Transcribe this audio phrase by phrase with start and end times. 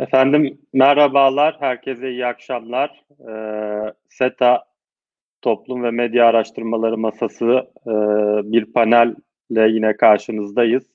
[0.00, 3.04] Efendim merhabalar, herkese iyi akşamlar.
[3.28, 4.64] Ee, SETA
[5.42, 7.92] Toplum ve Medya Araştırmaları Masası e,
[8.52, 10.86] bir panelle yine karşınızdayız.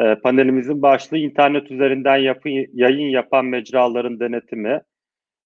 [0.00, 4.80] E, panelimizin başlığı internet üzerinden yapı, yayın yapan mecraların denetimi.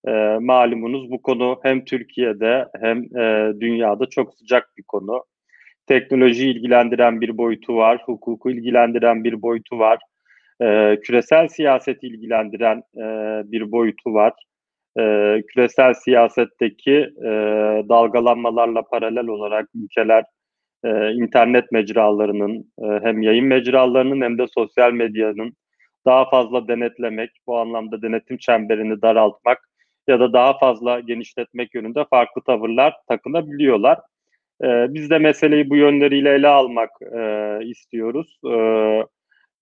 [0.06, 5.24] E, malumunuz bu konu hem Türkiye'de hem e, dünyada çok sıcak bir konu.
[5.86, 9.98] Teknoloji ilgilendiren bir boyutu var, hukuku ilgilendiren bir boyutu var
[10.61, 13.02] e, küresel siyaseti ilgilendiren e,
[13.52, 14.33] bir boyutu var.
[14.98, 15.02] E,
[15.48, 17.30] küresel siyasetteki e,
[17.88, 20.25] dalgalanmalarla paralel olarak ülkeler
[20.84, 25.55] e, internet mecralarının e, hem yayın mecralarının hem de sosyal medyanın
[26.06, 29.69] daha fazla denetlemek, bu anlamda denetim çemberini daraltmak
[30.09, 33.98] ya da daha fazla genişletmek yönünde farklı tavırlar takınabiliyorlar.
[34.64, 38.39] E, biz de meseleyi bu yönleriyle ele almak e, istiyoruz.
[38.47, 38.56] E,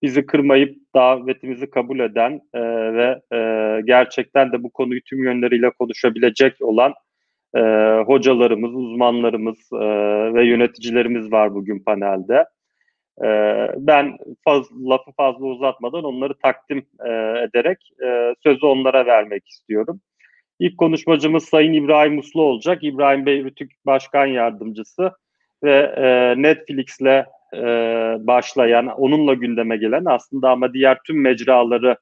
[0.01, 2.61] bizi kırmayıp davetimizi kabul eden e,
[2.93, 6.93] ve e, gerçekten de bu konuyu tüm yönleriyle konuşabilecek olan
[7.55, 7.61] e,
[8.05, 9.85] hocalarımız, uzmanlarımız e,
[10.33, 12.45] ve yöneticilerimiz var bugün panelde.
[13.23, 13.27] E,
[13.77, 17.09] ben faz, lafı fazla uzatmadan onları takdim e,
[17.49, 20.01] ederek e, sözü onlara vermek istiyorum.
[20.59, 22.83] İlk konuşmacımız Sayın İbrahim Uslu olacak.
[22.83, 25.11] İbrahim Bey Rütük Başkan Yardımcısı
[25.63, 27.63] ve e, Netflix'le e,
[28.27, 31.97] başlayan, onunla gündeme gelen aslında ama diğer tüm mecraları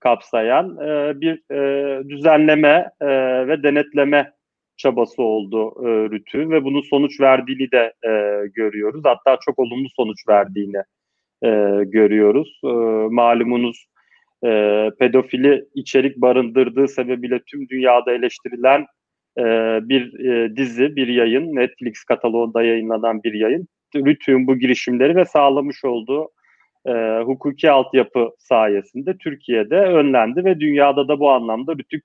[0.00, 3.08] kapsayan e, bir e, düzenleme e,
[3.48, 4.32] ve denetleme
[4.76, 8.10] çabası oldu e, RÜTÜ ve bunun sonuç verdiğini de e,
[8.54, 9.02] görüyoruz.
[9.04, 10.82] Hatta çok olumlu sonuç verdiğini
[11.44, 11.48] e,
[11.84, 12.60] görüyoruz.
[12.64, 12.68] E,
[13.10, 13.86] malumunuz
[14.44, 18.86] e, pedofili içerik barındırdığı sebebiyle tüm dünyada eleştirilen
[19.38, 19.44] e,
[19.88, 25.84] bir e, dizi, bir yayın, Netflix kataloğunda yayınlanan bir yayın bütün bu girişimleri ve sağlamış
[25.84, 26.30] olduğu
[26.86, 26.92] e,
[27.24, 32.04] hukuki altyapı sayesinde Türkiye'de önlendi ve dünyada da bu anlamda Rütük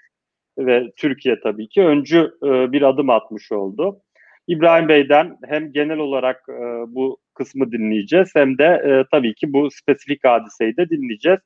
[0.57, 4.01] ve Türkiye tabii ki öncü e, bir adım atmış oldu.
[4.47, 9.71] İbrahim Bey'den hem genel olarak e, bu kısmı dinleyeceğiz hem de e, tabii ki bu
[9.71, 11.39] spesifik hadiseyi de dinleyeceğiz.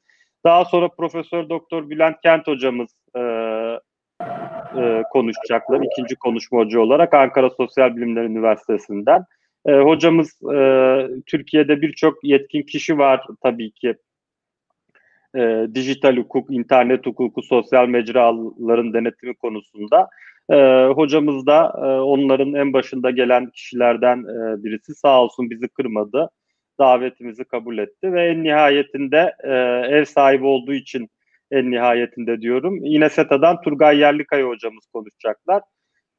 [0.45, 3.19] Daha sonra Profesör Doktor Bülent Kent hocamız e,
[4.77, 5.81] e, konuşacaklar.
[5.81, 9.25] ikinci konuşmacı olarak Ankara Sosyal Bilimler Üniversitesi'nden.
[9.65, 10.57] E, hocamız e,
[11.25, 13.95] Türkiye'de birçok yetkin kişi var tabii ki.
[15.35, 20.09] E, dijital hukuk, internet hukuku, sosyal mecraların denetimi konusunda.
[20.49, 26.29] E, hocamız da e, onların en başında gelen kişilerden e, birisi sağ olsun bizi kırmadı.
[26.79, 29.53] Davetimizi kabul etti ve en nihayetinde e,
[29.97, 31.09] ev sahibi olduğu için
[31.51, 32.83] en nihayetinde diyorum.
[32.83, 35.61] Yine SETA'dan Turgay Yerlikaya hocamız konuşacaklar.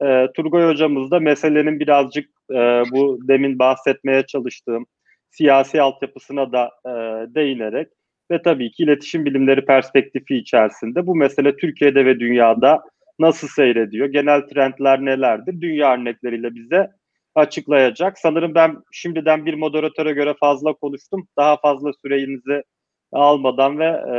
[0.05, 4.87] E, Turgay hocamız da meselenin birazcık e, bu demin bahsetmeye çalıştığım
[5.31, 6.91] siyasi altyapısına da e,
[7.35, 7.89] değinerek
[8.31, 12.83] ve tabii ki iletişim bilimleri perspektifi içerisinde bu mesele Türkiye'de ve dünyada
[13.19, 16.91] nasıl seyrediyor, genel trendler nelerdir, dünya örnekleriyle bize
[17.35, 18.19] açıklayacak.
[18.19, 21.29] Sanırım ben şimdiden bir moderatöre göre fazla konuştum.
[21.39, 22.63] Daha fazla sürenizi
[23.13, 24.17] almadan ve e,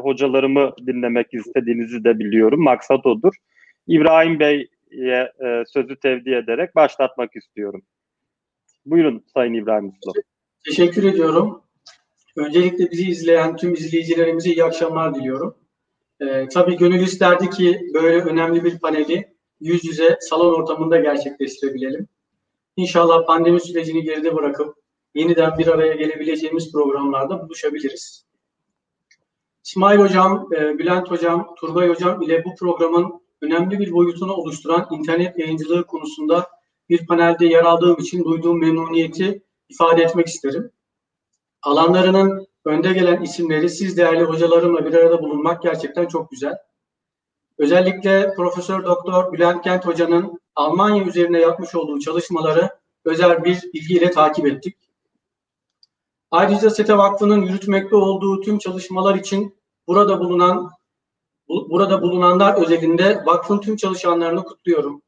[0.00, 2.62] hocalarımı dinlemek istediğinizi de biliyorum.
[2.62, 3.34] Maksat odur.
[3.86, 4.68] İbrahim Bey
[5.02, 7.82] e, sözü tevdi ederek başlatmak istiyorum.
[8.86, 10.12] Buyurun Sayın İbrahim Uslu.
[10.66, 11.62] Teşekkür ediyorum.
[12.36, 15.56] Öncelikle bizi izleyen tüm izleyicilerimize iyi akşamlar diliyorum.
[16.20, 22.08] Ee, tabii gönül isterdi ki böyle önemli bir paneli yüz yüze salon ortamında gerçekleştirebilelim.
[22.76, 24.76] İnşallah pandemi sürecini geride bırakıp
[25.14, 28.26] yeniden bir araya gelebileceğimiz programlarda buluşabiliriz.
[29.64, 35.38] İsmail Hocam, e, Bülent Hocam, Turgay Hocam ile bu programın önemli bir boyutunu oluşturan internet
[35.38, 36.50] yayıncılığı konusunda
[36.88, 40.70] bir panelde yer aldığım için duyduğum memnuniyeti ifade etmek isterim.
[41.62, 46.58] Alanlarının önde gelen isimleri siz değerli hocalarımla bir arada bulunmak gerçekten çok güzel.
[47.58, 52.70] Özellikle Profesör Doktor Bülent Kent Hoca'nın Almanya üzerine yapmış olduğu çalışmaları
[53.04, 54.76] özel bir ilgiyle takip ettik.
[56.30, 59.56] Ayrıca SETE Vakfı'nın yürütmekte olduğu tüm çalışmalar için
[59.86, 60.70] burada bulunan
[61.48, 65.02] burada bulunanlar özelinde vakfın tüm çalışanlarını kutluyorum.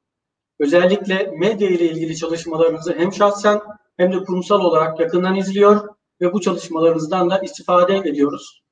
[0.58, 3.60] Özellikle medya ile ilgili çalışmalarınızı hem şahsen
[3.96, 5.88] hem de kurumsal olarak yakından izliyor
[6.20, 8.62] ve bu çalışmalarınızdan da istifade ediyoruz.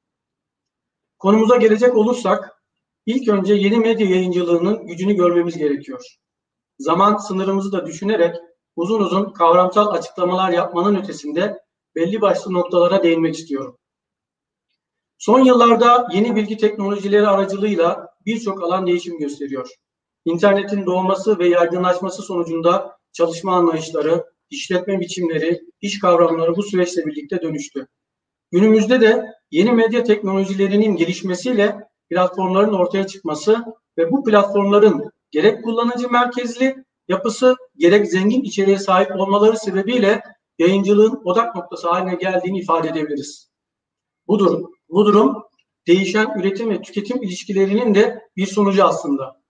[1.19, 2.63] Konumuza gelecek olursak,
[3.07, 6.03] ilk önce yeni medya yayıncılığının gücünü görmemiz gerekiyor.
[6.79, 8.37] Zaman sınırımızı da düşünerek
[8.77, 11.59] uzun uzun kavramsal açıklamalar yapmanın ötesinde
[11.95, 13.79] belli başlı noktalara değinmek istiyorum.
[15.25, 19.71] Son yıllarda yeni bilgi teknolojileri aracılığıyla birçok alan değişim gösteriyor.
[20.25, 27.87] İnternetin doğması ve yaygınlaşması sonucunda çalışma anlayışları, işletme biçimleri, iş kavramları bu süreçle birlikte dönüştü.
[28.53, 33.65] Günümüzde de yeni medya teknolojilerinin gelişmesiyle platformların ortaya çıkması
[33.99, 40.23] ve bu platformların gerek kullanıcı merkezli yapısı gerek zengin içeriğe sahip olmaları sebebiyle
[40.59, 43.51] yayıncılığın odak noktası haline geldiğini ifade edebiliriz.
[44.29, 45.45] Bu durum, bu durum
[45.87, 49.41] değişen üretim ve tüketim ilişkilerinin de bir sonucu aslında.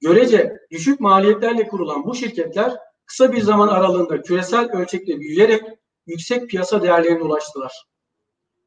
[0.00, 2.76] Görece düşük maliyetlerle kurulan bu şirketler
[3.06, 5.62] kısa bir zaman aralığında küresel ölçekte büyüyerek
[6.06, 7.86] yüksek piyasa değerlerine ulaştılar.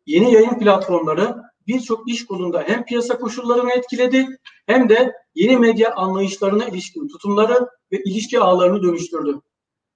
[0.06, 1.35] Yeni yayın platformları
[1.68, 4.27] birçok iş kolunda hem piyasa koşullarını etkiledi
[4.65, 9.41] hem de yeni medya anlayışlarına ilişkin tutumları ve ilişki ağlarını dönüştürdü.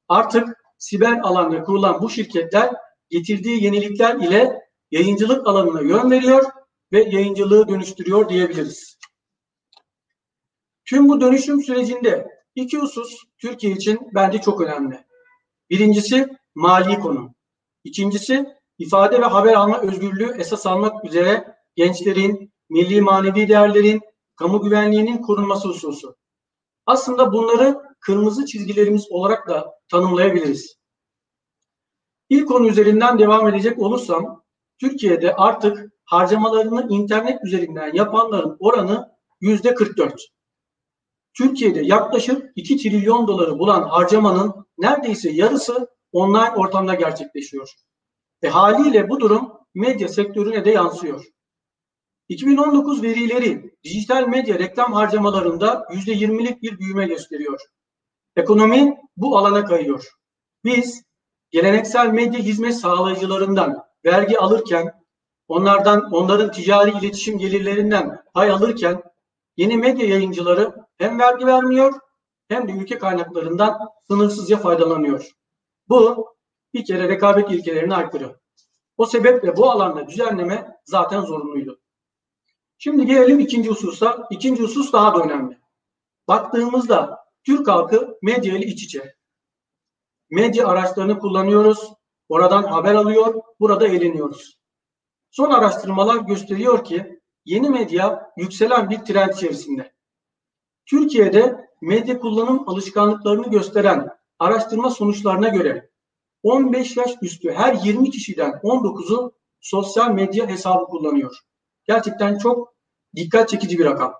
[0.07, 2.73] Artık siber alanda kurulan bu şirketler
[3.09, 6.43] getirdiği yenilikler ile yayıncılık alanına yön veriyor
[6.91, 8.99] ve yayıncılığı dönüştürüyor diyebiliriz.
[10.85, 15.05] Tüm bu dönüşüm sürecinde iki husus Türkiye için bence çok önemli.
[15.69, 17.33] Birincisi mali konu.
[17.83, 18.45] İkincisi
[18.77, 24.01] ifade ve haber alma özgürlüğü esas almak üzere gençlerin, milli manevi değerlerin,
[24.35, 26.15] kamu güvenliğinin korunması hususu.
[26.85, 30.75] Aslında bunları kırmızı çizgilerimiz olarak da tanımlayabiliriz.
[32.29, 34.43] İlk konu üzerinden devam edecek olursam,
[34.79, 39.11] Türkiye'de artık harcamalarını internet üzerinden yapanların oranı
[39.41, 40.21] yüzde 44.
[41.33, 47.69] Türkiye'de yaklaşık 2 trilyon doları bulan harcamanın neredeyse yarısı online ortamda gerçekleşiyor.
[48.43, 51.25] Ve haliyle bu durum medya sektörüne de yansıyor.
[52.29, 57.59] 2019 verileri dijital medya reklam harcamalarında %20'lik bir büyüme gösteriyor.
[58.35, 60.07] Ekonomi bu alana kayıyor.
[60.63, 61.03] Biz
[61.51, 65.03] geleneksel medya hizmet sağlayıcılarından vergi alırken,
[65.47, 69.03] onlardan onların ticari iletişim gelirlerinden pay alırken
[69.57, 71.93] yeni medya yayıncıları hem vergi vermiyor
[72.47, 75.31] hem de ülke kaynaklarından sınırsızca faydalanıyor.
[75.89, 76.29] Bu
[76.73, 78.39] bir kere rekabet ilkelerine aykırı.
[78.97, 81.79] O sebeple bu alanda düzenleme zaten zorunluydu.
[82.77, 84.27] Şimdi gelelim ikinci hususa.
[84.29, 85.59] İkinci husus daha da önemli.
[86.27, 89.15] Baktığımızda Türk halkı medya ile iç içe.
[90.29, 91.93] Medya araçlarını kullanıyoruz.
[92.29, 94.59] Oradan haber alıyor, burada eğleniyoruz.
[95.31, 99.93] Son araştırmalar gösteriyor ki yeni medya yükselen bir trend içerisinde.
[100.85, 104.09] Türkiye'de medya kullanım alışkanlıklarını gösteren
[104.39, 105.89] araştırma sonuçlarına göre
[106.43, 111.37] 15 yaş üstü her 20 kişiden 19'u sosyal medya hesabı kullanıyor.
[111.87, 112.73] Gerçekten çok
[113.15, 114.13] dikkat çekici bir rakam.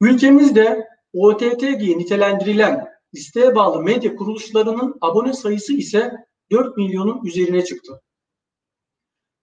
[0.00, 6.12] Ülkemizde OTT diye nitelendirilen listeye bağlı medya kuruluşlarının abone sayısı ise
[6.50, 8.02] 4 milyonun üzerine çıktı.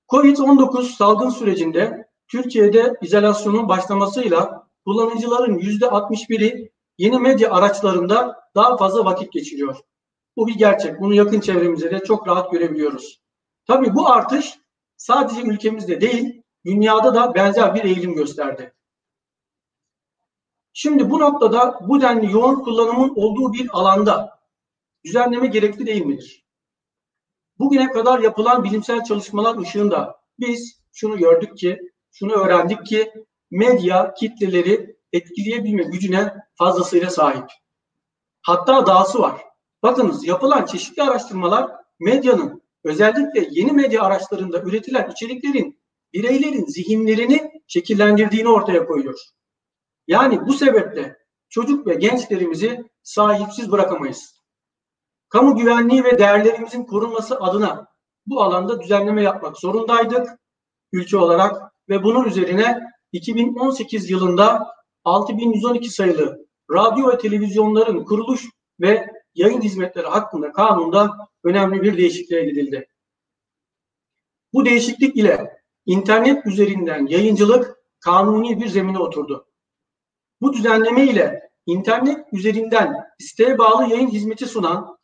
[0.10, 9.78] Covid-19 salgın sürecinde Türkiye'de izolasyonun başlamasıyla kullanıcıların %61'i yeni medya araçlarında daha fazla vakit geçiriyor.
[10.38, 11.02] Bu bir gerçek.
[11.02, 13.22] Bunu yakın çevremizde de çok rahat görebiliyoruz.
[13.66, 14.60] Tabii bu artış
[14.98, 18.74] sadece ülkemizde değil, dünyada da benzer bir eğilim gösterdi.
[20.74, 24.40] Şimdi bu noktada bu denli yoğun kullanımın olduğu bir alanda
[25.06, 26.47] düzenleme gerekli değil midir?
[27.60, 31.80] Bugüne kadar yapılan bilimsel çalışmalar ışığında biz şunu gördük ki,
[32.12, 33.14] şunu öğrendik ki
[33.52, 37.46] medya kitleleri etkileyebilme gücüne fazlasıyla sahip.
[38.42, 39.42] Hatta dahası var.
[39.84, 45.80] Bakınız yapılan çeşitli araştırmalar medyanın özellikle yeni medya araçlarında üretilen içeriklerin
[46.14, 49.20] bireylerin zihinlerini şekillendirdiğini ortaya koyuyor.
[50.08, 51.18] Yani bu sebeple
[51.50, 54.37] çocuk ve gençlerimizi sahipsiz bırakamayız.
[55.30, 57.88] Kamu güvenliği ve değerlerimizin korunması adına
[58.26, 60.28] bu alanda düzenleme yapmak zorundaydık
[60.92, 62.80] ülke olarak ve bunun üzerine
[63.12, 64.68] 2018 yılında
[65.04, 68.46] 6112 sayılı radyo ve televizyonların kuruluş
[68.82, 72.88] ve yayın hizmetleri hakkında kanunda önemli bir değişikliğe gidildi.
[74.54, 79.48] Bu değişiklik ile internet üzerinden yayıncılık kanuni bir zemine oturdu.
[80.42, 84.97] Bu düzenleme ile internet üzerinden isteğe bağlı yayın hizmeti sunan,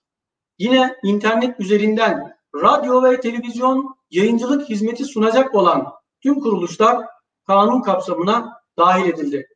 [0.59, 7.05] yine internet üzerinden radyo ve televizyon yayıncılık hizmeti sunacak olan tüm kuruluşlar
[7.47, 9.47] kanun kapsamına dahil edildi.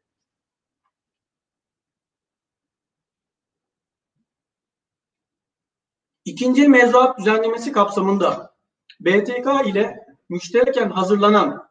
[6.25, 8.55] İkinci mevzuat düzenlemesi kapsamında
[8.99, 11.69] BTK ile müştereken hazırlanan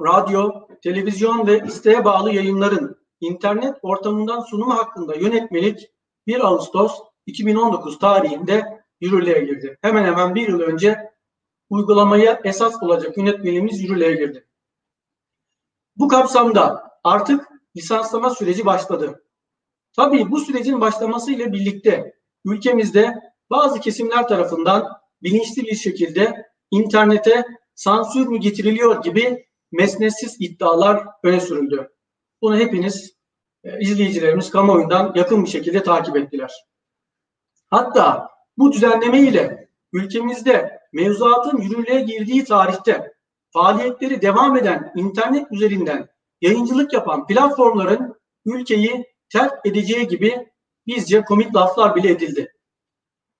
[0.00, 5.90] radyo, televizyon ve isteğe bağlı yayınların internet ortamından sunumu hakkında yönetmelik
[6.26, 6.98] 1 Ağustos
[7.28, 9.78] 2019 tarihinde yürürlüğe girdi.
[9.82, 11.12] Hemen hemen bir yıl önce
[11.70, 14.46] uygulamaya esas olacak yönetmeliğimiz yürürlüğe girdi.
[15.96, 19.24] Bu kapsamda artık lisanslama süreci başladı.
[19.92, 23.14] Tabii bu sürecin başlaması ile birlikte ülkemizde
[23.50, 27.44] bazı kesimler tarafından bilinçli bir şekilde internete
[27.74, 31.90] sansür mü getiriliyor gibi mesnetsiz iddialar öne sürüldü.
[32.42, 33.14] Bunu hepiniz
[33.64, 36.68] e, izleyicilerimiz kamuoyundan yakın bir şekilde takip ettiler.
[37.70, 43.12] Hatta bu düzenleme ile ülkemizde mevzuatın yürürlüğe girdiği tarihte
[43.52, 46.08] faaliyetleri devam eden internet üzerinden
[46.40, 48.14] yayıncılık yapan platformların
[48.46, 50.48] ülkeyi terk edeceği gibi
[50.86, 52.52] bizce komik laflar bile edildi.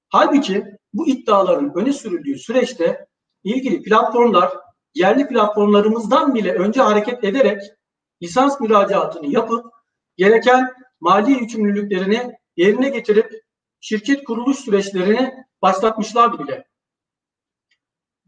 [0.08, 3.06] Halbuki bu iddiaların öne sürüldüğü süreçte
[3.44, 4.52] ilgili platformlar
[4.94, 7.62] yerli platformlarımızdan bile önce hareket ederek
[8.22, 9.66] lisans müracaatını yapıp
[10.16, 13.47] gereken mali yükümlülüklerini yerine getirip
[13.88, 16.68] şirket kuruluş süreçlerini başlatmışlardı bile.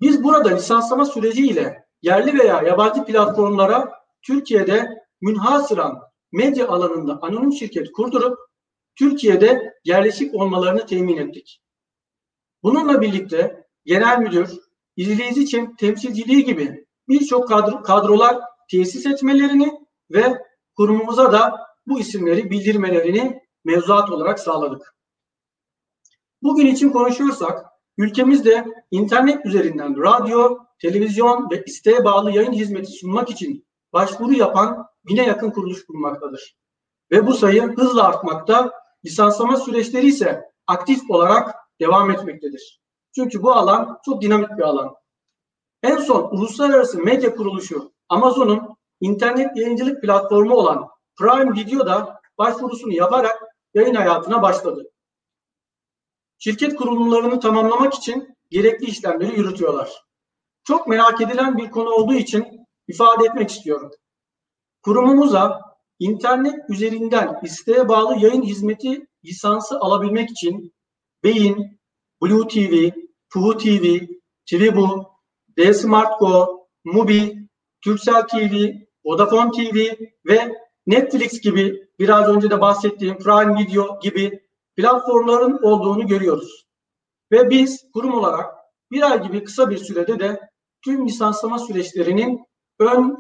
[0.00, 6.00] Biz burada lisanslama süreciyle yerli veya yabancı platformlara Türkiye'de münhasıran
[6.32, 8.38] medya alanında anonim şirket kurdurup
[8.98, 11.62] Türkiye'de yerleşik olmalarını temin ettik.
[12.62, 14.50] Bununla birlikte genel müdür,
[14.96, 18.38] izleyici için temsilciliği gibi birçok kadro, kadrolar
[18.70, 19.72] tesis etmelerini
[20.10, 20.42] ve
[20.76, 24.99] kurumumuza da bu isimleri bildirmelerini mevzuat olarak sağladık.
[26.42, 27.66] Bugün için konuşuyorsak
[27.98, 35.26] ülkemizde internet üzerinden radyo, televizyon ve isteğe bağlı yayın hizmeti sunmak için başvuru yapan bine
[35.26, 36.56] yakın kuruluş bulunmaktadır.
[37.10, 38.72] Ve bu sayı hızla artmakta,
[39.04, 42.80] lisanslama süreçleri ise aktif olarak devam etmektedir.
[43.14, 44.94] Çünkü bu alan çok dinamik bir alan.
[45.82, 53.42] En son uluslararası medya kuruluşu Amazon'un internet yayıncılık platformu olan Prime Video da başvurusunu yaparak
[53.74, 54.90] yayın hayatına başladı.
[56.42, 59.90] Şirket kurulumlarını tamamlamak için gerekli işlemleri yürütüyorlar.
[60.64, 63.90] Çok merak edilen bir konu olduğu için ifade etmek istiyorum.
[64.82, 65.60] Kurumumuza
[65.98, 70.74] internet üzerinden isteğe bağlı yayın hizmeti lisansı alabilmek için
[71.24, 71.80] Beyin,
[72.22, 72.90] Blue TV,
[73.32, 73.98] Puhu TV,
[74.50, 75.08] Tribu,
[75.56, 77.48] D-Smart Go, Mubi,
[77.84, 78.72] Turkcell TV,
[79.04, 79.76] Vodafone TV
[80.26, 80.56] ve
[80.86, 84.49] Netflix gibi biraz önce de bahsettiğim Prime Video gibi
[84.80, 86.66] platformların olduğunu görüyoruz.
[87.32, 88.54] Ve biz kurum olarak
[88.90, 90.40] bir ay gibi kısa bir sürede de
[90.84, 92.44] tüm lisanslama süreçlerinin
[92.78, 93.18] ön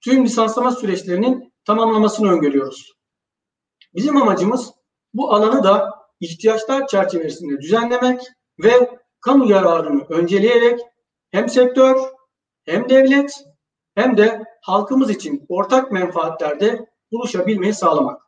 [0.00, 2.92] tüm lisanslama süreçlerinin tamamlamasını öngörüyoruz.
[3.94, 4.70] Bizim amacımız
[5.14, 8.20] bu alanı da ihtiyaçlar çerçevesinde düzenlemek
[8.64, 10.80] ve kamu yararını önceleyerek
[11.30, 11.96] hem sektör
[12.64, 13.44] hem devlet
[13.94, 18.22] hem de halkımız için ortak menfaatlerde buluşabilmeyi sağlamak.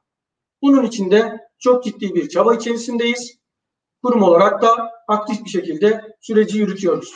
[0.62, 3.38] Bunun için de çok ciddi bir çaba içerisindeyiz.
[4.02, 7.14] Kurum olarak da aktif bir şekilde süreci yürütüyoruz.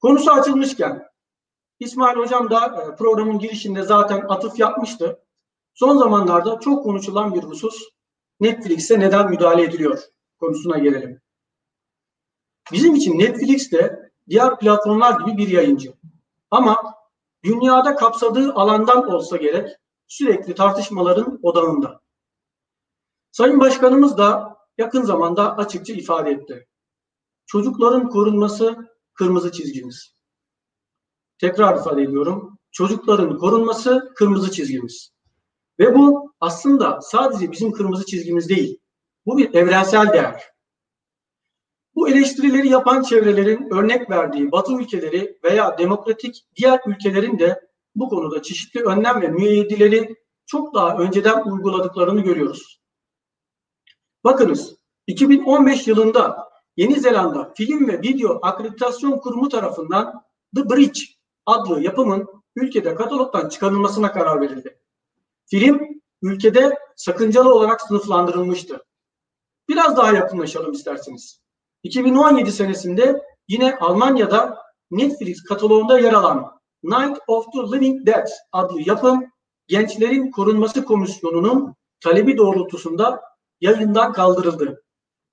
[0.00, 1.08] Konusu açılmışken
[1.80, 5.24] İsmail Hocam da e, programın girişinde zaten atıf yapmıştı.
[5.74, 7.82] Son zamanlarda çok konuşulan bir husus
[8.40, 10.02] Netflix'e neden müdahale ediliyor
[10.40, 11.20] konusuna gelelim.
[12.72, 15.92] Bizim için Netflix de diğer platformlar gibi bir yayıncı.
[16.50, 16.94] Ama
[17.44, 19.68] dünyada kapsadığı alandan olsa gerek
[20.06, 22.00] sürekli tartışmaların odağında.
[23.32, 26.66] Sayın Başkanımız da yakın zamanda açıkça ifade etti.
[27.46, 28.76] Çocukların korunması
[29.14, 30.16] kırmızı çizgimiz.
[31.38, 32.58] Tekrar ifade ediyorum.
[32.70, 35.10] Çocukların korunması kırmızı çizgimiz.
[35.78, 38.78] Ve bu aslında sadece bizim kırmızı çizgimiz değil.
[39.26, 40.42] Bu bir evrensel değer.
[41.94, 48.42] Bu eleştirileri yapan çevrelerin örnek verdiği Batı ülkeleri veya demokratik diğer ülkelerin de bu konuda
[48.42, 50.16] çeşitli önlem ve müeyyideleri
[50.46, 52.77] çok daha önceden uyguladıklarını görüyoruz.
[54.28, 60.22] Bakınız 2015 yılında Yeni Zelanda Film ve Video Akreditasyon Kurumu tarafından
[60.56, 61.00] The Bridge
[61.46, 64.78] adlı yapımın ülkede katalogdan çıkarılmasına karar verildi.
[65.46, 65.80] Film
[66.22, 68.84] ülkede sakıncalı olarak sınıflandırılmıştı.
[69.68, 71.40] Biraz daha yakınlaşalım isterseniz.
[71.82, 74.58] 2017 senesinde yine Almanya'da
[74.90, 79.24] Netflix kataloğunda yer alan Night of the Living Dead adlı yapım
[79.66, 83.27] Gençlerin Korunması Komisyonu'nun talebi doğrultusunda
[83.60, 84.82] yayından kaldırıldı.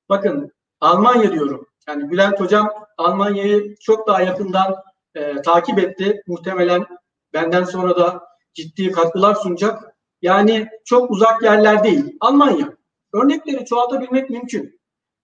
[0.10, 0.52] Bakın
[0.82, 1.68] Almanya diyorum.
[1.88, 4.76] Yani Bülent Hocam Almanya'yı çok daha yakından
[5.16, 6.22] e, takip etti.
[6.28, 6.86] Muhtemelen
[7.34, 9.96] benden sonra da ciddi katkılar sunacak.
[10.22, 12.18] Yani çok uzak yerler değil.
[12.20, 12.78] Almanya.
[13.14, 14.80] Örnekleri çoğaltabilmek mümkün.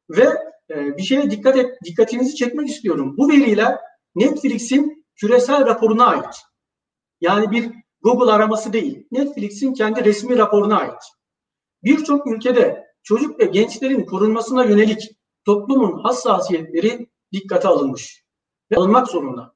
[0.09, 0.27] Ve
[0.69, 3.17] e, bir şeye dikkat et, dikkatinizi çekmek istiyorum.
[3.17, 3.77] Bu veriler
[4.15, 6.41] Netflix'in küresel raporuna ait.
[7.21, 9.07] Yani bir Google araması değil.
[9.11, 11.03] Netflix'in kendi resmi raporuna ait.
[11.83, 15.09] Birçok ülkede çocuk ve gençlerin korunmasına yönelik
[15.45, 18.25] toplumun hassasiyetleri dikkate alınmış
[18.71, 19.55] ve alınmak zorunda.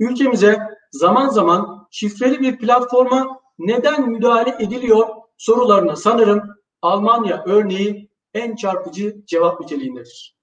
[0.00, 0.58] Ülkemize
[0.92, 6.42] zaman zaman şifreli bir platforma neden müdahale ediliyor sorularına sanırım
[6.82, 10.36] Almanya örneği en çarpıcı cevap niteliğindedir.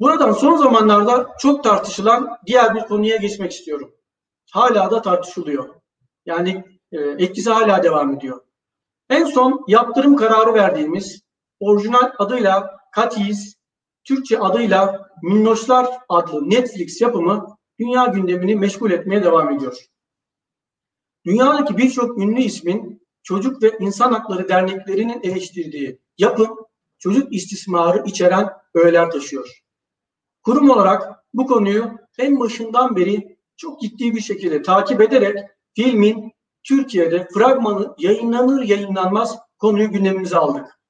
[0.00, 3.94] Buradan son zamanlarda çok tartışılan diğer bir konuya geçmek istiyorum.
[4.52, 5.74] Hala da tartışılıyor.
[6.26, 8.40] Yani e, etkisi hala devam ediyor.
[9.10, 11.22] En son yaptırım kararı verdiğimiz
[11.60, 13.56] orijinal adıyla Katiz,
[14.04, 19.76] Türkçe adıyla Minnoşlar adlı Netflix yapımı dünya gündemini meşgul etmeye devam ediyor.
[21.26, 26.58] Dünyadaki birçok ünlü ismin çocuk ve insan hakları derneklerinin eleştirdiği yapım
[26.98, 29.62] çocuk istismarı içeren öğeler taşıyor.
[30.42, 35.38] Kurum olarak bu konuyu en başından beri çok ciddi bir şekilde takip ederek
[35.74, 36.32] filmin
[36.64, 40.80] Türkiye'de fragmanı yayınlanır yayınlanmaz konuyu gündemimize aldık.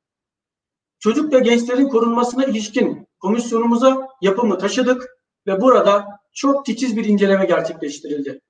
[0.98, 5.08] Çocuk ve gençlerin korunmasına ilişkin komisyonumuza yapımı taşıdık
[5.46, 8.40] ve burada çok titiz bir inceleme gerçekleştirildi.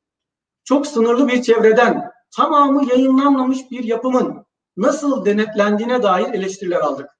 [0.65, 4.47] Çok sınırlı bir çevreden tamamı yayınlanmamış bir yapımın
[4.77, 7.11] nasıl denetlendiğine dair eleştiriler aldık.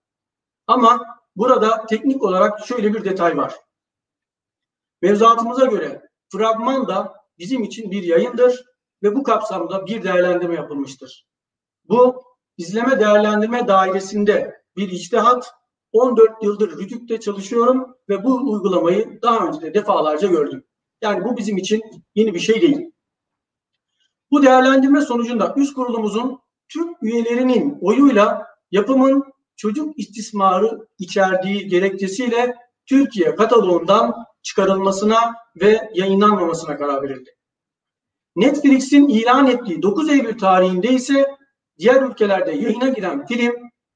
[0.67, 3.55] Ama burada teknik olarak şöyle bir detay var.
[5.03, 8.65] Mevzuatımıza göre fragman da bizim için bir yayındır
[9.03, 11.27] ve bu kapsamda bir değerlendirme yapılmıştır.
[11.85, 12.23] Bu
[12.57, 15.55] izleme değerlendirme dairesinde bir içtihat
[15.93, 20.65] 14 yıldır Rütük'te çalışıyorum ve bu uygulamayı daha önce de defalarca gördüm.
[21.03, 21.83] Yani bu bizim için
[22.15, 22.93] yeni bir şey değil.
[24.31, 29.25] Bu değerlendirme sonucunda üst kurulumuzun tüm üyelerinin oyuyla yapımın
[29.57, 37.31] çocuk istismarı içerdiği gerekçesiyle Türkiye kataloğundan çıkarılmasına ve yayınlanmamasına karar verildi.
[38.37, 41.37] Netflix'in ilan ettiği 9 Eylül tarihinde ise
[41.79, 43.55] diğer ülkelerde yayına giren film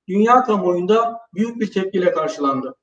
[0.09, 2.75] dünya kamuoyunda büyük bir tepkiyle karşılandı.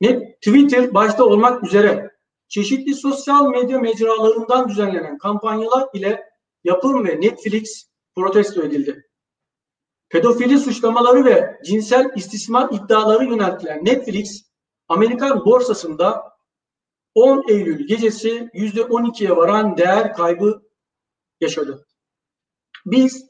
[0.00, 2.10] Net, Twitter başta olmak üzere
[2.48, 6.24] çeşitli sosyal medya mecralarından düzenlenen kampanyalar ile
[6.64, 9.08] yapım ve Netflix protesto edildi.
[10.08, 14.48] Pedofili suçlamaları ve cinsel istismar iddiaları yöneltilen Netflix,
[14.88, 16.37] Amerikan borsasında
[17.18, 20.62] 10 Eylül gecesi %12'ye varan değer kaybı
[21.40, 21.86] yaşadı.
[22.86, 23.26] Biz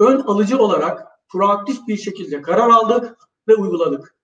[0.00, 3.18] ön alıcı olarak proaktif bir şekilde karar aldık
[3.48, 4.16] ve uyguladık.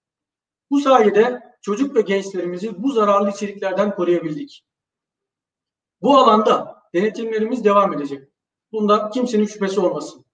[0.71, 4.65] Bu sayede çocuk ve gençlerimizi bu zararlı içeriklerden koruyabildik.
[6.03, 8.29] Bu alanda denetimlerimiz devam edecek.
[8.73, 10.25] Bunda kimsenin şüphesi olmasın.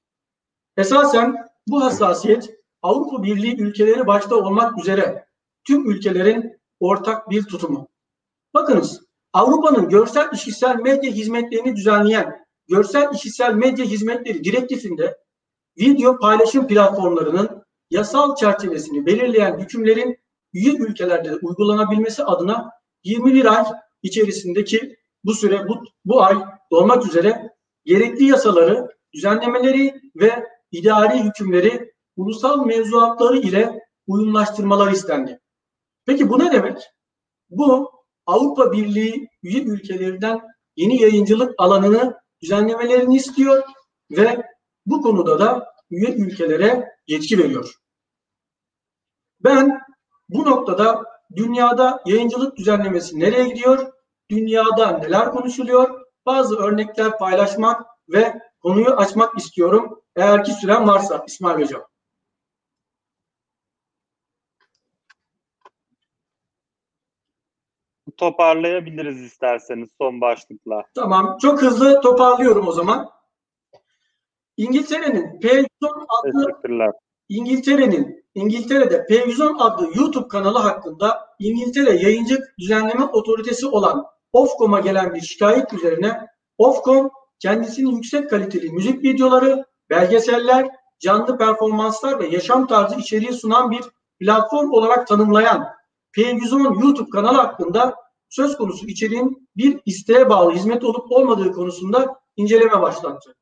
[0.77, 2.51] Esasen bu hassasiyet
[2.83, 5.29] Avrupa Birliği ülkeleri başta olmak üzere
[5.65, 7.89] tüm ülkelerin ortak bir tutumu.
[8.55, 9.01] Bakınız
[9.33, 15.19] Avrupa'nın görsel işitsel medya hizmetlerini düzenleyen görsel işitsel medya hizmetleri direktifinde
[15.79, 20.19] video paylaşım platformlarının yasal çerçevesini belirleyen hükümlerin
[20.53, 22.71] üye ülkelerde uygulanabilmesi adına
[23.05, 23.65] 21 ay
[24.03, 26.37] içerisindeki bu süre bu, bu ay
[26.71, 27.53] dolmak üzere
[27.85, 35.41] gerekli yasaları, düzenlemeleri ve idari hükümleri ulusal mevzuatları ile uyumlaştırmalar istendi.
[36.07, 36.79] Peki bu ne demek?
[37.51, 37.98] Bu
[38.29, 40.41] Avrupa Birliği üye ülkelerinden
[40.77, 43.63] yeni yayıncılık alanını düzenlemelerini istiyor
[44.11, 44.43] ve
[44.87, 47.75] bu konuda da üye ülkelere yetki veriyor.
[49.41, 49.81] Ben
[50.29, 51.05] bu noktada
[51.37, 53.93] dünyada yayıncılık düzenlemesi nereye gidiyor,
[54.31, 60.03] dünyada neler konuşuluyor, bazı örnekler paylaşmak ve konuyu açmak istiyorum.
[60.17, 61.83] Eğer ki süren varsa İsmail Hocam.
[68.19, 70.83] Toparlayabiliriz isterseniz son başlıkla.
[70.95, 71.37] Tamam.
[71.43, 73.11] Çok hızlı toparlıyorum o zaman.
[74.57, 75.67] İngiltere'nin P110
[76.09, 76.93] adlı.
[77.29, 85.21] İngiltere'nin İngiltere'de P110 adlı YouTube kanalı hakkında İngiltere Yayıncı Düzenleme Otoritesi olan Ofcom'a gelen bir
[85.21, 86.27] şikayet üzerine
[86.59, 93.85] Ofcom kendisinin yüksek kaliteli müzik videoları, belgeseller, canlı performanslar ve yaşam tarzı içeriği sunan bir
[94.21, 95.69] platform olarak tanımlayan
[96.17, 102.83] P110 YouTube kanalı hakkında söz konusu içeriğin bir isteğe bağlı hizmet olup olmadığı konusunda inceleme
[102.83, 103.35] başlattı.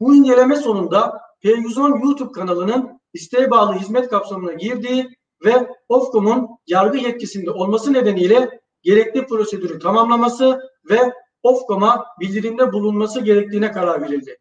[0.00, 5.08] Bu inceleme sonunda P110 YouTube kanalının isteğe bağlı hizmet kapsamına girdiği
[5.44, 14.02] ve Ofcom'un yargı yetkisinde olması nedeniyle gerekli prosedürü tamamlaması ve Ofcom'a bildirimde bulunması gerektiğine karar
[14.02, 14.38] verildi.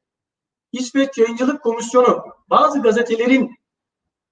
[0.71, 3.55] İsveç Yayıncılık Komisyonu bazı gazetelerin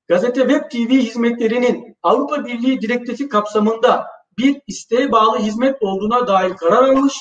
[0.08, 6.84] gazete web TV hizmetlerinin Avrupa Birliği direktifi kapsamında bir isteğe bağlı hizmet olduğuna dair karar
[6.84, 7.18] almış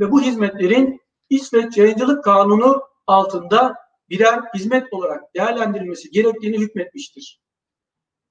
[0.00, 1.00] ve bu hizmetlerin
[1.30, 3.74] İsveç Yayıncılık Kanunu altında
[4.10, 7.40] birer hizmet olarak değerlendirilmesi gerektiğini hükmetmiştir.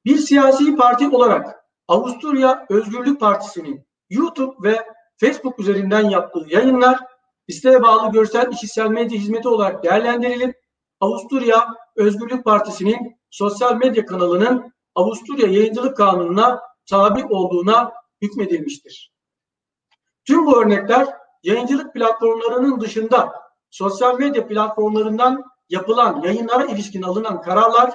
[0.06, 4.86] Bir siyasi parti olarak Avusturya Özgürlük Partisi'nin YouTube ve
[5.18, 7.00] Facebook üzerinden yaptığı yayınlar
[7.48, 10.56] isteğe bağlı görsel işitsel medya hizmeti olarak değerlendirilip
[11.00, 19.14] Avusturya Özgürlük Partisi'nin sosyal medya kanalının Avusturya Yayıncılık Kanunu'na tabi olduğuna hükmedilmiştir.
[20.26, 21.08] Tüm bu örnekler
[21.44, 23.34] yayıncılık platformlarının dışında
[23.70, 27.94] sosyal medya platformlarından yapılan yayınlara ilişkin alınan kararlar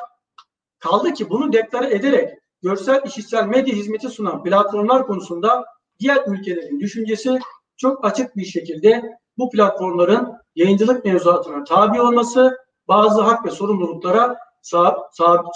[0.78, 5.64] kaldı ki bunu deklare ederek görsel işitsel medya hizmeti sunan platformlar konusunda
[6.00, 7.38] diğer ülkelerin düşüncesi
[7.76, 14.98] çok açık bir şekilde bu platformların yayıncılık mevzuatına tabi olması, bazı hak ve sorumluluklara sahip,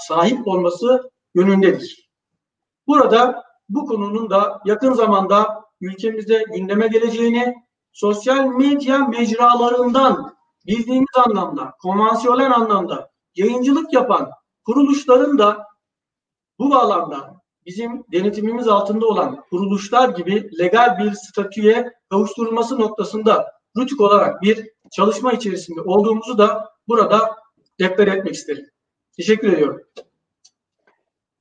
[0.09, 2.11] sahip olması yönündedir.
[2.87, 7.55] Burada bu konunun da yakın zamanda ülkemizde gündeme geleceğini,
[7.92, 10.35] sosyal medya mecralarından
[10.66, 14.31] bildiğimiz anlamda, konvansiyonel anlamda yayıncılık yapan
[14.64, 15.66] kuruluşların da
[16.59, 24.42] bu bağlamda bizim denetimimiz altında olan kuruluşlar gibi legal bir statüye kavuşturulması noktasında rütük olarak
[24.42, 27.37] bir çalışma içerisinde olduğumuzu da burada
[27.81, 28.66] deklar etmek isterim.
[29.16, 29.81] Teşekkür ediyorum.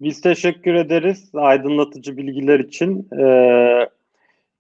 [0.03, 3.07] Biz teşekkür ederiz aydınlatıcı bilgiler için.
[3.19, 3.89] Ee,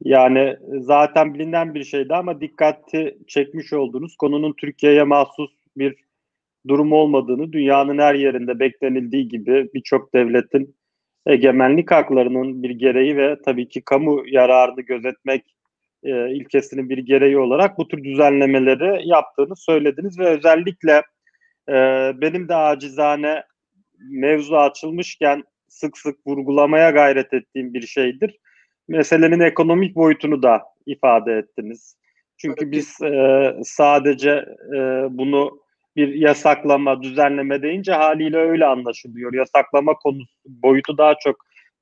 [0.03, 5.95] yani zaten bilinen bir şeydi ama dikkati çekmiş olduğunuz konunun Türkiye'ye mahsus bir
[6.67, 10.75] durum olmadığını, dünyanın her yerinde beklenildiği gibi birçok devletin
[11.25, 15.55] egemenlik haklarının bir gereği ve tabii ki kamu yararını gözetmek
[16.03, 21.01] e, ilkesinin bir gereği olarak bu tür düzenlemeleri yaptığını söylediniz ve özellikle
[21.69, 21.73] e,
[22.21, 23.43] benim de acizane
[24.09, 28.39] mevzu açılmışken sık sık vurgulamaya gayret ettiğim bir şeydir.
[28.87, 31.97] Meselenin ekonomik boyutunu da ifade ettiniz.
[32.37, 34.77] Çünkü biz e, sadece e,
[35.09, 35.59] bunu
[35.95, 39.33] bir yasaklama, düzenleme deyince haliyle öyle anlaşılıyor.
[39.33, 41.35] Yasaklama konusu boyutu daha çok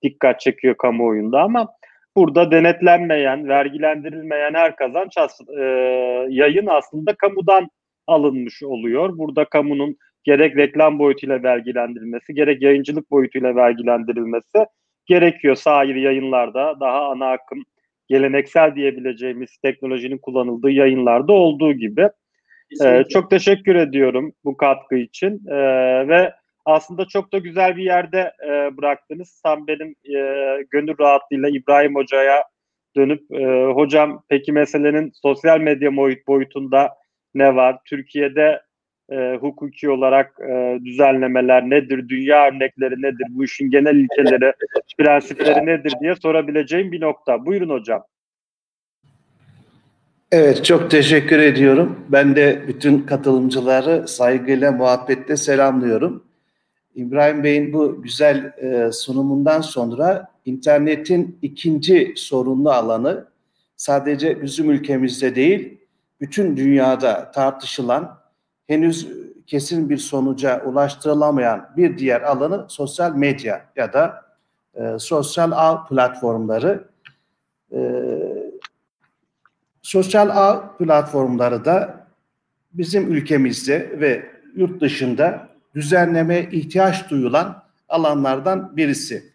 [0.03, 1.67] dikkat çekiyor kamuoyunda ama
[2.15, 5.17] burada denetlenmeyen, vergilendirilmeyen her kazanç
[5.57, 5.63] e,
[6.29, 7.69] yayın aslında kamudan
[8.07, 9.17] alınmış oluyor.
[9.17, 14.65] Burada kamunun gerek reklam boyutuyla vergilendirilmesi, gerek yayıncılık boyutuyla vergilendirilmesi
[15.05, 15.55] gerekiyor.
[15.55, 17.63] Sahir yayınlarda daha ana akım,
[18.07, 22.09] geleneksel diyebileceğimiz teknolojinin kullanıldığı yayınlarda olduğu gibi.
[22.85, 26.33] Ee, çok teşekkür ediyorum bu katkı için ee, ve
[26.65, 29.41] aslında çok da güzel bir yerde e, bıraktınız.
[29.41, 30.17] Tam benim e,
[30.71, 32.43] gönül rahatlığıyla İbrahim Hoca'ya
[32.95, 35.91] dönüp e, hocam peki meselenin sosyal medya
[36.27, 36.89] boyutunda
[37.33, 37.77] ne var?
[37.85, 38.61] Türkiye'de
[39.11, 42.09] e, hukuki olarak e, düzenlemeler nedir?
[42.09, 43.25] Dünya örnekleri nedir?
[43.29, 44.53] Bu işin genel ilkeleri,
[44.97, 47.45] prensipleri nedir diye sorabileceğim bir nokta.
[47.45, 48.03] Buyurun hocam.
[50.31, 52.05] Evet, çok teşekkür ediyorum.
[52.09, 56.23] Ben de bütün katılımcıları saygıyla, muhabbetle selamlıyorum.
[56.95, 63.25] İbrahim Bey'in bu güzel e, sunumundan sonra internetin ikinci sorunlu alanı
[63.75, 65.77] sadece bizim ülkemizde değil,
[66.21, 68.20] bütün dünyada tartışılan,
[68.71, 69.07] henüz
[69.47, 74.25] kesin bir sonuca ulaştırılamayan bir diğer alanı sosyal medya ya da
[74.75, 76.87] e, sosyal ağ platformları.
[77.71, 77.79] E,
[79.81, 82.07] sosyal ağ platformları da
[82.73, 89.31] bizim ülkemizde ve yurt dışında düzenleme ihtiyaç duyulan alanlardan birisi.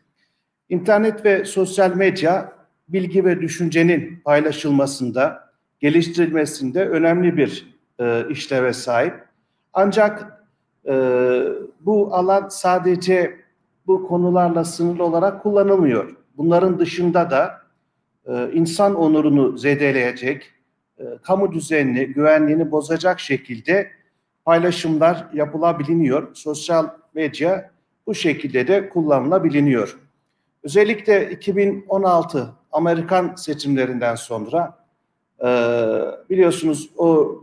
[0.68, 2.52] İnternet ve sosyal medya
[2.88, 9.25] bilgi ve düşüncenin paylaşılmasında, geliştirilmesinde önemli bir e, işleve sahip.
[9.78, 10.42] Ancak
[10.88, 10.94] e,
[11.80, 13.36] bu alan sadece
[13.86, 16.16] bu konularla sınırlı olarak kullanılmıyor.
[16.36, 17.62] Bunların dışında da
[18.26, 20.52] e, insan onurunu zedeleyecek,
[20.98, 23.90] e, kamu düzenini, güvenliğini bozacak şekilde
[24.44, 26.34] paylaşımlar yapılabiliyor.
[26.34, 27.70] Sosyal medya
[28.06, 29.98] bu şekilde de kullanılabiliyor.
[30.62, 34.78] Özellikle 2016 Amerikan seçimlerinden sonra
[35.40, 35.48] e,
[36.30, 37.40] biliyorsunuz o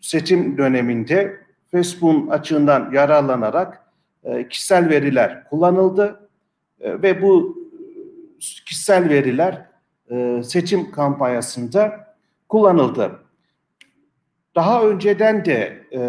[0.00, 3.82] seçim döneminde Facebook'un açığından yararlanarak
[4.24, 6.28] e, kişisel veriler kullanıldı
[6.80, 7.58] e, ve bu
[8.40, 9.66] kişisel veriler
[10.10, 12.14] e, seçim kampanyasında
[12.48, 13.10] kullanıldı.
[14.54, 16.00] Daha önceden de e,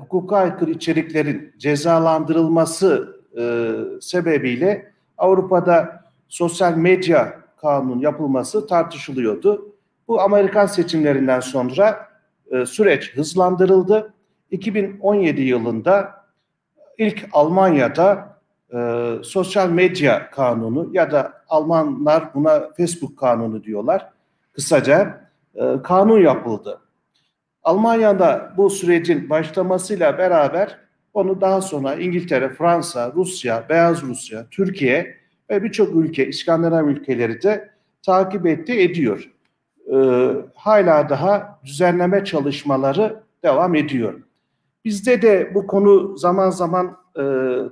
[0.00, 9.74] hukuka aykırı içeriklerin cezalandırılması e, sebebiyle Avrupa'da sosyal medya kanunun yapılması tartışılıyordu.
[10.08, 12.08] Bu Amerikan seçimlerinden sonra
[12.50, 14.14] e, süreç hızlandırıldı.
[14.54, 16.24] 2017 yılında
[16.98, 18.38] ilk Almanya'da
[18.74, 24.10] e, sosyal medya kanunu ya da Almanlar buna Facebook kanunu diyorlar.
[24.52, 26.80] Kısaca e, kanun yapıldı.
[27.62, 30.78] Almanya'da bu sürecin başlamasıyla beraber
[31.14, 35.16] onu daha sonra İngiltere, Fransa, Rusya, Beyaz Rusya, Türkiye
[35.50, 37.70] ve birçok ülke, İskandinav ülkeleri de
[38.02, 39.30] takip etti, ediyor.
[39.92, 44.14] Ee, hala daha düzenleme çalışmaları devam ediyor.
[44.84, 47.22] Bizde de bu konu zaman zaman e,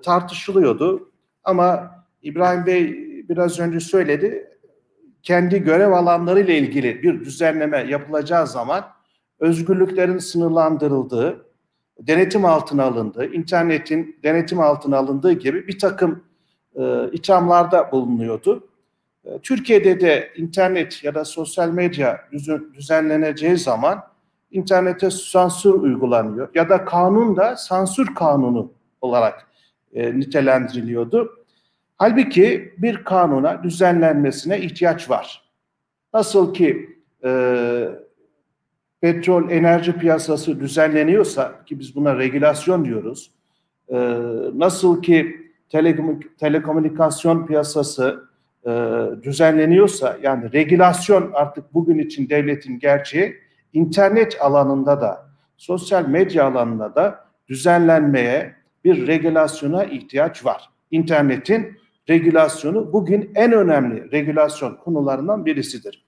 [0.02, 1.12] tartışılıyordu
[1.44, 1.90] ama
[2.22, 4.58] İbrahim Bey biraz önce söyledi,
[5.22, 8.84] kendi görev alanları ile ilgili bir düzenleme yapılacağı zaman
[9.40, 11.46] özgürlüklerin sınırlandırıldığı,
[12.00, 16.24] denetim altına alındığı, internetin denetim altına alındığı gibi bir takım
[16.74, 18.68] e, ithamlarda bulunuyordu.
[19.24, 22.20] E, Türkiye'de de internet ya da sosyal medya
[22.74, 24.11] düzenleneceği zaman
[24.52, 29.46] internete sansür uygulanıyor ya da kanun da sansür kanunu olarak
[29.94, 31.44] e, nitelendiriliyordu.
[31.98, 35.42] Halbuki bir kanuna düzenlenmesine ihtiyaç var.
[36.14, 37.88] Nasıl ki e,
[39.00, 43.30] petrol enerji piyasası düzenleniyorsa ki biz buna regülasyon diyoruz.
[43.88, 43.96] E,
[44.54, 48.28] nasıl ki telekom telekomünikasyon piyasası
[48.66, 48.70] e,
[49.22, 53.41] düzenleniyorsa yani regülasyon artık bugün için devletin gerçeği
[53.72, 58.54] internet alanında da sosyal medya alanında da düzenlenmeye
[58.84, 60.70] bir regülasyona ihtiyaç var.
[60.90, 66.04] İnternetin regülasyonu bugün en önemli regülasyon konularından birisidir.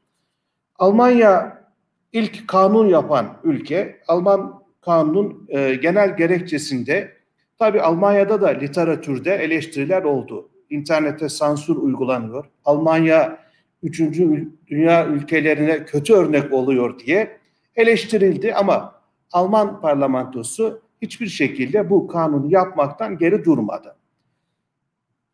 [0.78, 1.64] Almanya
[2.12, 4.00] ilk kanun yapan ülke.
[4.08, 7.12] Alman kanunun e, genel gerekçesinde
[7.58, 10.50] tabi Almanya'da da literatürde eleştiriler oldu.
[10.70, 12.44] İnternete sansür uygulanıyor.
[12.64, 13.38] Almanya
[13.82, 17.38] üçüncü dünya ülkelerine kötü örnek oluyor diye
[17.76, 18.94] eleştirildi ama
[19.32, 23.96] Alman parlamentosu hiçbir şekilde bu kanunu yapmaktan geri durmadı.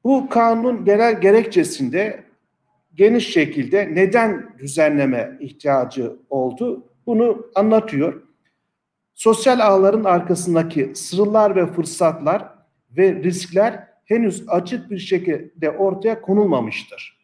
[0.04, 2.24] Bu kanun genel gerekçesinde
[2.94, 8.22] geniş şekilde neden düzenleme ihtiyacı oldu bunu anlatıyor.
[9.14, 12.48] Sosyal ağların arkasındaki sırlar ve fırsatlar
[12.90, 17.20] ve riskler henüz açık bir şekilde ortaya konulmamıştır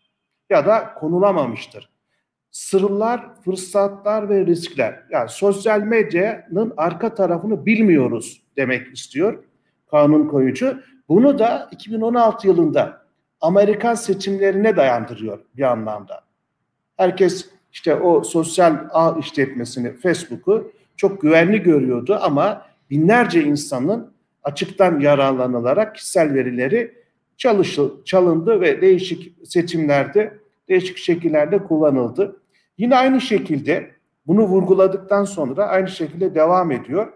[0.51, 1.96] ya da konulamamıştır.
[2.57, 5.03] Sırlar, fırsatlar ve riskler.
[5.11, 9.45] Yani sosyal medyanın arka tarafını bilmiyoruz demek istiyor
[9.91, 10.81] kanun koyucu.
[11.09, 13.07] Bunu da 2016 yılında
[13.41, 16.21] Amerikan seçimlerine dayandırıyor bir anlamda.
[16.97, 25.95] Herkes işte o sosyal ağ işletmesini, Facebook'u çok güvenli görüyordu ama binlerce insanın açıktan yararlanılarak
[25.95, 26.95] kişisel verileri
[27.37, 30.39] çalışı, çalındı ve değişik seçimlerde,
[30.69, 32.37] değişik şekillerde kullanıldı.
[32.79, 33.91] Yine aynı şekilde
[34.27, 37.13] bunu vurguladıktan sonra aynı şekilde devam ediyor.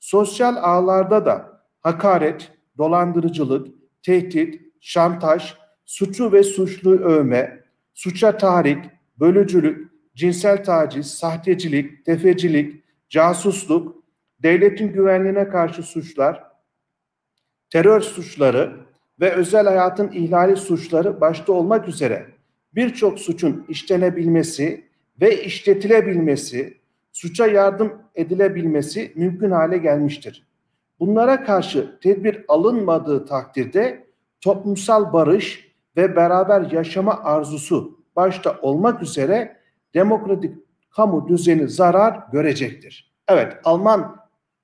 [0.00, 3.68] Sosyal ağlarda da hakaret, dolandırıcılık,
[4.02, 7.64] tehdit, şantaj, suçu ve suçlu övme,
[7.94, 8.84] suça tahrik,
[9.20, 14.04] bölücülük, cinsel taciz, sahtecilik, tefecilik, casusluk,
[14.42, 16.44] devletin güvenliğine karşı suçlar,
[17.70, 18.76] terör suçları
[19.20, 22.26] ve özel hayatın ihlali suçları başta olmak üzere
[22.74, 24.84] birçok suçun işlenebilmesi
[25.20, 26.78] ve işletilebilmesi,
[27.12, 30.46] suça yardım edilebilmesi mümkün hale gelmiştir.
[31.00, 34.06] Bunlara karşı tedbir alınmadığı takdirde
[34.40, 39.56] toplumsal barış ve beraber yaşama arzusu başta olmak üzere
[39.94, 40.54] demokratik
[40.90, 43.14] kamu düzeni zarar görecektir.
[43.28, 44.16] Evet, Alman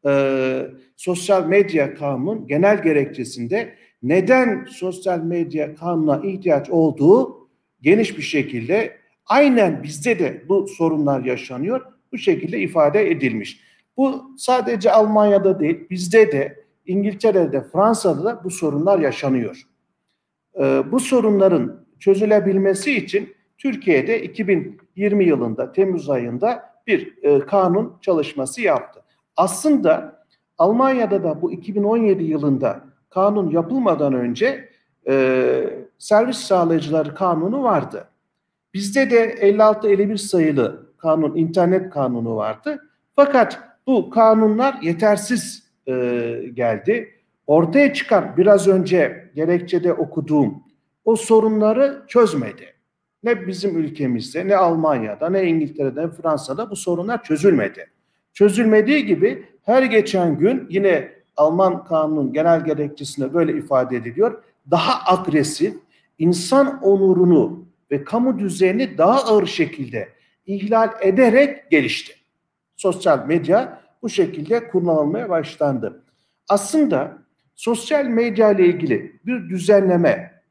[0.07, 7.49] e, sosyal medya kanunun genel gerekçesinde neden sosyal medya kanuna ihtiyaç olduğu
[7.83, 9.00] geniş bir şekilde
[9.31, 11.81] aynen bizde de bu sorunlar yaşanıyor.
[12.13, 13.61] Bu şekilde ifade edilmiş.
[13.97, 19.63] Bu sadece Almanya'da değil, bizde de, İngiltere'de, Fransa'da da bu sorunlar yaşanıyor.
[20.61, 29.03] Ee, bu sorunların çözülebilmesi için Türkiye'de 2020 yılında, Temmuz ayında bir e, kanun çalışması yaptı.
[29.37, 30.21] Aslında
[30.59, 34.69] Almanya'da da bu 2017 yılında kanun yapılmadan önce
[35.09, 35.65] e,
[35.99, 38.10] servis sağlayıcıları kanunu vardı.
[38.75, 42.83] Bizde de 56-51 sayılı kanun, internet kanunu vardı.
[43.17, 45.93] Fakat bu kanunlar yetersiz e,
[46.55, 47.09] geldi.
[47.47, 50.63] Ortaya çıkan biraz önce gerekçede okuduğum
[51.05, 52.75] o sorunları çözmedi.
[53.23, 57.91] Ne bizim ülkemizde, ne Almanya'da, ne İngiltere'de, ne Fransa'da bu sorunlar çözülmedi.
[58.33, 64.43] Çözülmediği gibi her geçen gün yine Alman kanunun genel gerekçesinde böyle ifade ediliyor.
[64.71, 65.75] Daha agresif,
[66.19, 70.09] insan onurunu ve kamu düzenini daha ağır şekilde
[70.47, 72.15] ihlal ederek gelişti.
[72.77, 76.05] Sosyal medya bu şekilde kullanılmaya başlandı.
[76.49, 77.19] Aslında
[77.55, 80.43] sosyal medya ile ilgili bir düzenleme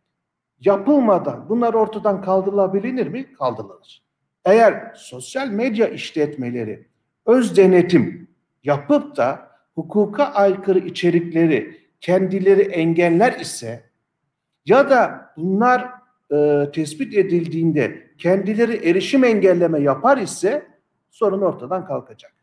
[0.60, 3.34] yapılmadan bunlar ortadan kaldırılabilir mi?
[3.34, 4.04] Kaldırılır.
[4.46, 6.88] Eğer sosyal medya işletmeleri
[7.26, 8.28] öz denetim
[8.64, 13.84] yapıp da hukuka aykırı içerikleri kendileri engeller ise
[14.66, 15.99] ya da bunlar
[16.32, 20.68] e, tespit edildiğinde kendileri erişim engelleme yapar ise
[21.10, 22.34] sorun ortadan kalkacak.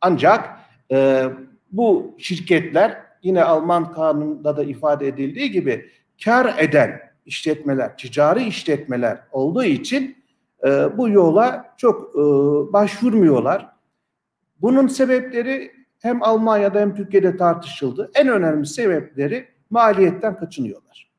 [0.00, 0.58] Ancak
[0.92, 1.24] e,
[1.72, 5.90] bu şirketler yine Alman kanununda da ifade edildiği gibi
[6.24, 10.16] kar eden işletmeler, ticari işletmeler olduğu için
[10.64, 12.18] e, bu yola çok e,
[12.72, 13.68] başvurmuyorlar.
[14.60, 18.10] Bunun sebepleri hem Almanya'da hem Türkiye'de tartışıldı.
[18.14, 21.09] En önemli sebepleri maliyetten kaçınıyorlar.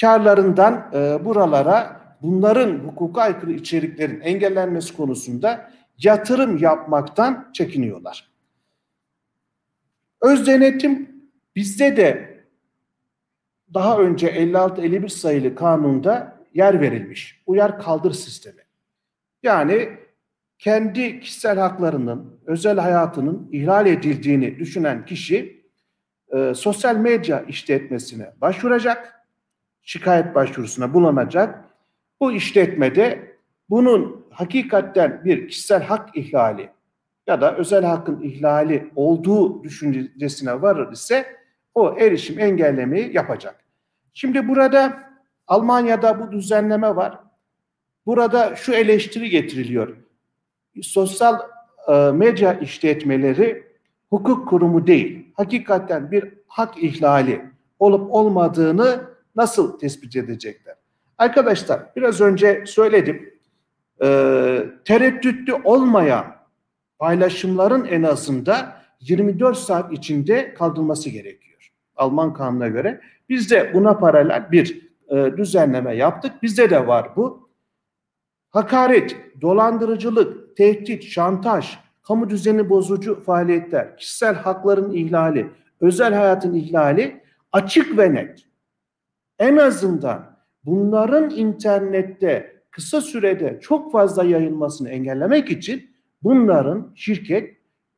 [0.00, 8.30] Karlarından e, buralara bunların hukuka aykırı içeriklerin engellenmesi konusunda yatırım yapmaktan çekiniyorlar.
[10.22, 11.08] Öz denetim
[11.56, 12.34] bizde de
[13.74, 17.42] daha önce 56-51 sayılı kanunda yer verilmiş.
[17.46, 18.60] Uyar kaldır sistemi.
[19.42, 19.88] Yani
[20.58, 25.64] kendi kişisel haklarının, özel hayatının ihlal edildiğini düşünen kişi
[26.34, 29.23] e, sosyal medya işletmesine başvuracak,
[29.84, 31.64] şikayet başvurusuna bulunacak.
[32.20, 33.36] Bu işletmede
[33.70, 36.70] bunun hakikatten bir kişisel hak ihlali
[37.26, 41.26] ya da özel hakkın ihlali olduğu düşüncesine varır ise
[41.74, 43.64] o erişim engellemeyi yapacak.
[44.14, 44.98] Şimdi burada
[45.46, 47.18] Almanya'da bu düzenleme var.
[48.06, 49.96] Burada şu eleştiri getiriliyor.
[50.82, 51.38] Sosyal
[51.88, 53.66] e, medya işletmeleri
[54.10, 55.32] hukuk kurumu değil.
[55.34, 57.44] Hakikaten bir hak ihlali
[57.78, 60.74] olup olmadığını nasıl tespit edecekler?
[61.18, 63.34] Arkadaşlar biraz önce söyledim.
[64.02, 64.06] E,
[64.84, 66.26] tereddütlü olmayan
[66.98, 71.72] paylaşımların en azında 24 saat içinde kaldırılması gerekiyor.
[71.96, 73.00] Alman kanuna göre.
[73.28, 76.42] Biz de buna paralel bir e, düzenleme yaptık.
[76.42, 77.48] Bizde de var bu.
[78.50, 87.20] Hakaret, dolandırıcılık, tehdit, şantaj, kamu düzeni bozucu faaliyetler, kişisel hakların ihlali, özel hayatın ihlali
[87.52, 88.44] açık ve net.
[89.38, 95.90] En azından bunların internette kısa sürede çok fazla yayılmasını engellemek için
[96.22, 97.56] bunların şirket,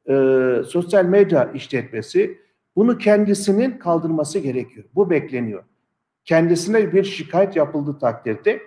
[0.08, 0.14] e,
[0.66, 2.38] sosyal medya işletmesi
[2.76, 4.86] bunu kendisinin kaldırması gerekiyor.
[4.94, 5.64] Bu bekleniyor.
[6.24, 8.62] Kendisine bir şikayet yapıldığı takdirde.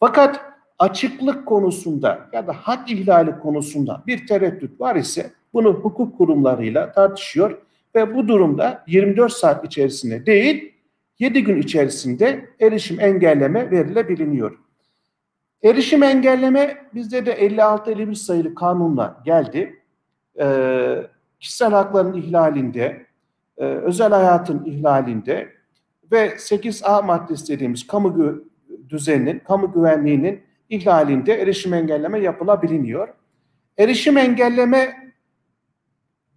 [0.00, 0.40] Fakat
[0.78, 7.58] açıklık konusunda ya da hak ihlali konusunda bir tereddüt var ise bunu hukuk kurumlarıyla tartışıyor
[7.94, 10.77] ve bu durumda 24 saat içerisinde değil
[11.18, 14.58] 7 gün içerisinde erişim engelleme verilebiliyor.
[15.62, 19.82] Erişim engelleme bizde de 56-51 sayılı kanunla geldi.
[20.40, 21.06] Ee,
[21.40, 23.06] kişisel hakların ihlalinde,
[23.58, 25.48] e, özel hayatın ihlalinde
[26.12, 28.44] ve 8A maddesi dediğimiz kamu gü
[28.88, 33.08] düzeninin, kamu güvenliğinin ihlalinde erişim engelleme yapılabiliyor.
[33.78, 35.12] Erişim engelleme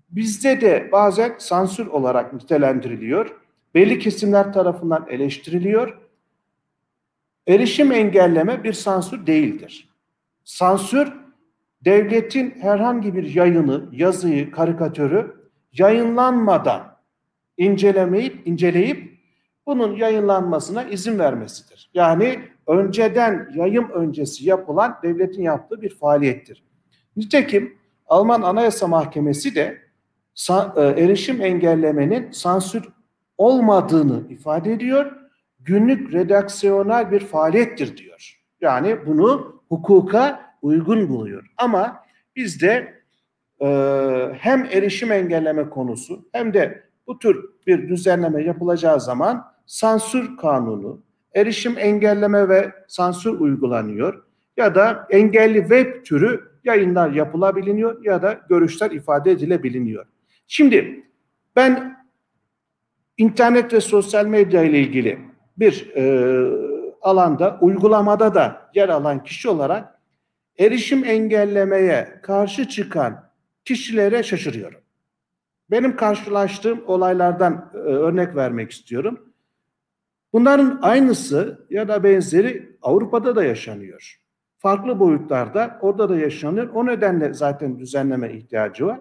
[0.10, 3.40] bizde de bazen sansür olarak nitelendiriliyor.
[3.75, 5.97] Belli kesimler tarafından eleştiriliyor.
[7.47, 9.89] Erişim engelleme bir sansür değildir.
[10.43, 11.13] Sansür
[11.86, 15.36] devletin herhangi bir yayını, yazıyı, karikatürü
[15.73, 16.97] yayınlanmadan
[17.57, 19.19] incelemeyip inceleyip
[19.65, 21.89] bunun yayınlanmasına izin vermesidir.
[21.93, 26.63] Yani önceden yayım öncesi yapılan devletin yaptığı bir faaliyettir.
[27.15, 29.77] Nitekim Alman Anayasa Mahkemesi de
[30.49, 32.89] e, erişim engellemenin sansür
[33.41, 35.12] olmadığını ifade ediyor.
[35.60, 38.41] Günlük redaksiyonel bir faaliyettir diyor.
[38.62, 41.51] Yani bunu hukuka uygun buluyor.
[41.58, 42.04] Ama
[42.36, 42.93] bizde
[43.62, 43.67] e,
[44.39, 51.01] hem erişim engelleme konusu hem de bu tür bir düzenleme yapılacağı zaman sansür kanunu,
[51.34, 54.23] erişim engelleme ve sansür uygulanıyor
[54.58, 60.06] ya da engelli web türü yayınlar yapılabiliyor ya da görüşler ifade edilebiliyor.
[60.47, 61.06] Şimdi
[61.56, 62.01] ben
[63.17, 65.19] internet ve sosyal medya ile ilgili
[65.58, 66.04] bir e,
[67.02, 70.00] alanda, uygulamada da yer alan kişi olarak
[70.60, 73.32] erişim engellemeye karşı çıkan
[73.65, 74.82] kişilere şaşırıyorum.
[75.71, 79.34] Benim karşılaştığım olaylardan e, örnek vermek istiyorum.
[80.34, 84.21] Bunların aynısı ya da benzeri Avrupa'da da yaşanıyor.
[84.58, 86.69] Farklı boyutlarda orada da yaşanıyor.
[86.74, 89.00] O nedenle zaten düzenleme ihtiyacı var.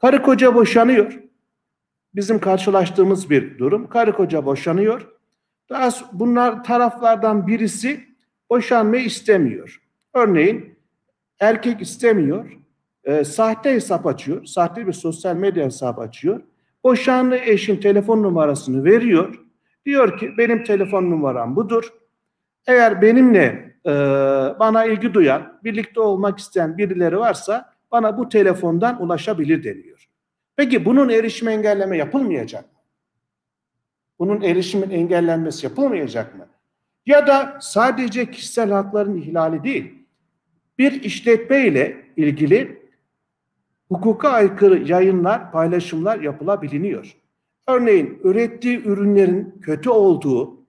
[0.00, 1.20] Karı koca boşanıyor.
[2.14, 3.88] Bizim karşılaştığımız bir durum.
[3.88, 5.08] Karı koca boşanıyor.
[5.70, 8.04] Daha bunlar taraflardan birisi
[8.50, 9.82] boşanmayı istemiyor.
[10.14, 10.78] Örneğin
[11.40, 12.58] erkek istemiyor.
[13.04, 14.44] E, sahte hesap açıyor.
[14.44, 16.40] Sahte bir sosyal medya hesabı açıyor.
[16.84, 19.44] Boşanlı eşin telefon numarasını veriyor
[19.86, 21.92] Diyor ki benim telefon numaram budur.
[22.66, 23.90] Eğer benimle e,
[24.58, 30.08] bana ilgi duyan, birlikte olmak isteyen birileri varsa bana bu telefondan ulaşabilir deniyor.
[30.56, 32.78] Peki bunun erişim engelleme yapılmayacak mı?
[34.18, 36.46] Bunun erişimin engellenmesi yapılmayacak mı?
[37.06, 39.94] Ya da sadece kişisel hakların ihlali değil,
[40.78, 42.88] bir işletme ile ilgili
[43.88, 47.16] hukuka aykırı yayınlar, paylaşımlar yapılabiliyor.
[47.68, 50.66] Örneğin ürettiği ürünlerin kötü olduğu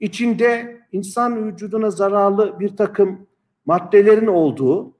[0.00, 3.26] içinde insan vücuduna zararlı bir takım
[3.66, 4.94] maddelerin olduğu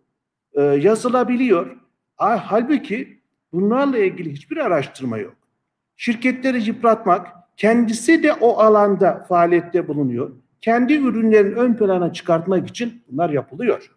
[0.55, 1.77] e, yazılabiliyor.
[2.17, 3.16] Halbuki
[3.53, 5.35] bunlarla ilgili hiçbir araştırma yok.
[5.97, 7.27] Şirketleri yıpratmak,
[7.57, 10.31] kendisi de o alanda faaliyette bulunuyor.
[10.61, 13.91] Kendi ürünlerini ön plana çıkartmak için bunlar yapılıyor.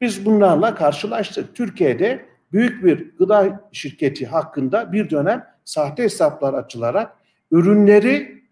[0.00, 1.54] Biz bunlarla karşılaştık.
[1.54, 7.16] Türkiye'de büyük bir gıda şirketi hakkında bir dönem sahte hesaplar açılarak
[7.50, 8.42] ürünleri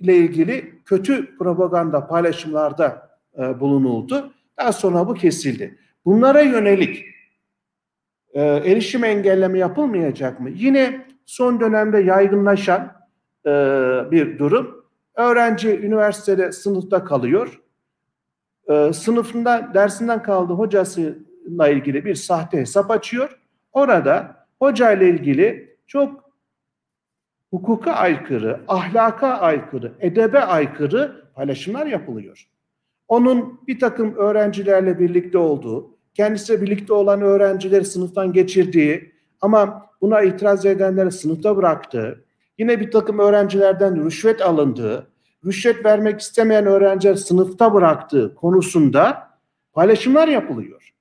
[0.00, 4.32] ile ilgili kötü propaganda paylaşımlarda e, bulunuldu.
[4.58, 5.78] Daha sonra bu kesildi.
[6.04, 7.04] Bunlara yönelik
[8.32, 10.50] e, erişim engelleme yapılmayacak mı?
[10.50, 12.92] Yine son dönemde yaygınlaşan
[13.46, 13.50] e,
[14.10, 14.84] bir durum.
[15.14, 17.60] Öğrenci üniversitede sınıfta kalıyor.
[18.70, 23.38] E, sınıfında dersinden kaldığı hocasıyla ilgili bir sahte hesap açıyor.
[23.72, 26.30] Orada hoca ile ilgili çok
[27.50, 32.48] hukuka aykırı, ahlaka aykırı, edebe aykırı paylaşımlar yapılıyor.
[33.08, 40.66] Onun bir takım öğrencilerle birlikte olduğu, kendisi birlikte olan öğrencileri sınıftan geçirdiği ama buna itiraz
[40.66, 42.24] edenleri sınıfta bıraktığı,
[42.58, 45.10] yine bir takım öğrencilerden rüşvet alındığı,
[45.44, 49.28] rüşvet vermek istemeyen öğrenciler sınıfta bıraktığı konusunda
[49.72, 50.94] paylaşımlar yapılıyor.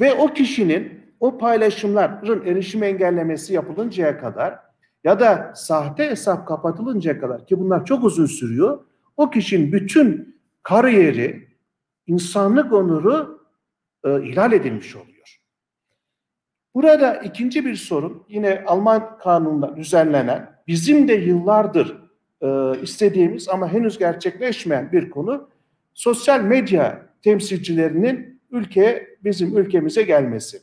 [0.00, 4.58] Ve o kişinin o paylaşımların erişim engellemesi yapılıncaya kadar
[5.04, 8.84] ya da sahte hesap kapatılıncaya kadar ki bunlar çok uzun sürüyor.
[9.16, 11.48] O kişinin bütün kariyeri,
[12.06, 13.31] insanlık onuru
[14.04, 15.38] e, ihlal edilmiş oluyor.
[16.74, 21.96] Burada ikinci bir sorun yine Alman kanununda düzenlenen bizim de yıllardır
[22.40, 25.48] e, istediğimiz ama henüz gerçekleşmeyen bir konu
[25.94, 30.62] sosyal medya temsilcilerinin ülkeye bizim ülkemize gelmesi.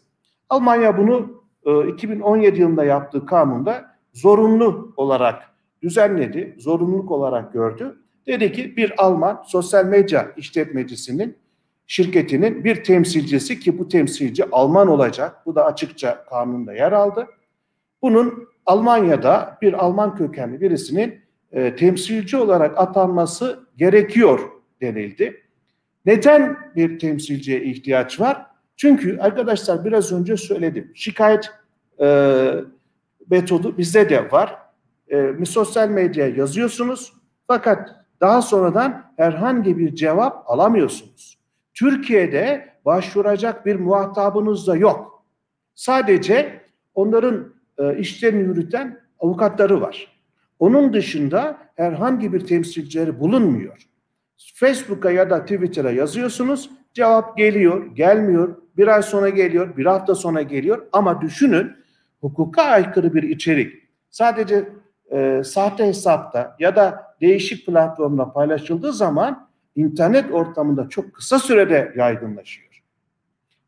[0.49, 5.43] Almanya bunu e, 2017 yılında yaptığı kanunda zorunlu olarak
[5.81, 7.99] düzenledi, zorunluluk olarak gördü.
[8.27, 11.37] Dedi ki bir Alman sosyal medya işletmecisinin
[11.89, 15.45] şirketinin bir temsilcisi ki bu temsilci Alman olacak.
[15.45, 17.27] Bu da açıkça kanunda yer aldı.
[18.01, 21.21] Bunun Almanya'da bir Alman kökenli birisinin
[21.51, 24.39] e, temsilci olarak atanması gerekiyor
[24.81, 25.43] denildi.
[26.05, 28.45] Neden bir temsilciye ihtiyaç var?
[28.77, 30.91] Çünkü arkadaşlar biraz önce söyledim.
[30.95, 31.51] Şikayet
[32.01, 32.51] e,
[33.29, 34.57] metodu bizde de var.
[35.11, 37.13] E, sosyal medyaya yazıyorsunuz
[37.47, 37.89] fakat
[38.21, 41.38] daha sonradan herhangi bir cevap alamıyorsunuz.
[41.79, 45.25] Türkiye'de başvuracak bir muhatabınız da yok.
[45.75, 46.61] Sadece
[46.95, 50.07] onların e, işlerini yürüten avukatları var.
[50.59, 53.87] Onun dışında herhangi bir temsilcileri bulunmuyor.
[54.55, 60.41] Facebook'a ya da Twitter'a yazıyorsunuz, cevap geliyor, gelmiyor, bir ay sonra geliyor, bir hafta sonra
[60.41, 61.71] geliyor ama düşünün
[62.21, 63.73] hukuka aykırı bir içerik
[64.09, 64.69] sadece
[65.11, 69.48] e, sahte hesapta ya da değişik platformda paylaşıldığı zaman
[69.79, 72.83] internet ortamında çok kısa sürede yaygınlaşıyor.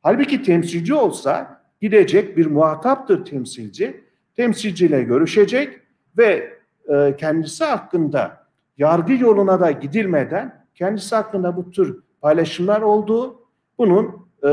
[0.04, 4.04] Halbuki temsilci olsa gidecek bir muhataptır temsilci,
[4.36, 5.80] temsilciyle görüşecek
[6.18, 6.54] ve
[6.90, 8.48] e, kendisi hakkında
[8.78, 13.42] yargı yoluna da gidilmeden kendisi hakkında bu tür paylaşımlar olduğu,
[13.78, 14.50] bunun e,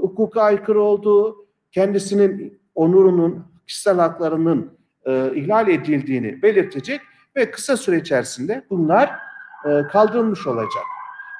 [0.00, 4.72] hukuka aykırı olduğu, kendisinin onurunun, kişisel haklarının
[5.06, 7.00] e, ihlal edildiğini belirtecek
[7.36, 9.29] ve kısa süre içerisinde bunlar
[9.64, 10.84] e, kaldırılmış olacak.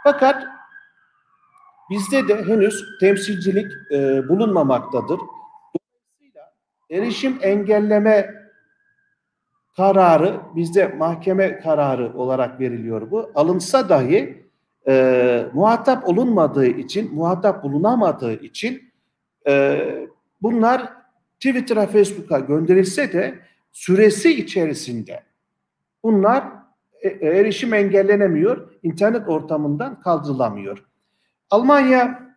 [0.05, 0.47] Fakat
[1.91, 5.21] bizde de henüz temsilcilik e, bulunmamaktadır.
[5.21, 6.53] Dolayısıyla
[6.91, 8.35] erişim engelleme
[9.77, 13.31] kararı bizde mahkeme kararı olarak veriliyor bu.
[13.35, 14.47] Alınsa dahi
[14.89, 18.93] e, muhatap olunmadığı için, muhatap bulunamadığı için
[19.49, 20.09] e,
[20.43, 20.93] bunlar
[21.35, 23.39] Twitter'a, Facebook'a gönderilse de
[23.73, 25.23] süresi içerisinde
[26.03, 26.60] bunlar
[27.03, 30.85] erişim engellenemiyor, internet ortamından kaldırılamıyor.
[31.51, 32.31] Almanya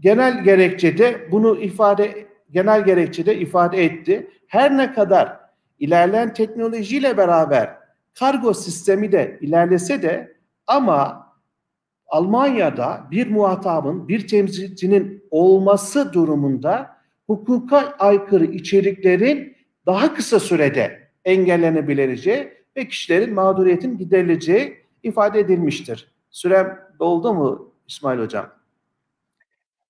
[0.00, 4.30] genel gerekçede bunu ifade genel gerekçede ifade etti.
[4.46, 5.40] Her ne kadar
[5.78, 7.78] ilerleyen teknolojiyle beraber
[8.18, 10.36] kargo sistemi de ilerlese de
[10.66, 11.28] ama
[12.06, 16.96] Almanya'da bir muhatabın, bir temsilcinin olması durumunda
[17.26, 19.56] hukuka aykırı içeriklerin
[19.86, 26.08] daha kısa sürede engellenebileceği ve kişilerin mağduriyetin giderileceği ifade edilmiştir.
[26.30, 28.46] Sürem doldu mu İsmail Hocam?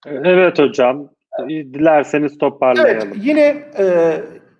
[0.06, 1.08] Evet hocam.
[1.48, 3.08] Dilerseniz toparlayalım.
[3.08, 4.16] Evet, yine e,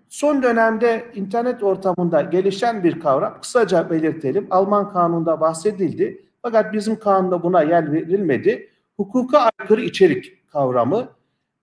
[0.09, 3.41] son dönemde internet ortamında gelişen bir kavram.
[3.41, 4.47] Kısaca belirtelim.
[4.51, 6.25] Alman kanununda bahsedildi.
[6.43, 8.69] Fakat bizim kanunda buna yer verilmedi.
[8.97, 11.09] Hukuka aykırı içerik kavramı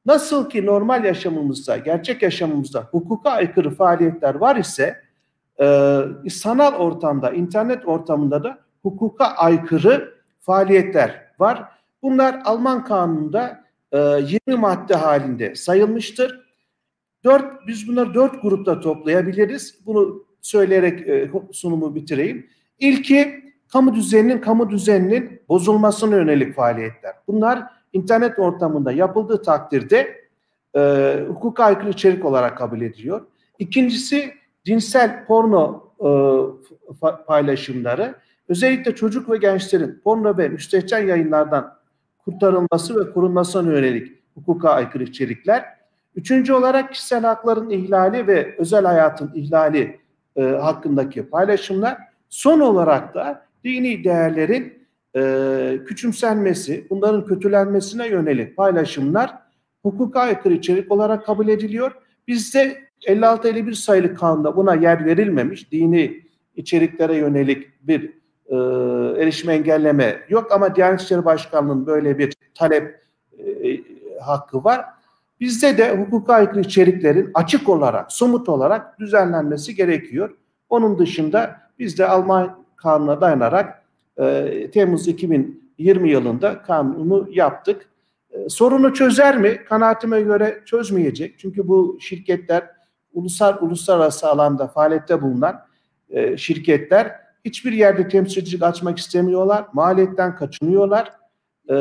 [0.05, 5.01] Nasıl ki normal yaşamımızda, gerçek yaşamımızda hukuka aykırı faaliyetler var ise
[5.61, 11.63] e, sanal ortamda, internet ortamında da hukuka aykırı faaliyetler var.
[12.03, 16.45] Bunlar Alman kanununda e, 20 madde halinde sayılmıştır.
[17.23, 19.85] Dört, biz bunları dört grupta toplayabiliriz.
[19.85, 22.47] Bunu söyleyerek e, sunumu bitireyim.
[22.79, 27.13] İlki kamu düzeninin kamu düzeninin bozulmasına yönelik faaliyetler.
[27.27, 30.25] Bunlar internet ortamında yapıldığı takdirde
[30.75, 33.21] e, hukuka aykırı içerik olarak kabul ediliyor.
[33.59, 34.33] İkincisi
[34.65, 36.09] cinsel porno e,
[37.27, 38.15] paylaşımları.
[38.49, 41.73] Özellikle çocuk ve gençlerin porno ve müstehcen yayınlardan
[42.25, 45.65] kurtarılması ve korunmasına yönelik hukuka aykırı içerikler.
[46.15, 49.99] Üçüncü olarak kişisel hakların ihlali ve özel hayatın ihlali
[50.35, 51.97] e, hakkındaki paylaşımlar.
[52.29, 54.73] Son olarak da dini değerlerin
[55.15, 59.33] e, küçümsenmesi, bunların kötülenmesine yönelik paylaşımlar
[59.83, 61.91] hukuka aykırı içerik olarak kabul ediliyor.
[62.27, 65.71] Bizde 56-51 sayılı kanunda buna yer verilmemiş.
[65.71, 66.23] Dini
[66.55, 68.13] içeriklere yönelik bir
[68.45, 68.55] e,
[69.21, 73.01] erişim engelleme yok ama Diyanet İşleri Başkanlığı'nın böyle bir talep
[73.39, 73.81] e,
[74.21, 74.85] hakkı var.
[75.39, 80.37] Bizde de hukuka aykırı içeriklerin açık olarak, somut olarak düzenlenmesi gerekiyor.
[80.69, 83.83] Onun dışında biz de Alman kanuna dayanarak
[84.17, 87.89] e, Temmuz 2020 yılında kanunu yaptık.
[88.31, 89.61] E, sorunu çözer mi?
[89.69, 91.39] Kanaatime göre çözmeyecek.
[91.39, 92.74] Çünkü bu şirketler
[93.15, 95.61] ulusal uluslararası alanda faaliyette bulunan
[96.09, 97.11] e, şirketler
[97.45, 99.65] hiçbir yerde temsilcilik açmak istemiyorlar.
[99.73, 101.11] Maliyetten kaçınıyorlar.
[101.69, 101.75] E,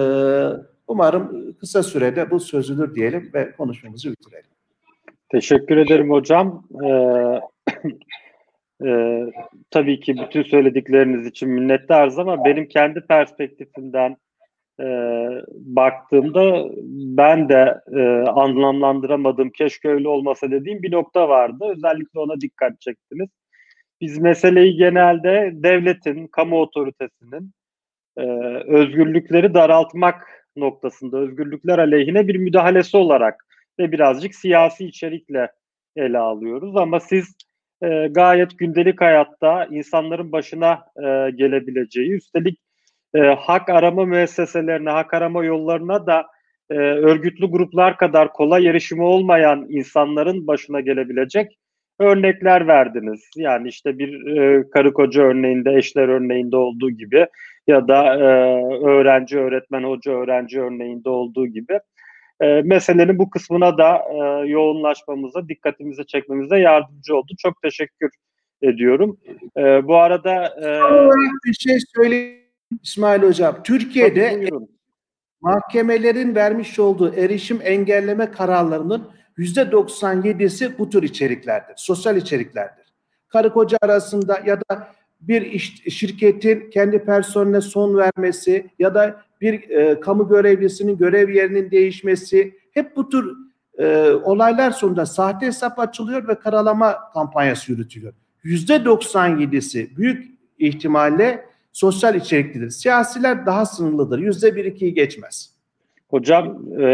[0.89, 4.55] umarım kısa sürede bu çözülür diyelim ve konuşmamızı bitirelim.
[5.35, 6.65] Teşekkür ederim hocam.
[6.85, 7.41] Ee,
[8.87, 9.21] e,
[9.71, 14.17] tabii ki bütün söyledikleriniz için minnettarız ama benim kendi perspektifimden
[14.81, 14.87] e,
[15.53, 16.69] baktığımda
[17.17, 21.65] ben de e, anlamlandıramadım keşke öyle olmasa dediğim bir nokta vardı.
[21.77, 23.29] Özellikle ona dikkat çektiniz.
[24.01, 27.53] Biz meseleyi genelde devletin, kamu otoritesinin
[28.17, 28.23] e,
[28.67, 33.47] özgürlükleri daraltmak noktasında, özgürlükler aleyhine bir müdahalesi olarak
[33.79, 35.53] ve birazcık siyasi içerikle
[35.97, 36.77] ele alıyoruz.
[36.77, 37.37] Ama siz
[37.83, 42.59] e, gayet gündelik hayatta insanların başına e, gelebileceği, üstelik
[43.15, 46.27] e, hak arama müesseselerine, hak arama yollarına da
[46.71, 51.59] e, örgütlü gruplar kadar kolay erişimi olmayan insanların başına gelebilecek
[51.99, 53.31] örnekler verdiniz.
[53.37, 57.27] Yani işte bir e, karı koca örneğinde, eşler örneğinde olduğu gibi
[57.67, 58.21] ya da e,
[58.85, 61.81] öğrenci, öğretmen, hoca, öğrenci örneğinde olduğu gibi
[62.41, 67.33] e, meselenin bu kısmına da e, yoğunlaşmamıza, dikkatimizi çekmemize yardımcı oldu.
[67.39, 68.11] Çok teşekkür
[68.63, 69.19] ediyorum.
[69.57, 70.69] E, bu arada e,
[71.47, 72.44] bir şey söyleyeyim
[72.83, 73.63] İsmail Hocam.
[73.63, 74.51] Türkiye'de
[75.41, 81.75] mahkemelerin vermiş olduğu erişim engelleme kararlarının yüzde 97'si bu tür içeriklerdir.
[81.77, 82.85] Sosyal içeriklerdir.
[83.29, 84.89] Karı koca arasında ya da
[85.21, 91.71] bir iş, şirketin kendi personeline son vermesi ya da bir e, kamu görevlisinin görev yerinin
[91.71, 93.37] değişmesi hep bu tür
[93.79, 98.13] e, olaylar sonunda sahte hesap açılıyor ve karalama kampanyası yürütülüyor.
[98.43, 101.45] Yüzde 97'si büyük ihtimalle
[101.75, 102.71] sosyal içeriklidir.
[102.71, 104.19] Siyasiler daha sınırlıdır.
[104.19, 105.55] Yüzde bir ikiyi geçmez.
[106.09, 106.87] Hocam e,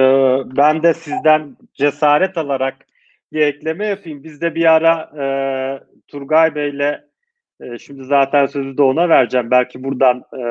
[0.57, 2.77] ben de sizden cesaret alarak
[3.33, 4.25] bir ekleme yapayım.
[4.25, 5.25] Biz de bir ara e,
[6.09, 7.01] Turgay Bey'le
[7.61, 9.51] e, şimdi zaten sözü de ona vereceğim.
[9.51, 10.45] Belki buradan e,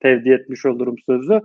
[0.00, 1.40] tevdi etmiş olurum sözü.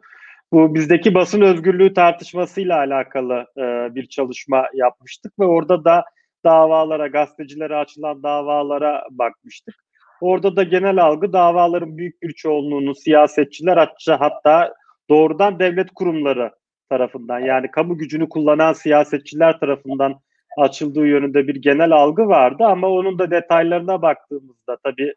[0.52, 6.06] Bu bizdeki basın özgürlüğü tartışmasıyla alakalı e, bir çalışma yapmıştık ve orada da
[6.46, 9.83] davalara, gazetecilere açılan davalara bakmıştık.
[10.24, 14.74] Orada da genel algı davaların büyük bir çoğunluğunu siyasetçiler hatta, hatta
[15.10, 16.52] doğrudan devlet kurumları
[16.90, 20.16] tarafından yani kamu gücünü kullanan siyasetçiler tarafından
[20.58, 22.64] açıldığı yönünde bir genel algı vardı.
[22.64, 25.14] Ama onun da detaylarına baktığımızda tabii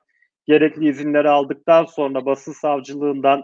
[0.46, 3.42] gerekli izinleri aldıktan sonra basın savcılığından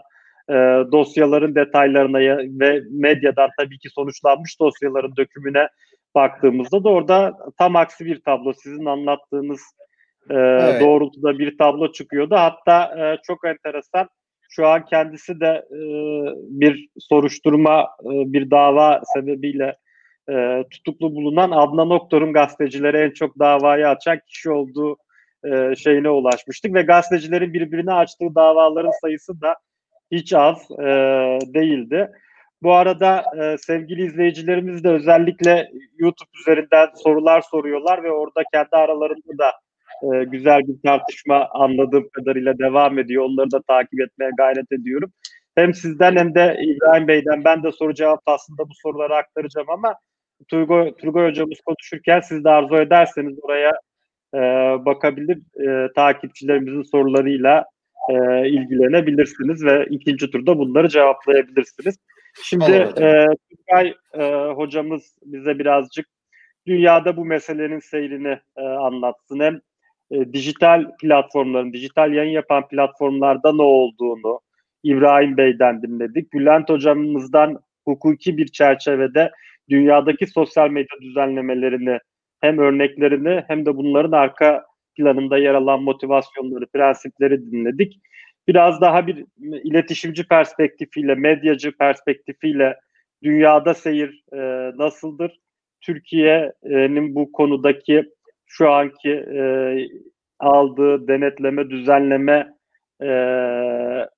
[0.49, 0.53] e,
[0.91, 2.19] dosyaların detaylarına
[2.59, 5.67] ve medyadan tabii ki sonuçlanmış dosyaların dökümüne
[6.15, 8.53] baktığımızda da orada tam aksi bir tablo.
[8.53, 9.61] Sizin anlattığınız
[10.29, 10.81] e, evet.
[10.81, 12.35] doğrultuda bir tablo çıkıyordu.
[12.35, 14.09] Hatta e, çok enteresan
[14.49, 15.79] şu an kendisi de e,
[16.49, 19.75] bir soruşturma, e, bir dava sebebiyle
[20.29, 24.97] e, tutuklu bulunan Adnan Oktor'un gazetecilere en çok davayı açan kişi olduğu
[25.45, 29.55] e, şeyine ulaşmıştık ve gazetecilerin birbirine açtığı davaların sayısı da
[30.11, 30.85] hiç az e,
[31.53, 32.11] değildi.
[32.63, 39.37] Bu arada e, sevgili izleyicilerimiz de özellikle YouTube üzerinden sorular soruyorlar ve orada kendi aralarında
[39.37, 39.51] da
[40.03, 43.25] e, güzel bir tartışma anladığım kadarıyla devam ediyor.
[43.25, 45.11] Onları da takip etmeye gayret ediyorum.
[45.55, 49.95] Hem sizden hem de İbrahim Bey'den ben de soru cevap aslında bu soruları aktaracağım ama
[50.49, 53.71] Turgay, Turgay hocamız konuşurken siz de arzu ederseniz oraya
[54.33, 54.39] e,
[54.85, 55.37] bakabilir,
[55.67, 57.65] e, takipçilerimizin sorularıyla
[58.09, 61.97] e, ilgilenebilirsiniz ve ikinci turda bunları cevaplayabilirsiniz.
[62.43, 64.23] Şimdi e, Tugay e,
[64.55, 66.05] hocamız bize birazcık
[66.67, 69.39] dünyada bu meselenin seyrini e, anlatsın.
[69.39, 69.59] Hem
[70.11, 74.39] e, dijital platformların, dijital yayın yapan platformlarda ne olduğunu
[74.83, 76.33] İbrahim Bey'den dinledik.
[76.33, 79.31] Bülent hocamızdan hukuki bir çerçevede
[79.69, 81.99] dünyadaki sosyal medya düzenlemelerini
[82.41, 87.99] hem örneklerini hem de bunların arka planında yer alan motivasyonları, prensipleri dinledik.
[88.47, 92.79] Biraz daha bir iletişimci perspektifiyle, medyacı perspektifiyle
[93.23, 94.37] dünyada seyir e,
[94.77, 95.39] nasıldır?
[95.81, 98.03] Türkiye'nin bu konudaki
[98.57, 99.41] şu anki e,
[100.39, 102.53] aldığı denetleme, düzenleme
[103.01, 103.09] e,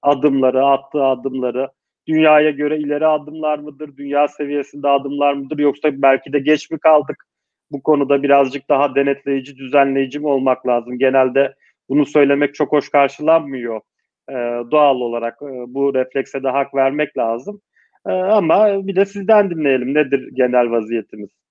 [0.01, 1.69] adımları, attığı adımları,
[2.07, 7.25] dünyaya göre ileri adımlar mıdır, dünya seviyesinde adımlar mıdır yoksa belki de geç mi kaldık?
[7.71, 10.99] Bu konuda birazcık daha denetleyici, düzenleyici mi olmak lazım?
[10.99, 11.55] Genelde
[11.89, 13.81] bunu söylemek çok hoş karşılanmıyor.
[14.29, 14.33] E,
[14.71, 17.61] doğal olarak e, bu reflekse de hak vermek lazım.
[18.07, 19.93] E, ama bir de sizden dinleyelim.
[19.93, 21.44] Nedir genel vaziyetimiz?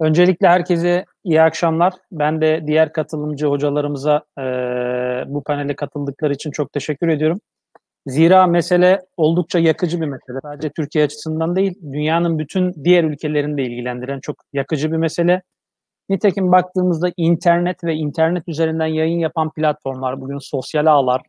[0.00, 1.92] Öncelikle herkese iyi akşamlar.
[2.12, 4.42] Ben de diğer katılımcı hocalarımıza e,
[5.26, 7.40] bu panele katıldıkları için çok teşekkür ediyorum.
[8.06, 10.38] Zira mesele oldukça yakıcı bir mesele.
[10.42, 15.42] Sadece Türkiye açısından değil, dünyanın bütün diğer ülkelerini de ilgilendiren çok yakıcı bir mesele.
[16.08, 21.22] Nitekim baktığımızda internet ve internet üzerinden yayın yapan platformlar, bugün sosyal ağlar,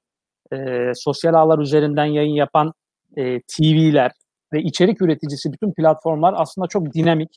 [0.54, 2.74] e, sosyal ağlar üzerinden yayın yapan
[3.18, 4.12] e, TV'ler
[4.54, 7.30] ve içerik üreticisi bütün platformlar aslında çok dinamik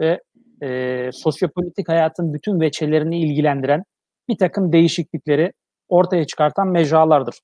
[0.00, 0.20] ve
[0.62, 3.82] e, sosyopolitik hayatın bütün veçelerini ilgilendiren
[4.28, 5.52] bir takım değişiklikleri
[5.88, 7.40] ortaya çıkartan mecralardır.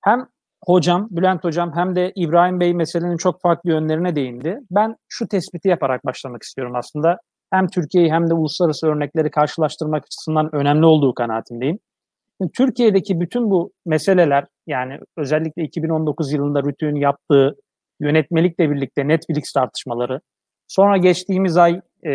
[0.00, 0.26] Hem
[0.64, 4.58] hocam, Bülent hocam hem de İbrahim Bey meselenin çok farklı yönlerine değindi.
[4.70, 7.18] Ben şu tespiti yaparak başlamak istiyorum aslında.
[7.52, 11.78] Hem Türkiye'yi hem de uluslararası örnekleri karşılaştırmak açısından önemli olduğu kanaatindeyim.
[12.56, 17.56] Türkiye'deki bütün bu meseleler yani özellikle 2019 yılında Rütü'nün yaptığı
[18.00, 20.20] yönetmelikle birlikte Netflix tartışmaları,
[20.68, 22.12] sonra geçtiğimiz ay e,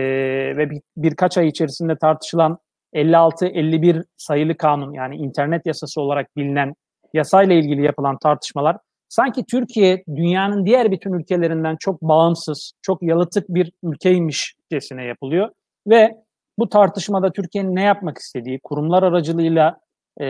[0.58, 2.58] ve bir, birkaç ay içerisinde tartışılan
[2.94, 6.74] 56-51 sayılı kanun yani internet yasası olarak bilinen
[7.14, 8.78] yasayla ilgili yapılan tartışmalar
[9.10, 15.50] sanki Türkiye dünyanın diğer bütün ülkelerinden çok bağımsız, çok yalıtık bir ülkeymişcesine yapılıyor
[15.88, 16.16] ve
[16.60, 19.78] bu tartışmada Türkiye'nin ne yapmak istediği, kurumlar aracılığıyla
[20.18, 20.26] e,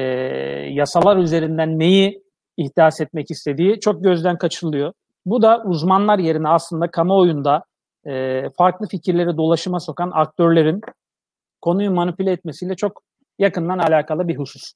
[0.69, 2.23] yasalar üzerinden neyi
[2.57, 4.93] ihdas etmek istediği çok gözden kaçırılıyor.
[5.25, 7.63] Bu da uzmanlar yerine aslında kamuoyunda
[8.07, 10.81] e, farklı fikirleri dolaşıma sokan aktörlerin
[11.61, 13.01] konuyu manipüle etmesiyle çok
[13.39, 14.73] yakından alakalı bir husus.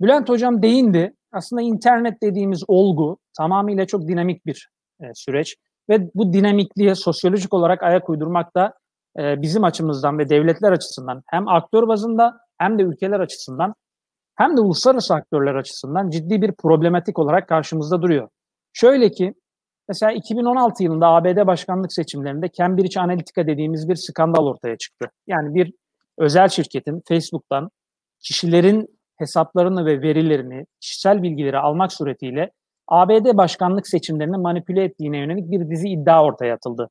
[0.00, 1.14] Bülent Hocam değindi.
[1.32, 4.68] Aslında internet dediğimiz olgu tamamıyla çok dinamik bir
[5.00, 5.56] e, süreç
[5.88, 8.74] ve bu dinamikliğe sosyolojik olarak ayak uydurmak da
[9.18, 13.74] e, bizim açımızdan ve devletler açısından hem aktör bazında hem de ülkeler açısından
[14.36, 18.28] hem de uluslararası aktörler açısından ciddi bir problematik olarak karşımızda duruyor.
[18.72, 19.34] Şöyle ki
[19.88, 25.10] mesela 2016 yılında ABD başkanlık seçimlerinde Cambridge Analytica dediğimiz bir skandal ortaya çıktı.
[25.26, 25.72] Yani bir
[26.18, 27.70] özel şirketin Facebook'tan
[28.20, 28.86] kişilerin
[29.18, 32.50] hesaplarını ve verilerini, kişisel bilgileri almak suretiyle
[32.88, 36.88] ABD başkanlık seçimlerini manipüle ettiğine yönelik bir dizi iddia ortaya atıldı.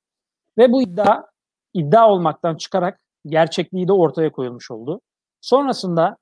[0.57, 1.23] Ve bu iddia
[1.73, 5.01] iddia olmaktan çıkarak gerçekliği de ortaya koyulmuş oldu.
[5.41, 6.17] Sonrasında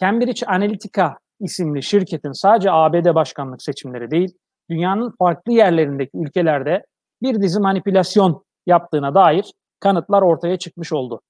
[0.00, 4.38] Cambridge Analytica isimli şirketin sadece ABD başkanlık seçimleri değil,
[4.70, 6.84] dünyanın farklı yerlerindeki ülkelerde
[7.22, 11.20] bir dizi manipülasyon yaptığına dair kanıtlar ortaya çıkmış oldu.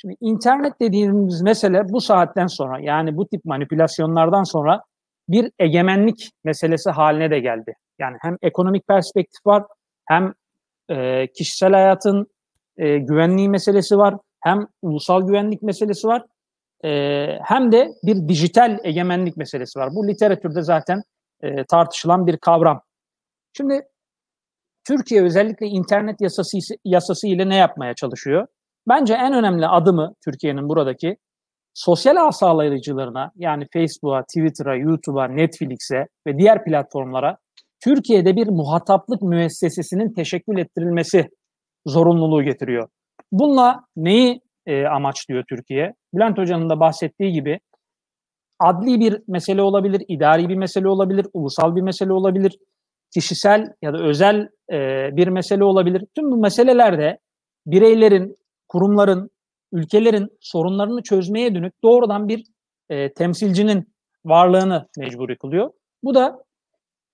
[0.00, 4.82] Şimdi internet dediğimiz mesele bu saatten sonra yani bu tip manipülasyonlardan sonra
[5.28, 7.74] bir egemenlik meselesi haline de geldi.
[7.98, 9.64] Yani hem ekonomik perspektif var
[10.08, 10.34] hem
[10.88, 12.26] e, kişisel hayatın
[12.76, 16.24] e, güvenliği meselesi var hem ulusal güvenlik meselesi var
[16.84, 16.90] e,
[17.44, 19.94] hem de bir dijital egemenlik meselesi var.
[19.94, 21.02] Bu literatürde zaten
[21.42, 22.82] e, tartışılan bir kavram.
[23.56, 23.82] Şimdi
[24.86, 28.46] Türkiye özellikle internet yasası, yasası ile ne yapmaya çalışıyor?
[28.88, 31.16] Bence en önemli adımı Türkiye'nin buradaki
[31.74, 37.36] sosyal ağ sağlayıcılarına yani Facebook'a, Twitter'a, YouTube'a, Netflix'e ve diğer platformlara
[37.84, 41.28] Türkiye'de bir muhataplık müessesesinin teşekkül ettirilmesi
[41.86, 42.88] zorunluluğu getiriyor.
[43.32, 45.94] Bununla neyi e, amaçlıyor Türkiye?
[46.14, 47.60] Bülent Hoca'nın da bahsettiği gibi
[48.62, 52.58] adli bir mesele olabilir, idari bir mesele olabilir, ulusal bir mesele olabilir,
[53.14, 56.04] kişisel ya da özel e, bir mesele olabilir.
[56.14, 57.18] Tüm bu meselelerde
[57.66, 58.36] bireylerin,
[58.68, 59.30] kurumların,
[59.72, 62.44] ülkelerin sorunlarını çözmeye dönük doğrudan bir
[62.90, 63.92] e, temsilcinin
[64.24, 65.70] varlığını mecburi kılıyor.
[66.04, 66.44] Bu da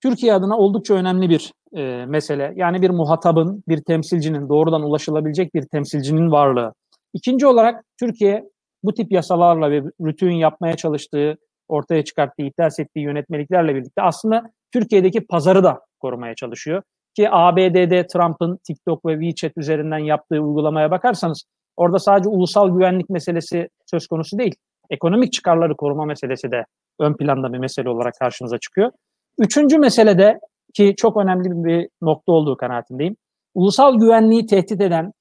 [0.03, 2.53] Türkiye adına oldukça önemli bir e, mesele.
[2.57, 6.73] Yani bir muhatabın, bir temsilcinin, doğrudan ulaşılabilecek bir temsilcinin varlığı.
[7.13, 8.45] İkinci olarak Türkiye
[8.83, 15.27] bu tip yasalarla ve rütün yapmaya çalıştığı, ortaya çıkarttığı, iddias ettiği yönetmeliklerle birlikte aslında Türkiye'deki
[15.27, 16.83] pazarı da korumaya çalışıyor.
[17.17, 21.45] Ki ABD'de Trump'ın TikTok ve WeChat üzerinden yaptığı uygulamaya bakarsanız
[21.77, 24.55] orada sadece ulusal güvenlik meselesi söz konusu değil.
[24.91, 26.65] Ekonomik çıkarları koruma meselesi de
[27.01, 28.91] ön planda bir mesele olarak karşımıza çıkıyor.
[29.39, 30.41] Üçüncü mesele de
[30.75, 33.17] ki çok önemli bir nokta olduğu kanaatindeyim.
[33.55, 35.13] Ulusal güvenliği tehdit eden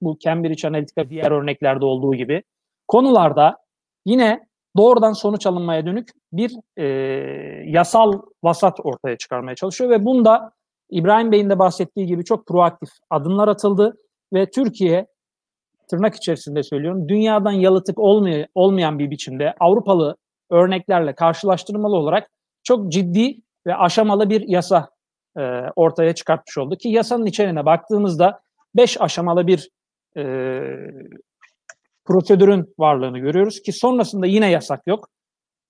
[0.00, 2.42] bu Cambridge Analytica diğer örneklerde olduğu gibi
[2.88, 3.56] konularda
[4.04, 6.84] yine doğrudan sonuç alınmaya dönük bir e,
[7.70, 8.12] yasal
[8.42, 10.52] vasat ortaya çıkarmaya çalışıyor ve bunda
[10.90, 13.96] İbrahim Bey'in de bahsettiği gibi çok proaktif adımlar atıldı
[14.32, 15.06] ve Türkiye
[15.90, 20.16] tırnak içerisinde söylüyorum dünyadan yalıtık olmay olmayan bir biçimde Avrupalı
[20.50, 22.30] örneklerle karşılaştırmalı olarak
[22.64, 24.90] çok ciddi ve aşamalı bir yasa
[25.38, 25.40] e,
[25.76, 28.40] ortaya çıkartmış oldu ki yasanın içeriğine baktığımızda
[28.76, 29.70] beş aşamalı bir
[30.16, 30.22] e,
[32.06, 35.08] prosedürün varlığını görüyoruz ki sonrasında yine yasak yok.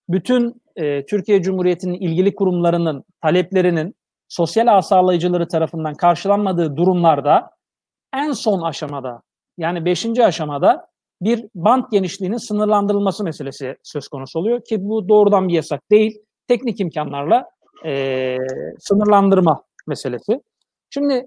[0.09, 3.95] Bütün e, Türkiye Cumhuriyeti'nin ilgili kurumlarının taleplerinin
[4.29, 7.51] sosyal ağ sağlayıcıları tarafından karşılanmadığı durumlarda
[8.15, 9.23] en son aşamada
[9.59, 10.87] yani beşinci aşamada
[11.21, 16.19] bir bant genişliğinin sınırlandırılması meselesi söz konusu oluyor ki bu doğrudan bir yasak değil.
[16.49, 17.45] Teknik imkanlarla
[17.85, 18.37] e,
[18.79, 20.41] sınırlandırma meselesi.
[20.91, 21.27] Şimdi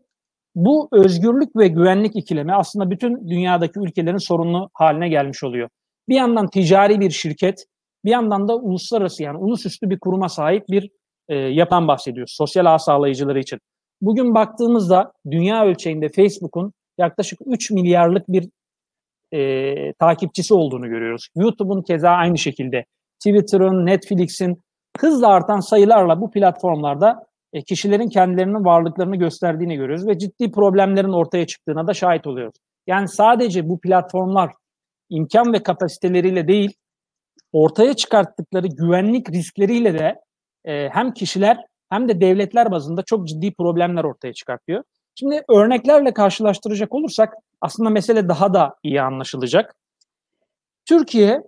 [0.55, 5.69] bu özgürlük ve güvenlik ikilemi aslında bütün dünyadaki ülkelerin sorunlu haline gelmiş oluyor.
[6.09, 7.65] Bir yandan ticari bir şirket,
[8.05, 10.89] bir yandan da uluslararası yani ulusüstü bir kuruma sahip bir
[11.29, 12.33] e, yapıdan bahsediyoruz.
[12.37, 13.59] Sosyal ağ sağlayıcıları için.
[14.01, 18.49] Bugün baktığımızda dünya ölçeğinde Facebook'un yaklaşık 3 milyarlık bir
[19.33, 21.27] e, takipçisi olduğunu görüyoruz.
[21.35, 22.85] YouTube'un keza aynı şekilde.
[23.19, 24.61] Twitter'ın, Netflix'in
[24.99, 31.47] hızla artan sayılarla bu platformlarda e, kişilerin kendilerinin varlıklarını gösterdiğini görüyoruz ve ciddi problemlerin ortaya
[31.47, 32.55] çıktığına da şahit oluyoruz.
[32.87, 34.51] Yani sadece bu platformlar
[35.09, 36.73] imkan ve kapasiteleriyle değil,
[37.51, 40.15] ortaya çıkarttıkları güvenlik riskleriyle de
[40.65, 41.57] e, hem kişiler
[41.89, 44.83] hem de devletler bazında çok ciddi problemler ortaya çıkartıyor.
[45.15, 49.75] Şimdi örneklerle karşılaştıracak olursak aslında mesele daha da iyi anlaşılacak.
[50.85, 51.41] Türkiye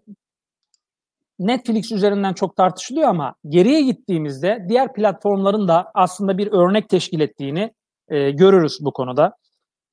[1.48, 7.72] Netflix üzerinden çok tartışılıyor ama geriye gittiğimizde diğer platformların da aslında bir örnek teşkil ettiğini
[8.10, 9.34] e, görürüz bu konuda.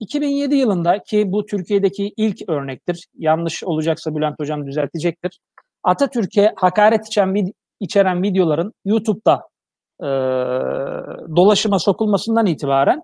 [0.01, 3.07] 2007 yılında ki bu Türkiye'deki ilk örnektir.
[3.19, 5.39] Yanlış olacaksa Bülent Hocam düzeltecektir.
[5.83, 9.41] Atatürk'e hakaret içeren, içeren videoların YouTube'da
[10.01, 10.09] e,
[11.37, 13.03] dolaşıma sokulmasından itibaren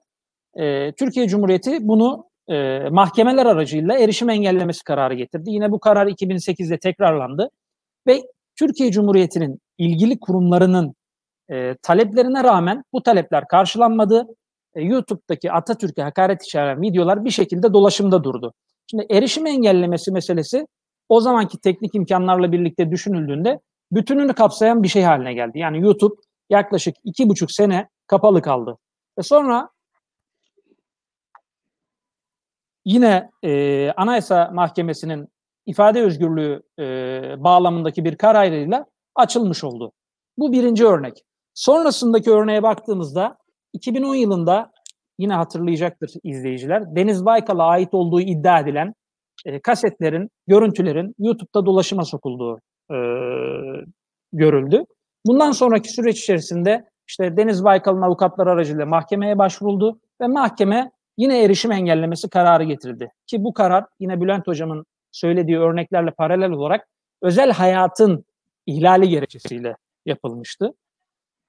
[0.55, 5.51] e, Türkiye Cumhuriyeti bunu e, mahkemeler aracıyla erişim engellemesi kararı getirdi.
[5.51, 7.51] Yine bu karar 2008'de tekrarlandı
[8.07, 8.23] ve
[8.57, 10.95] Türkiye Cumhuriyeti'nin ilgili kurumlarının
[11.51, 14.27] e, taleplerine rağmen bu talepler karşılanmadı.
[14.75, 18.55] E, YouTube'daki Atatürk'e hakaret içeren videolar bir şekilde dolaşımda durdu.
[18.91, 20.67] Şimdi erişim engellemesi meselesi
[21.09, 23.61] o zamanki teknik imkanlarla birlikte düşünüldüğünde
[23.93, 25.59] bütününü kapsayan bir şey haline geldi.
[25.59, 26.15] Yani YouTube
[26.51, 28.79] yaklaşık iki buçuk sene kapalı kaldı.
[29.19, 29.69] Ve sonra
[32.85, 35.29] yine e, Anayasa Mahkemesi'nin
[35.67, 36.85] ifade özgürlüğü e,
[37.45, 39.93] bağlamındaki bir kararıyla açılmış oldu.
[40.39, 41.25] Bu birinci örnek.
[41.55, 43.39] Sonrasındaki örneğe baktığımızda
[43.73, 44.73] 2010 yılında
[45.19, 46.97] yine hatırlayacaktır izleyiciler.
[46.97, 48.95] Deniz Baykal'a ait olduğu iddia edilen
[49.47, 52.59] e, kasetlerin, görüntülerin YouTube'da dolaşıma sokulduğu
[52.91, 52.97] e,
[54.33, 54.85] görüldü.
[55.27, 61.73] Bundan sonraki süreç içerisinde işte Deniz Baykal'ın avukatları aracılığıyla mahkemeye başvuruldu ve mahkeme yine erişim
[61.73, 63.09] engellemesi kararı getirildi.
[63.27, 64.85] Ki bu karar yine Bülent Hocam'ın
[65.15, 66.87] söylediği örneklerle paralel olarak
[67.23, 68.25] özel hayatın
[68.67, 70.75] ihlali gerekçesiyle yapılmıştı.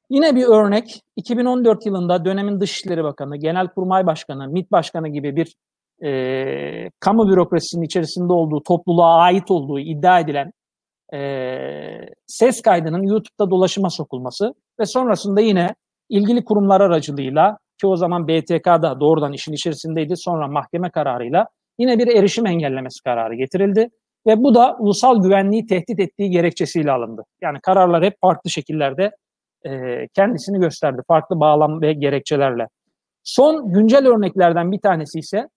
[0.09, 5.55] Yine bir örnek 2014 yılında dönemin Dışişleri Bakanı, Genelkurmay Başkanı, MİT Başkanı gibi bir
[6.03, 10.51] e, kamu bürokrasisinin içerisinde olduğu, topluluğa ait olduğu iddia edilen
[11.13, 11.19] e,
[12.27, 15.75] ses kaydının YouTube'da dolaşıma sokulması ve sonrasında yine
[16.09, 21.47] ilgili kurumlar aracılığıyla ki o zaman BTK da doğrudan işin içerisindeydi sonra mahkeme kararıyla
[21.79, 23.89] yine bir erişim engellemesi kararı getirildi
[24.27, 27.23] ve bu da ulusal güvenliği tehdit ettiği gerekçesiyle alındı.
[27.41, 29.11] Yani kararlar hep farklı şekillerde
[29.65, 32.67] e, kendisini gösterdi, farklı bağlam ve gerekçelerle.
[33.23, 35.49] Son güncel örneklerden bir tanesi ise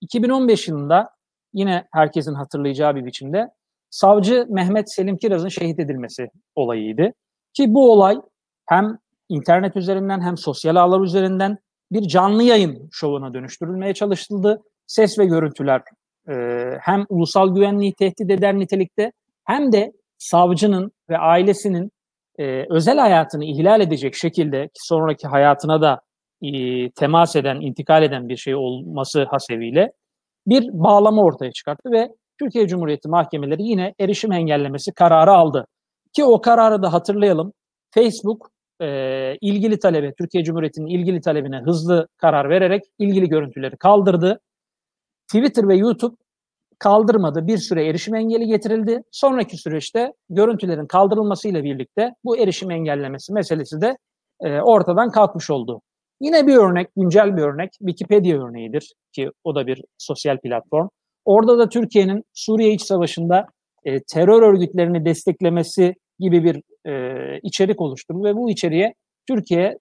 [0.00, 1.10] 2015 yılında
[1.52, 3.50] yine herkesin hatırlayacağı bir biçimde
[3.90, 7.12] savcı Mehmet Selim Kiraz'ın şehit edilmesi olayıydı.
[7.54, 8.20] Ki bu olay
[8.66, 11.58] hem internet üzerinden hem sosyal ağlar üzerinden
[11.92, 15.82] bir canlı yayın şovuna dönüştürülmeye çalışıldı ses ve görüntüler
[16.28, 16.34] e,
[16.80, 19.12] hem ulusal güvenliği tehdit eder nitelikte
[19.44, 21.90] hem de savcının ve ailesinin
[22.38, 26.00] e, özel hayatını ihlal edecek şekilde ki sonraki hayatına da
[26.42, 26.50] e,
[26.90, 29.92] temas eden, intikal eden bir şey olması hasebiyle
[30.46, 35.66] bir bağlama ortaya çıkarttı ve Türkiye Cumhuriyeti mahkemeleri yine erişim engellemesi kararı aldı.
[36.12, 37.52] Ki o kararı da hatırlayalım.
[37.94, 44.40] Facebook e, ilgili talebe, Türkiye Cumhuriyeti'nin ilgili talebine hızlı karar vererek ilgili görüntüleri kaldırdı.
[45.32, 46.16] Twitter ve YouTube
[46.78, 47.46] kaldırmadı.
[47.46, 49.02] Bir süre erişim engeli getirildi.
[49.10, 53.96] Sonraki süreçte görüntülerin kaldırılmasıyla birlikte bu erişim engellemesi meselesi de
[54.40, 55.80] e, ortadan kalkmış oldu.
[56.20, 60.88] Yine bir örnek, güncel bir örnek Wikipedia örneğidir ki o da bir sosyal platform.
[61.24, 63.46] Orada da Türkiye'nin Suriye İç Savaşı'nda
[63.84, 68.94] e, terör örgütlerini desteklemesi gibi bir e, içerik oluşturdu ve bu içeriğe
[69.28, 69.78] Türkiye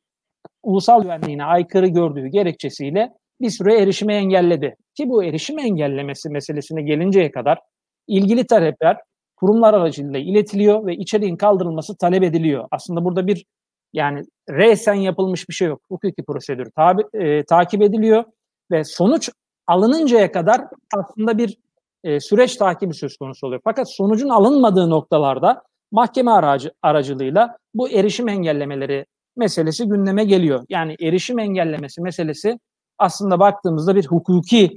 [0.63, 3.09] ulusal güvenliğine aykırı gördüğü gerekçesiyle
[3.41, 4.75] bir süre erişimi engelledi.
[4.95, 7.59] Ki bu erişim engellemesi meselesine gelinceye kadar
[8.07, 8.97] ilgili talepler
[9.35, 12.67] kurumlar aracılığıyla iletiliyor ve içeriğin kaldırılması talep ediliyor.
[12.71, 13.45] Aslında burada bir
[13.93, 15.81] yani resen yapılmış bir şey yok.
[15.89, 18.23] Hukuki prosedür tabi, e, takip ediliyor
[18.71, 19.29] ve sonuç
[19.67, 20.61] alınıncaya kadar
[20.95, 21.57] aslında bir
[22.03, 23.61] e, süreç takibi söz konusu oluyor.
[23.63, 29.05] Fakat sonucun alınmadığı noktalarda mahkeme aracı, aracılığıyla bu erişim engellemeleri
[29.37, 30.65] meselesi gündeme geliyor.
[30.69, 32.59] Yani erişim engellemesi meselesi
[32.99, 34.75] aslında baktığımızda bir hukuki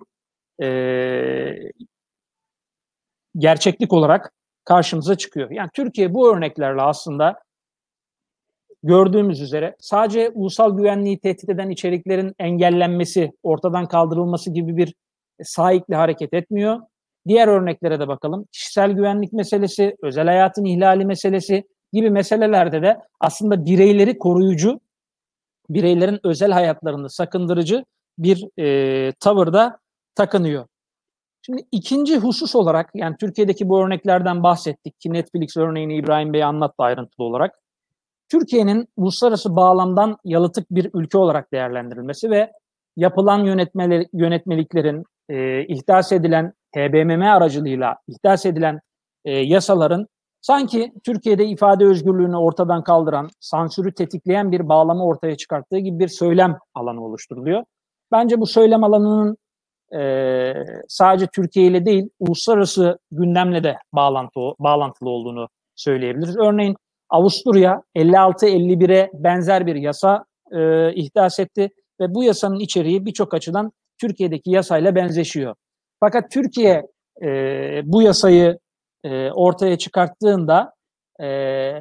[0.62, 0.68] e,
[3.38, 4.32] gerçeklik olarak
[4.64, 5.50] karşımıza çıkıyor.
[5.50, 7.42] Yani Türkiye bu örneklerle aslında
[8.82, 14.94] gördüğümüz üzere sadece ulusal güvenliği tehdit eden içeriklerin engellenmesi, ortadan kaldırılması gibi bir
[15.42, 16.80] sahipli hareket etmiyor.
[17.28, 18.46] Diğer örneklere de bakalım.
[18.52, 24.80] Kişisel güvenlik meselesi, özel hayatın ihlali meselesi gibi meselelerde de aslında bireyleri koruyucu,
[25.70, 27.84] bireylerin özel hayatlarını sakındırıcı
[28.18, 29.78] bir e, tavırda
[30.14, 30.66] takınıyor.
[31.46, 36.74] Şimdi ikinci husus olarak yani Türkiye'deki bu örneklerden bahsettik ki Netflix örneğini İbrahim Bey anlattı
[36.78, 37.54] ayrıntılı olarak.
[38.28, 42.52] Türkiye'nin uluslararası bağlamdan yalıtık bir ülke olarak değerlendirilmesi ve
[42.96, 48.80] yapılan yönetmeler, yönetmeliklerin, e, ihdas edilen TBMM aracılığıyla ihdas edilen
[49.24, 50.06] e, yasaların
[50.40, 56.58] sanki Türkiye'de ifade özgürlüğünü ortadan kaldıran, sansürü tetikleyen bir bağlama ortaya çıkarttığı gibi bir söylem
[56.74, 57.64] alanı oluşturuluyor.
[58.12, 59.36] Bence bu söylem alanının
[59.94, 60.52] e,
[60.88, 66.36] sadece Türkiye ile değil, uluslararası gündemle de bağlantı, bağlantılı olduğunu söyleyebiliriz.
[66.36, 66.76] Örneğin
[67.10, 74.50] Avusturya 56-51'e benzer bir yasa e, ihdas etti ve bu yasanın içeriği birçok açıdan Türkiye'deki
[74.50, 75.54] yasayla benzeşiyor.
[76.00, 76.82] Fakat Türkiye
[77.22, 77.28] e,
[77.84, 78.58] bu yasayı
[79.04, 80.72] e, ortaya çıkarttığında
[81.20, 81.28] e,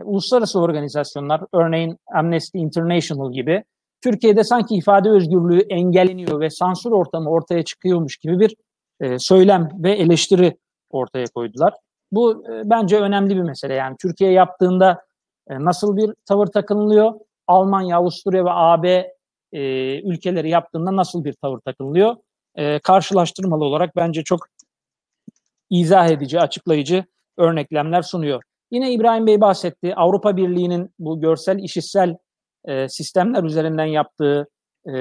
[0.03, 3.63] uluslararası organizasyonlar, örneğin Amnesty International gibi
[4.01, 8.55] Türkiye'de sanki ifade özgürlüğü engelleniyor ve sansür ortamı ortaya çıkıyormuş gibi bir
[8.99, 10.57] e, söylem ve eleştiri
[10.89, 11.73] ortaya koydular.
[12.11, 13.73] Bu e, bence önemli bir mesele.
[13.73, 15.05] Yani Türkiye yaptığında
[15.49, 17.13] e, nasıl bir tavır takınılıyor?
[17.47, 19.13] Almanya, Avusturya ve AB
[19.51, 19.61] e,
[20.01, 22.15] ülkeleri yaptığında nasıl bir tavır takınılıyor?
[22.55, 24.47] E, karşılaştırmalı olarak bence çok
[25.69, 27.05] izah edici, açıklayıcı
[27.37, 28.43] örneklemler sunuyor.
[28.71, 29.95] Yine İbrahim Bey bahsetti.
[29.95, 32.17] Avrupa Birliği'nin bu görsel işitsel
[32.65, 34.47] e, sistemler üzerinden yaptığı
[34.87, 34.95] e,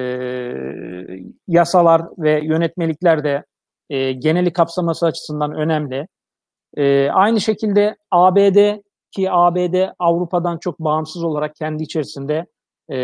[1.48, 3.44] yasalar ve yönetmelikler de
[3.90, 6.06] e, geneli kapsaması açısından önemli.
[6.76, 8.80] E, aynı şekilde ABD
[9.10, 12.46] ki ABD Avrupa'dan çok bağımsız olarak kendi içerisinde
[12.92, 12.98] e,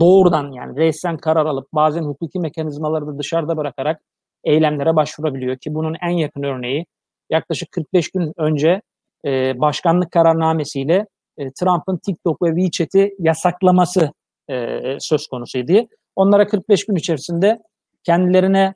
[0.00, 4.00] doğrudan yani resen karar alıp bazen hukuki mekanizmaları da dışarıda bırakarak
[4.44, 6.86] eylemlere başvurabiliyor ki bunun en yakın örneği
[7.30, 8.82] yaklaşık 45 gün önce
[9.24, 11.06] e, başkanlık kararnamesiyle
[11.38, 14.12] e, Trump'ın TikTok ve WeChat'i yasaklaması
[14.50, 15.72] e, söz konusuydu.
[16.16, 17.58] Onlara 45 gün içerisinde
[18.04, 18.74] kendilerine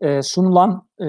[0.00, 1.06] e, sunulan e,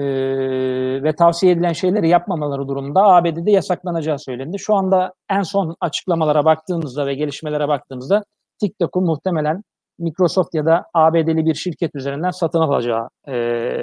[1.02, 4.58] ve tavsiye edilen şeyleri yapmamaları durumunda ABD'de yasaklanacağı söylendi.
[4.58, 8.24] Şu anda en son açıklamalara baktığımızda ve gelişmelere baktığımızda
[8.60, 9.62] TikTok'u muhtemelen
[9.98, 13.34] Microsoft ya da ABD'li bir şirket üzerinden satın alacağı e,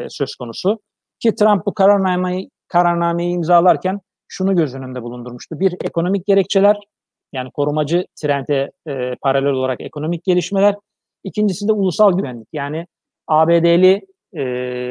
[0.09, 0.79] söz konusu.
[1.19, 3.99] Ki Trump bu kararnameyi, kararnameyi imzalarken
[4.33, 5.59] şunu göz önünde bulundurmuştu.
[5.59, 6.77] Bir, ekonomik gerekçeler
[7.33, 10.75] yani korumacı trende e, paralel olarak ekonomik gelişmeler.
[11.23, 12.85] İkincisi de ulusal güvenlik yani
[13.27, 14.01] ABD'li
[14.33, 14.43] e,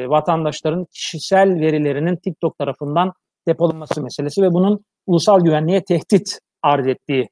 [0.09, 3.13] vatandaşların kişisel verilerinin TikTok tarafından
[3.47, 7.29] depolanması meselesi ve bunun ulusal güvenliğe tehdit arz ettiği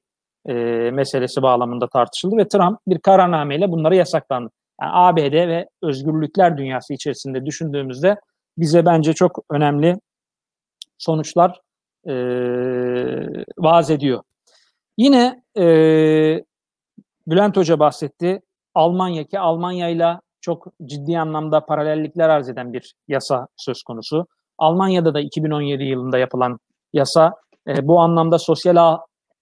[0.49, 0.53] e,
[0.91, 4.49] meselesi bağlamında tartışıldı ve Trump bir kararnameyle bunları yasaklandı.
[4.81, 8.15] Yani ABD ve özgürlükler dünyası içerisinde düşündüğümüzde
[8.57, 9.95] bize bence çok önemli
[10.97, 11.59] sonuçlar
[12.07, 12.13] e,
[13.57, 14.23] vaaz ediyor.
[14.97, 15.65] Yine e,
[17.27, 18.41] Bülent Hoca bahsetti.
[18.75, 24.27] Almanya ki Almanya ile çok ciddi anlamda paralellikler arz eden bir yasa söz konusu.
[24.57, 26.57] Almanya'da da 2017 yılında yapılan
[26.93, 27.33] yasa
[27.67, 28.99] e, bu anlamda sosyal ağ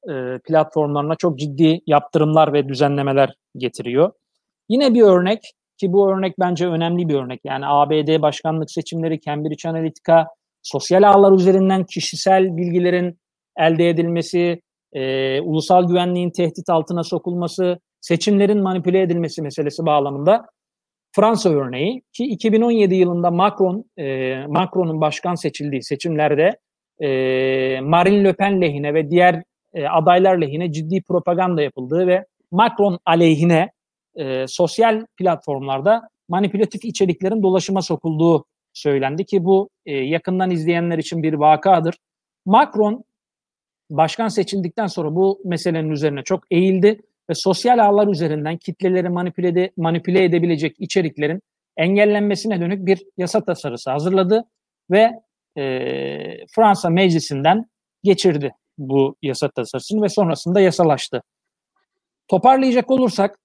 [0.09, 4.11] e, platformlarına çok ciddi yaptırımlar ve düzenlemeler getiriyor.
[4.69, 5.39] Yine bir örnek
[5.77, 7.39] ki bu örnek bence önemli bir örnek.
[7.43, 10.27] Yani ABD başkanlık seçimleri, Cambridge Analytica
[10.63, 13.19] sosyal ağlar üzerinden kişisel bilgilerin
[13.57, 14.61] elde edilmesi,
[14.93, 20.45] e, ulusal güvenliğin tehdit altına sokulması, seçimlerin manipüle edilmesi meselesi bağlamında
[21.15, 26.51] Fransa örneği ki 2017 yılında Macron e, Macron'un başkan seçildiği seçimlerde
[27.01, 27.07] e,
[27.81, 29.43] Marine Le Pen lehine ve diğer
[29.73, 33.69] e, adaylar lehine ciddi propaganda yapıldığı ve Macron aleyhine
[34.15, 38.45] e, sosyal platformlarda manipülatif içeriklerin dolaşıma sokulduğu
[38.79, 41.95] söylendi ki bu e, yakından izleyenler için bir vakadır.
[42.45, 43.03] Macron
[43.89, 50.23] başkan seçildikten sonra bu meselenin üzerine çok eğildi ve sosyal ağlar üzerinden kitleleri manipüle, manipüle
[50.23, 51.41] edebilecek içeriklerin
[51.77, 54.45] engellenmesine dönük bir yasa tasarısı hazırladı
[54.91, 55.11] ve
[55.57, 57.65] e, Fransa meclisinden
[58.03, 61.23] geçirdi bu yasa tasarısını ve sonrasında yasalaştı.
[62.27, 63.39] Toparlayacak olursak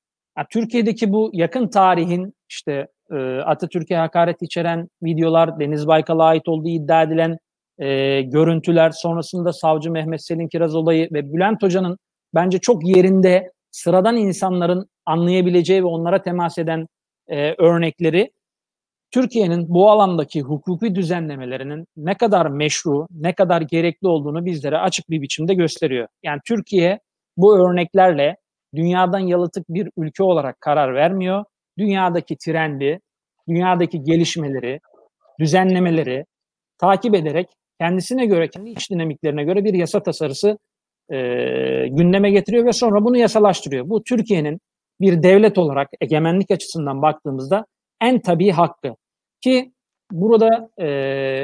[0.51, 7.03] Türkiye'deki bu yakın tarihin işte e, Atatürk'e hakaret içeren videolar, Deniz Baykal'a ait olduğu iddia
[7.03, 7.39] edilen
[7.79, 11.99] e, görüntüler, sonrasında savcı Mehmet Selin Kiraz olayı ve Bülent Hoca'nın
[12.35, 16.87] bence çok yerinde sıradan insanların anlayabileceği ve onlara temas eden
[17.29, 18.31] e, örnekleri
[19.11, 25.23] Türkiye'nin bu alandaki hukuki düzenlemelerinin ne kadar meşru, ne kadar gerekli olduğunu bizlere açık bir
[25.23, 26.09] biçimde gösteriyor.
[26.23, 27.01] Yani Türkiye
[27.37, 28.37] bu örneklerle
[28.75, 31.45] dünyadan yalıtık bir ülke olarak karar vermiyor.
[31.79, 33.01] Dünyadaki trendi,
[33.49, 34.81] dünyadaki gelişmeleri,
[35.41, 36.25] düzenlemeleri
[36.79, 37.49] takip ederek
[37.81, 40.59] kendisine göre, kendi iç dinamiklerine göre bir yasa tasarısı
[41.13, 41.17] e,
[41.89, 43.89] gündeme getiriyor ve sonra bunu yasalaştırıyor.
[43.89, 44.61] Bu Türkiye'nin
[45.01, 47.67] bir devlet olarak egemenlik açısından baktığımızda
[48.03, 48.95] en tabii hakkı.
[49.41, 49.73] Ki
[50.13, 50.87] burada e,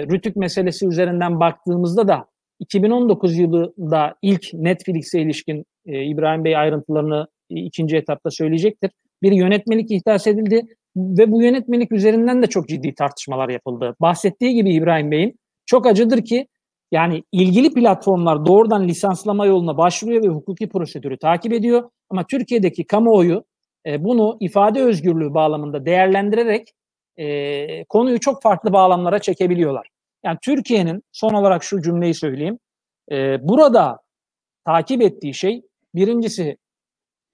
[0.07, 2.27] Rütük meselesi üzerinden baktığımızda da
[2.59, 8.91] 2019 yılında ilk Netflix'e ilişkin e, İbrahim Bey ayrıntılarını ikinci etapta söyleyecektir.
[9.23, 10.67] Bir yönetmelik ihdas edildi
[10.97, 13.97] ve bu yönetmelik üzerinden de çok ciddi tartışmalar yapıldı.
[14.01, 16.47] Bahsettiği gibi İbrahim Bey'in çok acıdır ki
[16.93, 21.91] yani ilgili platformlar doğrudan lisanslama yoluna başvuruyor ve hukuki prosedürü takip ediyor.
[22.11, 23.45] Ama Türkiye'deki kamuoyu
[23.87, 26.73] e, bunu ifade özgürlüğü bağlamında değerlendirerek
[27.17, 29.89] e, konuyu çok farklı bağlamlara çekebiliyorlar.
[30.25, 32.59] Yani Türkiye'nin son olarak şu cümleyi söyleyeyim.
[33.13, 33.99] E, burada
[34.65, 35.63] takip ettiği şey
[35.95, 36.57] birincisi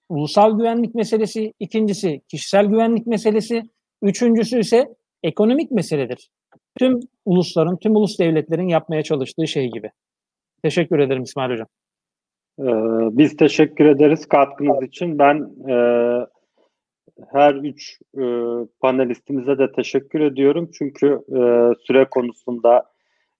[0.09, 3.63] ulusal güvenlik meselesi, ikincisi kişisel güvenlik meselesi,
[4.01, 4.87] üçüncüsü ise
[5.23, 6.29] ekonomik meseledir.
[6.79, 9.91] Tüm ulusların, tüm ulus devletlerin yapmaya çalıştığı şey gibi.
[10.63, 11.67] Teşekkür ederim İsmail Hocam.
[12.59, 12.63] Ee,
[13.17, 15.19] biz teşekkür ederiz katkınız için.
[15.19, 15.35] Ben
[15.69, 15.75] e,
[17.31, 18.23] her üç e,
[18.79, 20.69] panelistimize de teşekkür ediyorum.
[20.73, 21.39] Çünkü e,
[21.85, 22.83] süre konusunda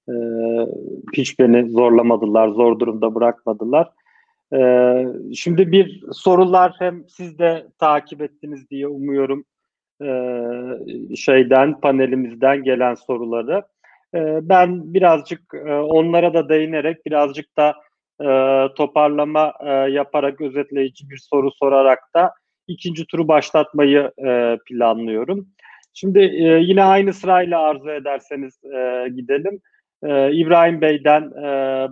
[0.09, 0.13] e,
[1.13, 3.89] hiç beni zorlamadılar, zor durumda bırakmadılar.
[4.53, 4.59] E,
[5.35, 9.45] şimdi bir sorular hem siz de takip ettiniz diye umuyorum
[10.01, 10.09] e,
[11.15, 13.63] şeyden, panelimizden gelen soruları.
[14.15, 17.75] E, ben birazcık e, onlara da değinerek, birazcık da
[18.21, 18.27] e,
[18.75, 19.53] toparlama
[19.89, 22.33] yaparak, özetleyici bir soru sorarak da
[22.67, 24.11] ikinci turu başlatmayı
[24.65, 25.47] planlıyorum.
[25.93, 26.19] Şimdi
[26.61, 29.61] yine aynı sırayla arzu ederseniz e, gidelim.
[30.03, 31.45] E, İbrahim Bey'den e,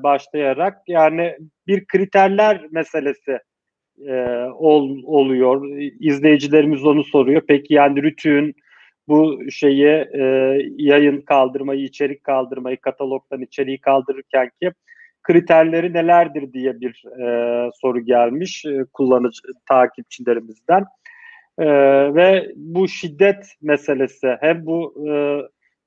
[0.03, 1.37] başlayarak yani
[1.67, 3.39] bir kriterler meselesi
[4.07, 4.13] e,
[4.55, 5.77] ol, oluyor.
[5.99, 7.41] İzleyicilerimiz onu soruyor.
[7.47, 8.55] Peki yani Rütü'nün
[9.07, 10.07] bu şeyi
[10.77, 14.71] yayın kaldırmayı, içerik kaldırmayı, katalogdan içeriği kaldırırken ki
[15.23, 17.03] kriterleri nelerdir diye bir
[17.81, 20.85] soru gelmiş kullanıcı takipçilerimizden.
[21.57, 21.65] E,
[22.15, 25.11] ve bu şiddet meselesi hem bu e,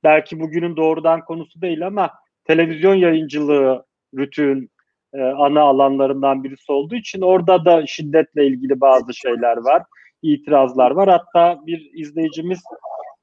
[0.05, 2.11] belki bugünün doğrudan konusu değil ama
[2.45, 3.85] televizyon yayıncılığı
[4.19, 4.71] rütün
[5.15, 9.83] e, ana alanlarından birisi olduğu için orada da şiddetle ilgili bazı şeyler var,
[10.23, 11.09] itirazlar var.
[11.09, 12.61] Hatta bir izleyicimiz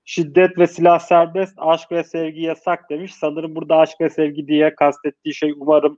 [0.06, 3.16] şiddet ve silah serbest, aşk ve sevgi yasak demiş.
[3.16, 5.98] Sanırım burada aşk ve sevgi diye kastettiği şey umarım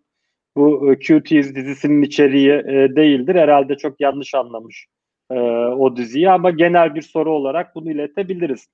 [0.58, 3.36] bu e, Cuties dizisinin içeriği e, değildir.
[3.36, 4.88] Herhalde çok yanlış anlamış
[5.32, 5.40] e,
[5.78, 8.68] o diziyi ama genel bir soru olarak bunu iletebiliriz.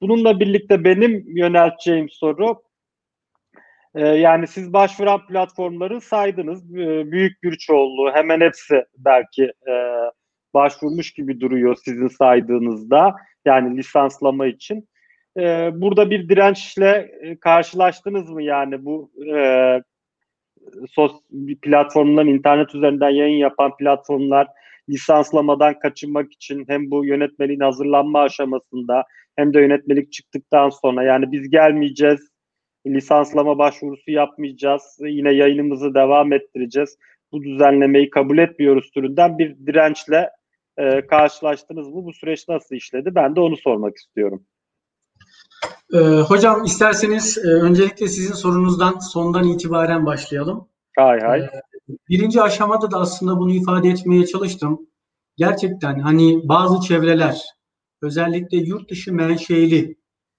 [0.00, 2.62] Bununla birlikte benim yönelteceğim soru
[3.94, 6.74] e, yani siz başvuran platformları saydınız.
[6.74, 9.72] E, büyük bir çoğunluğu hemen hepsi belki e,
[10.54, 13.14] başvurmuş gibi duruyor sizin saydığınızda.
[13.44, 14.88] Yani lisanslama için.
[15.72, 19.10] Burada bir dirençle karşılaştınız mı yani bu
[20.90, 21.12] sos
[21.62, 24.48] platformların internet üzerinden yayın yapan platformlar
[24.88, 29.04] lisanslamadan kaçınmak için hem bu yönetmeliğin hazırlanma aşamasında
[29.36, 32.20] hem de yönetmelik çıktıktan sonra yani biz gelmeyeceğiz,
[32.86, 36.96] lisanslama başvurusu yapmayacağız, yine yayınımızı devam ettireceğiz.
[37.32, 40.30] Bu düzenlemeyi kabul etmiyoruz türünden bir dirençle
[40.76, 42.04] e, karşılaştınız mı?
[42.04, 43.14] Bu süreç nasıl işledi?
[43.14, 44.46] Ben de onu sormak istiyorum.
[45.94, 50.68] Ee, hocam isterseniz e, öncelikle sizin sorunuzdan sondan itibaren başlayalım.
[50.96, 51.48] Hay hay.
[51.88, 54.86] Birinci aşamada da aslında bunu ifade etmeye çalıştım.
[55.36, 57.42] Gerçekten hani bazı çevreler
[58.02, 59.96] özellikle yurt dışı menşeli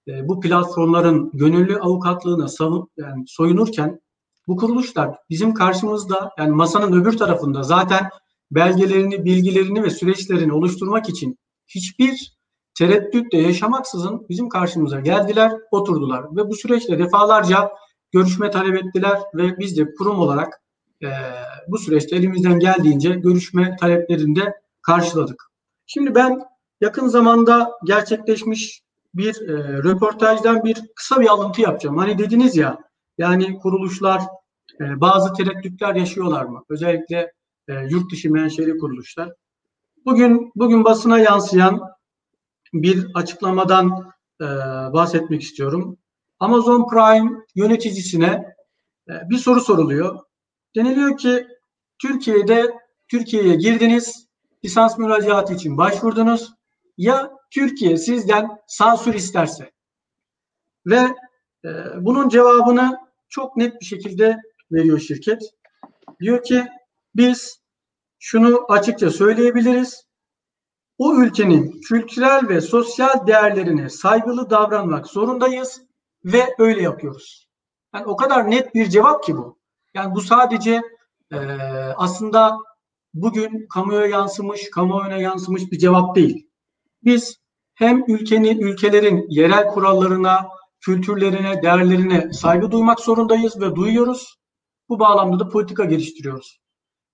[0.08, 4.00] e, bu platformların gönüllü avukatlığına savun, yani soyunurken
[4.46, 8.08] bu kuruluşlar bizim karşımızda yani masanın öbür tarafında zaten
[8.50, 12.38] belgelerini, bilgilerini ve süreçlerini oluşturmak için hiçbir
[12.78, 17.72] tereddütle yaşamaksızın bizim karşımıza geldiler, oturdular ve bu süreçte defalarca
[18.12, 20.62] görüşme talep ettiler ve biz de kurum olarak
[21.02, 21.08] e,
[21.68, 25.42] bu süreçte elimizden geldiğince görüşme taleplerini de karşıladık.
[25.86, 26.40] Şimdi ben
[26.80, 28.82] yakın zamanda gerçekleşmiş
[29.14, 31.98] bir e, röportajdan bir kısa bir alıntı yapacağım.
[31.98, 32.78] Hani dediniz ya
[33.18, 34.22] yani kuruluşlar
[34.80, 36.64] e, bazı tereddütler yaşıyorlar mı?
[36.68, 37.32] Özellikle
[37.68, 39.32] e, yurt dışı menşeli kuruluşlar.
[40.04, 41.80] Bugün bugün basına yansıyan
[42.72, 44.44] bir açıklamadan e,
[44.92, 45.98] bahsetmek istiyorum.
[46.40, 48.54] Amazon Prime yöneticisine
[49.08, 50.18] e, bir soru soruluyor.
[50.76, 51.46] Deniliyor ki
[51.98, 52.74] Türkiye'de
[53.08, 54.28] Türkiye'ye girdiniz,
[54.64, 56.52] lisans müracaatı için başvurdunuz.
[56.96, 59.70] Ya Türkiye sizden sansür isterse?
[60.86, 61.00] Ve
[61.64, 62.98] e, bunun cevabını
[63.28, 64.36] çok net bir şekilde
[64.72, 65.42] veriyor şirket.
[66.20, 66.66] Diyor ki
[67.14, 67.62] biz
[68.18, 70.08] şunu açıkça söyleyebiliriz.
[70.98, 75.82] O ülkenin kültürel ve sosyal değerlerine saygılı davranmak zorundayız
[76.24, 77.48] ve öyle yapıyoruz.
[77.94, 79.57] Yani o kadar net bir cevap ki bu.
[79.94, 80.82] Yani bu sadece
[81.32, 81.36] e,
[81.96, 82.58] aslında
[83.14, 86.50] bugün kamuoya yansımış, kamuoyuna yansımış bir cevap değil.
[87.04, 87.36] Biz
[87.74, 90.48] hem ülkenin, ülkelerin yerel kurallarına,
[90.80, 94.38] kültürlerine, değerlerine saygı duymak zorundayız ve duyuyoruz.
[94.88, 96.60] Bu bağlamda da politika geliştiriyoruz.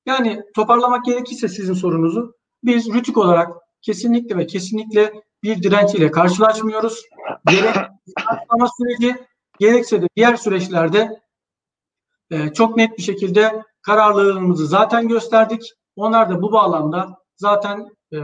[0.07, 3.49] Yani toparlamak gerekirse sizin sorunuzu, biz rütük olarak
[3.83, 5.13] kesinlikle ve kesinlikle
[5.43, 7.03] bir direnç ile karşılaşmıyoruz.
[7.51, 7.77] Gerek
[8.79, 9.17] süreci,
[9.59, 11.24] gerekse de diğer süreçlerde
[12.35, 15.73] e, çok net bir şekilde kararlılığımızı zaten gösterdik.
[15.97, 18.19] Onlar da bu bağlamda zaten e,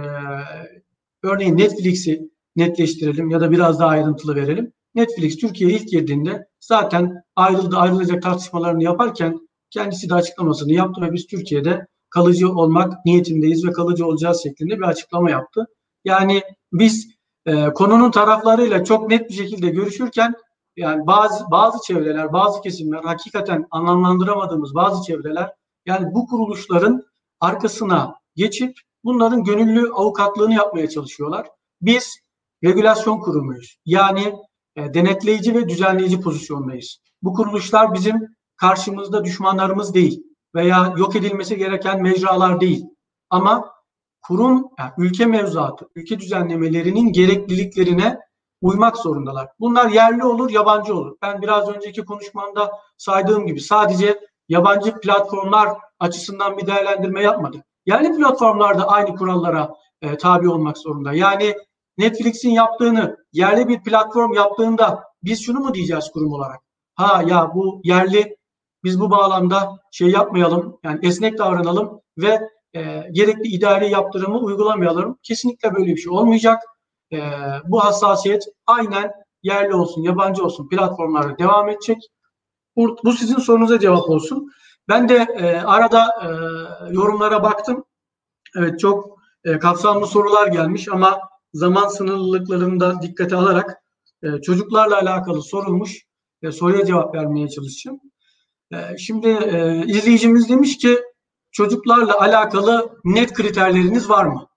[1.23, 4.73] örneğin Netflix'i netleştirelim ya da biraz daha ayrıntılı verelim.
[4.95, 9.39] Netflix Türkiye'ye ilk girdiğinde zaten ayrıldı ayrılacak tartışmalarını yaparken
[9.71, 14.83] kendisi de açıklamasını yaptı ve biz Türkiye'de kalıcı olmak niyetindeyiz ve kalıcı olacağız şeklinde bir
[14.83, 15.67] açıklama yaptı.
[16.05, 16.43] Yani
[16.73, 17.11] biz
[17.47, 20.35] e, konunun taraflarıyla çok net bir şekilde görüşürken
[20.77, 25.53] yani bazı bazı çevreler, bazı kesimler hakikaten anlamlandıramadığımız bazı çevreler
[25.87, 27.03] yani bu kuruluşların
[27.41, 31.47] arkasına geçip bunların gönüllü avukatlığını yapmaya çalışıyorlar.
[31.83, 32.19] Biz
[32.65, 33.77] regülasyon kurumuyuz.
[33.85, 34.35] Yani
[34.77, 36.99] e, denetleyici ve düzenleyici pozisyondayız.
[37.23, 40.23] Bu kuruluşlar bizim karşımızda düşmanlarımız değil
[40.55, 42.85] veya yok edilmesi gereken mecralar değil.
[43.31, 43.73] Ama
[44.23, 48.19] kurum, yani ülke mevzuatı, ülke düzenlemelerinin gerekliliklerine
[48.61, 49.49] uymak zorundalar.
[49.61, 51.17] Bunlar yerli olur, yabancı olur.
[51.23, 57.65] Ben biraz önceki konuşmamda saydığım gibi sadece yabancı platformlar açısından bir değerlendirme yapmadık.
[57.87, 61.13] Yerli platformlar da aynı kurallara e, tabi olmak zorunda.
[61.13, 61.55] Yani
[61.99, 66.61] Netflix'in yaptığını yerli bir platform yaptığında biz şunu mu diyeceğiz kurum olarak?
[66.95, 68.37] Ha ya bu yerli
[68.85, 72.41] biz bu bağlamda şey yapmayalım, yani esnek davranalım ve
[72.75, 75.19] e, gerekli idari yaptırımı uygulamayalım.
[75.23, 76.63] Kesinlikle böyle bir şey olmayacak.
[77.13, 77.19] E,
[77.65, 82.11] bu hassasiyet aynen yerli olsun, yabancı olsun platformlarda devam edecek.
[82.77, 84.53] Bu, bu sizin sorunuza cevap olsun.
[84.89, 86.29] Ben de e, arada e,
[86.95, 87.85] yorumlara baktım.
[88.57, 91.21] Evet çok e, kapsamlı sorular gelmiş ama
[91.55, 93.83] zaman sınırlılıklarını da dikkate alarak
[94.23, 96.07] e, çocuklarla alakalı sorulmuş
[96.43, 98.01] e, soruya cevap vermeye çalışacağım.
[98.73, 100.99] E, şimdi e, izleyicimiz demiş ki
[101.53, 104.50] çocuklarla alakalı net kriterleriniz var mı?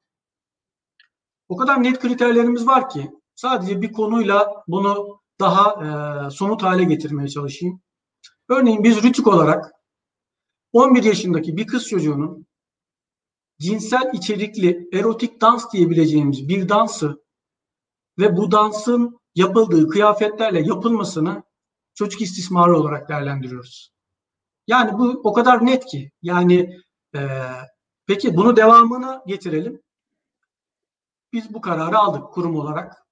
[1.49, 7.27] O kadar net kriterlerimiz var ki sadece bir konuyla bunu daha e, somut hale getirmeye
[7.27, 7.81] çalışayım.
[8.49, 9.71] Örneğin biz Rütük olarak
[10.73, 12.47] 11 yaşındaki bir kız çocuğunun
[13.59, 17.23] cinsel içerikli erotik dans diyebileceğimiz bir dansı
[18.19, 21.43] ve bu dansın yapıldığı kıyafetlerle yapılmasını
[21.93, 23.93] çocuk istismarı olarak değerlendiriyoruz.
[24.67, 26.11] Yani bu o kadar net ki.
[26.21, 26.79] Yani
[27.15, 27.19] e,
[28.07, 29.81] peki bunu devamını getirelim.
[31.33, 33.03] Biz bu kararı aldık kurum olarak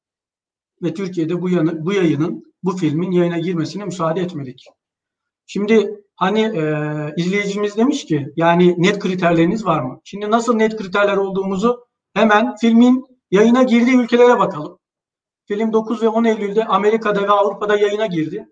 [0.81, 4.65] ve Türkiye'de bu, yanı, bu yayının, bu filmin yayına girmesine müsaade etmedik.
[5.45, 6.63] Şimdi hani e,
[7.17, 10.01] izleyicimiz demiş ki yani net kriterleriniz var mı?
[10.03, 14.79] Şimdi nasıl net kriterler olduğumuzu hemen filmin yayına girdiği ülkelere bakalım.
[15.47, 18.49] Film 9 ve 10 Eylül'de Amerika'da ve Avrupa'da yayına girdi.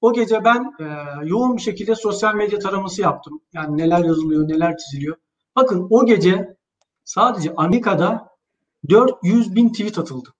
[0.00, 0.84] O gece ben e,
[1.24, 3.40] yoğun bir şekilde sosyal medya taraması yaptım.
[3.52, 5.16] Yani neler yazılıyor, neler çiziliyor.
[5.56, 6.56] Bakın o gece
[7.04, 8.27] sadece Amerika'da
[8.88, 10.34] 400 bin tweet atıldı.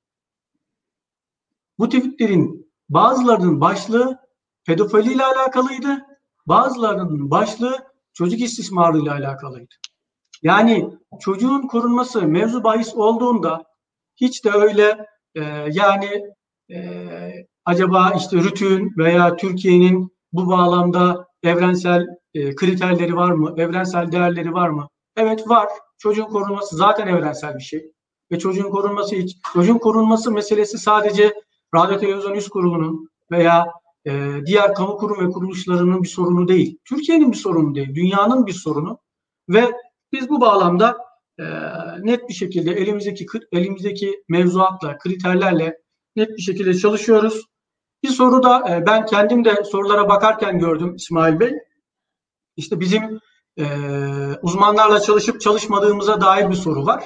[1.79, 4.19] Bu tweetlerin bazılarının başlığı
[4.67, 6.07] pedofili ile alakalıydı.
[6.47, 7.77] Bazılarının başlığı
[8.13, 9.75] çocuk istismarı ile alakalıydı.
[10.43, 10.91] Yani
[11.21, 13.65] çocuğun korunması mevzu bahis olduğunda
[14.17, 15.43] hiç de öyle e,
[15.73, 16.23] yani
[16.71, 16.79] e,
[17.65, 23.55] acaba işte Rütün veya Türkiye'nin bu bağlamda evrensel e, kriterleri var mı?
[23.59, 24.89] Evrensel değerleri var mı?
[25.17, 25.69] Evet var.
[25.99, 27.93] Çocuğun korunması zaten evrensel bir şey.
[28.33, 31.35] Ve çocuğun korunması hiç, çocuğun korunması meselesi sadece
[31.75, 33.67] Radyo Televizyon Üst Kurulu'nun veya
[34.07, 36.79] e, diğer kamu kurum ve kuruluşlarının bir sorunu değil.
[36.85, 37.95] Türkiye'nin bir sorunu değil.
[37.95, 38.99] Dünyanın bir sorunu.
[39.49, 39.73] Ve
[40.13, 40.97] biz bu bağlamda
[41.39, 41.45] e,
[42.03, 45.79] net bir şekilde elimizdeki elimizdeki mevzuatla, kriterlerle
[46.17, 47.45] net bir şekilde çalışıyoruz.
[48.03, 51.53] Bir soru da e, ben kendim de sorulara bakarken gördüm İsmail Bey.
[52.57, 53.21] İşte bizim
[53.59, 53.67] e,
[54.43, 57.05] uzmanlarla çalışıp çalışmadığımıza dair bir soru var.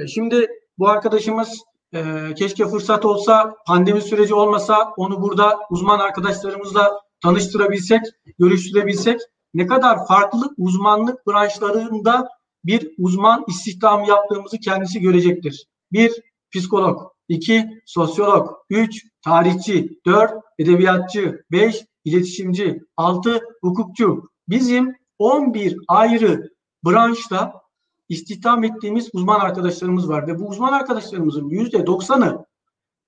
[0.00, 0.48] E, şimdi
[0.78, 1.62] bu arkadaşımız
[1.94, 2.02] e,
[2.34, 8.00] keşke fırsat olsa, pandemi süreci olmasa onu burada uzman arkadaşlarımızla tanıştırabilsek,
[8.38, 9.20] görüştürebilsek
[9.54, 12.28] ne kadar farklı uzmanlık branşlarında
[12.64, 15.66] bir uzman istihdam yaptığımızı kendisi görecektir.
[15.92, 16.12] Bir,
[16.54, 17.12] psikolog.
[17.28, 18.50] iki sosyolog.
[18.70, 20.00] Üç, tarihçi.
[20.06, 21.44] Dört, edebiyatçı.
[21.52, 22.80] Beş, iletişimci.
[22.96, 24.30] Altı, hukukçu.
[24.48, 26.50] Bizim 11 ayrı
[26.84, 27.59] branşta
[28.10, 32.46] istihdam ettiğimiz uzman arkadaşlarımız var ve bu uzman arkadaşlarımızın yüzde doksanı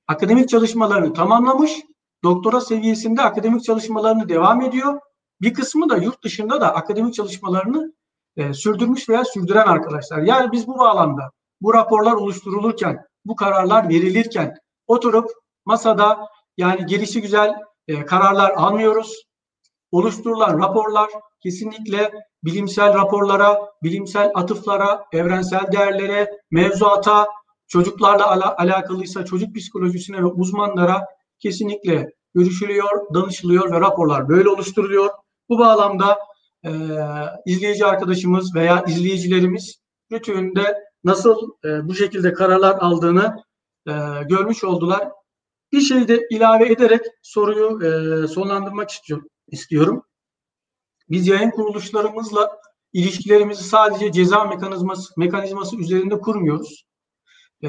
[0.08, 1.82] akademik çalışmalarını tamamlamış,
[2.24, 5.00] doktora seviyesinde akademik çalışmalarını devam ediyor.
[5.40, 7.92] Bir kısmı da yurt dışında da akademik çalışmalarını
[8.36, 10.18] e, sürdürmüş veya sürdüren arkadaşlar.
[10.18, 11.30] Yani biz bu bağlamda
[11.60, 14.54] bu raporlar oluşturulurken, bu kararlar verilirken
[14.86, 15.30] oturup
[15.64, 17.54] masada yani gelişi güzel
[17.88, 19.24] e, kararlar almıyoruz.
[19.90, 21.10] Oluşturulan raporlar
[21.42, 22.10] kesinlikle
[22.44, 27.26] bilimsel raporlara, bilimsel atıflara, evrensel değerlere, mevzuata,
[27.68, 31.06] çocuklarla ala, alakalıysa çocuk psikolojisine ve uzmanlara
[31.38, 35.10] kesinlikle görüşülüyor, danışılıyor ve raporlar böyle oluşturuluyor.
[35.48, 36.18] Bu bağlamda
[36.66, 36.70] e,
[37.46, 39.78] izleyici arkadaşımız veya izleyicilerimiz
[40.12, 43.44] rütüğünde nasıl e, bu şekilde kararlar aldığını
[43.88, 43.92] e,
[44.28, 45.08] görmüş oldular.
[45.72, 48.90] Bir şey de ilave ederek soruyu e, sonlandırmak
[49.48, 50.02] istiyorum.
[51.12, 52.58] Biz yayın kuruluşlarımızla
[52.92, 56.84] ilişkilerimizi sadece ceza mekanizması, mekanizması üzerinde kurmuyoruz.
[57.64, 57.68] E,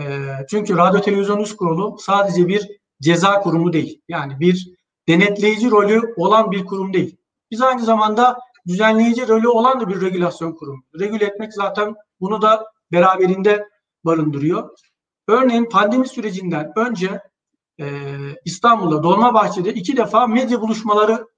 [0.49, 2.67] çünkü Radyo Televizyon Üst Kurulu sadece bir
[3.01, 4.01] ceza kurumu değil.
[4.07, 4.73] Yani bir
[5.07, 7.17] denetleyici rolü olan bir kurum değil.
[7.51, 10.83] Biz aynı zamanda düzenleyici rolü olan da bir regülasyon kurumu.
[10.99, 13.67] Regüle etmek zaten bunu da beraberinde
[14.05, 14.69] barındırıyor.
[15.27, 17.21] Örneğin pandemi sürecinden önce
[17.79, 17.87] e,
[18.45, 21.32] İstanbul'da Dolmabahçe'de iki defa medya buluşmaları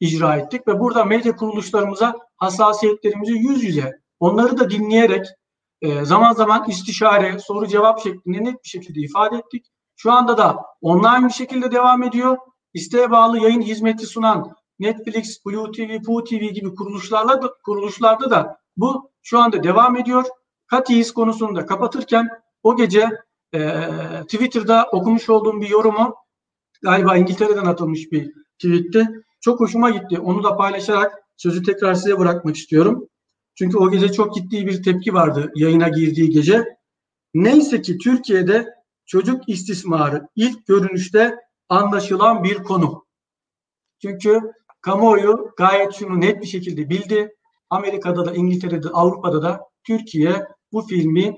[0.00, 5.26] icra ettik ve burada medya kuruluşlarımıza hassasiyetlerimizi yüz yüze onları da dinleyerek
[5.82, 9.66] e, zaman zaman istişare, soru cevap şeklinde net bir şekilde ifade ettik.
[9.96, 12.36] Şu anda da online bir şekilde devam ediyor.
[12.74, 18.58] İsteğe bağlı yayın hizmeti sunan Netflix, Blue TV, Poo TV gibi kuruluşlarla da, kuruluşlarda da
[18.76, 20.24] bu şu anda devam ediyor.
[20.66, 22.28] Katiyiz konusunda kapatırken
[22.62, 23.10] o gece
[23.54, 23.80] e,
[24.22, 26.16] Twitter'da okumuş olduğum bir yorumu
[26.82, 29.25] galiba İngiltere'den atılmış bir tweetti.
[29.46, 30.20] Çok hoşuma gitti.
[30.20, 33.08] Onu da paylaşarak sözü tekrar size bırakmak istiyorum.
[33.54, 36.64] Çünkü o gece çok ciddi bir tepki vardı yayına girdiği gece.
[37.34, 38.74] Neyse ki Türkiye'de
[39.04, 41.36] çocuk istismarı ilk görünüşte
[41.68, 43.06] anlaşılan bir konu.
[44.02, 44.40] Çünkü
[44.80, 47.36] kamuoyu gayet şunu net bir şekilde bildi.
[47.70, 51.36] Amerika'da da İngiltere'de Avrupa'da da Türkiye bu filmi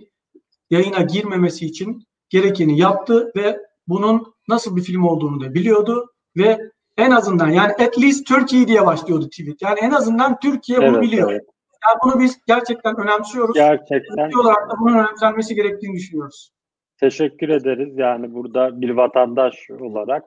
[0.70, 7.10] yayına girmemesi için gerekeni yaptı ve bunun nasıl bir film olduğunu da biliyordu ve en
[7.10, 9.62] azından yani at least Turkey diye başlıyordu tweet.
[9.62, 11.32] Yani en azından Türkiye bunu biliyor.
[11.32, 11.44] Evet.
[11.86, 13.54] Yani bunu biz gerçekten önemsiyoruz.
[13.54, 14.26] Gerçekten.
[14.26, 16.52] Ülke olarak da bunun önemsenmesi gerektiğini düşünüyoruz.
[17.00, 17.98] Teşekkür ederiz.
[17.98, 20.24] Yani burada bir vatandaş olarak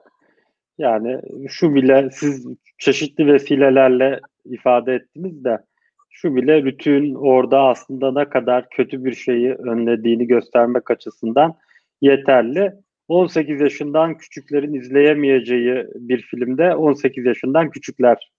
[0.77, 5.57] yani şu bile siz çeşitli vesilelerle ifade ettiniz de
[6.09, 11.55] şu bile bütün orada aslında ne kadar kötü bir şeyi önlediğini göstermek açısından
[12.01, 12.73] yeterli.
[13.11, 18.31] 18 yaşından küçüklerin izleyemeyeceği bir filmde 18 yaşından küçükler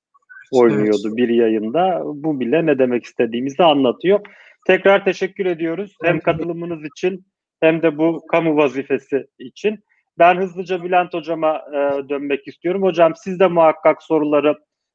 [0.52, 1.16] oynuyordu evet.
[1.16, 2.02] bir yayında.
[2.04, 4.20] Bu bile ne demek istediğimizi anlatıyor.
[4.66, 5.96] Tekrar teşekkür ediyoruz.
[6.02, 7.26] Hem katılımınız için
[7.60, 9.78] hem de bu kamu vazifesi için.
[10.18, 12.82] Ben hızlıca Bülent Hocam'a e, dönmek istiyorum.
[12.82, 14.54] Hocam siz de muhakkak soruları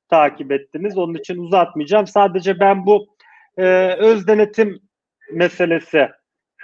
[0.10, 0.98] takip ettiniz.
[0.98, 2.08] Onun için uzatmayacağım.
[2.08, 3.08] Sadece ben bu
[3.58, 4.80] e, öz denetim
[5.34, 6.10] meselesi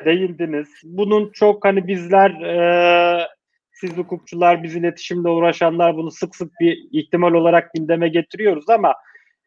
[0.05, 0.69] değindiniz.
[0.83, 3.27] Bunun çok hani bizler e,
[3.71, 8.93] siz hukukçular, biz iletişimle uğraşanlar bunu sık sık bir ihtimal olarak gündeme getiriyoruz ama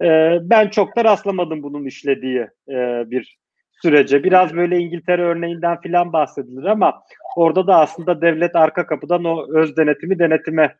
[0.02, 2.74] e, ben çok da rastlamadım bunun işlediği e,
[3.10, 3.38] bir
[3.82, 4.24] sürece.
[4.24, 7.02] Biraz böyle İngiltere örneğinden filan bahsedilir ama
[7.36, 10.76] orada da aslında devlet arka kapıdan o öz denetimi denetime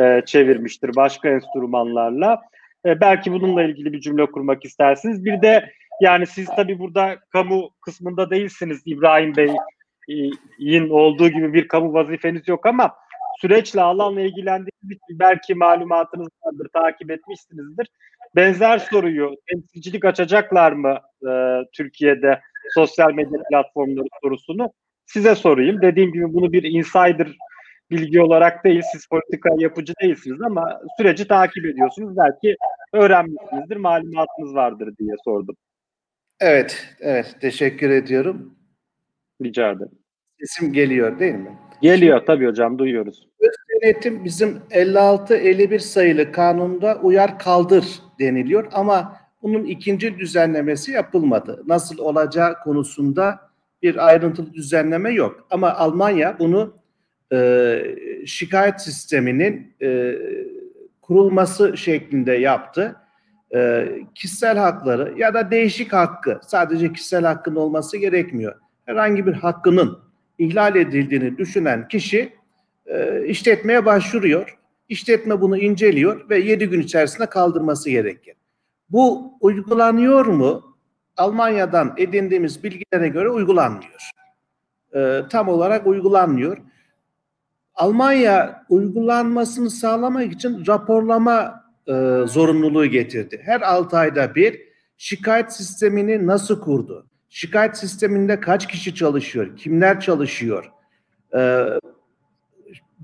[0.00, 2.40] e, çevirmiştir başka enstrümanlarla.
[2.86, 5.24] E, belki bununla ilgili bir cümle kurmak istersiniz.
[5.24, 5.72] Bir de
[6.02, 12.66] yani siz tabii burada kamu kısmında değilsiniz İbrahim Bey'in olduğu gibi bir kamu vazifeniz yok
[12.66, 12.94] ama
[13.40, 17.88] süreçle alanla ilgilendiğiniz için belki malumatınız vardır, takip etmişsinizdir.
[18.36, 20.98] Benzer soruyu temsilcilik açacaklar mı
[21.28, 21.30] e,
[21.72, 22.40] Türkiye'de
[22.74, 24.72] sosyal medya platformları sorusunu
[25.06, 25.82] size sorayım.
[25.82, 27.28] Dediğim gibi bunu bir insider
[27.90, 32.16] bilgi olarak değil, siz politika yapıcı değilsiniz ama süreci takip ediyorsunuz.
[32.16, 32.56] Belki
[32.92, 35.56] öğrenmişsinizdir, malumatınız vardır diye sordum.
[36.42, 37.36] Evet, evet.
[37.40, 38.54] Teşekkür ediyorum.
[39.42, 39.98] Rica ederim.
[40.40, 41.58] Sesim geliyor değil mi?
[41.82, 43.28] Geliyor Şimdi, tabii hocam, duyuyoruz.
[43.40, 43.50] Öz
[43.82, 47.84] denetim bizim 56-51 sayılı kanunda uyar kaldır
[48.20, 51.62] deniliyor ama bunun ikinci düzenlemesi yapılmadı.
[51.66, 53.40] Nasıl olacağı konusunda
[53.82, 55.46] bir ayrıntılı düzenleme yok.
[55.50, 56.74] Ama Almanya bunu
[57.32, 57.82] e,
[58.26, 60.14] şikayet sisteminin e,
[61.02, 62.96] kurulması şeklinde yaptı.
[63.54, 68.54] E, kişisel hakları ya da değişik hakkı, sadece kişisel hakkın olması gerekmiyor.
[68.86, 69.98] Herhangi bir hakkının
[70.38, 72.32] ihlal edildiğini düşünen kişi
[72.86, 74.58] e, işletmeye başvuruyor.
[74.88, 78.34] İşletme bunu inceliyor ve 7 gün içerisinde kaldırması gerekir.
[78.90, 80.76] Bu uygulanıyor mu?
[81.16, 84.10] Almanya'dan edindiğimiz bilgilere göre uygulanmıyor.
[84.94, 86.58] E, tam olarak uygulanmıyor.
[87.74, 91.92] Almanya uygulanmasını sağlamak için raporlama e,
[92.26, 93.40] zorunluluğu getirdi.
[93.44, 94.60] Her 6 ayda bir
[94.96, 97.06] şikayet sistemini nasıl kurdu?
[97.28, 99.56] Şikayet sisteminde kaç kişi çalışıyor?
[99.56, 100.70] Kimler çalışıyor?
[101.36, 101.66] E,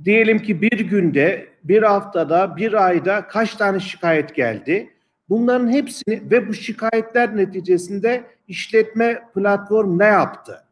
[0.04, 4.90] diyelim ki bir günde, bir haftada, bir ayda kaç tane şikayet geldi?
[5.28, 10.64] Bunların hepsini ve bu şikayetler neticesinde işletme platform ne yaptı?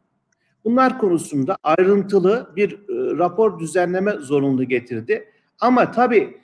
[0.65, 5.29] Bunlar konusunda ayrıntılı bir e, rapor düzenleme zorunlu getirdi.
[5.59, 6.37] Ama tabii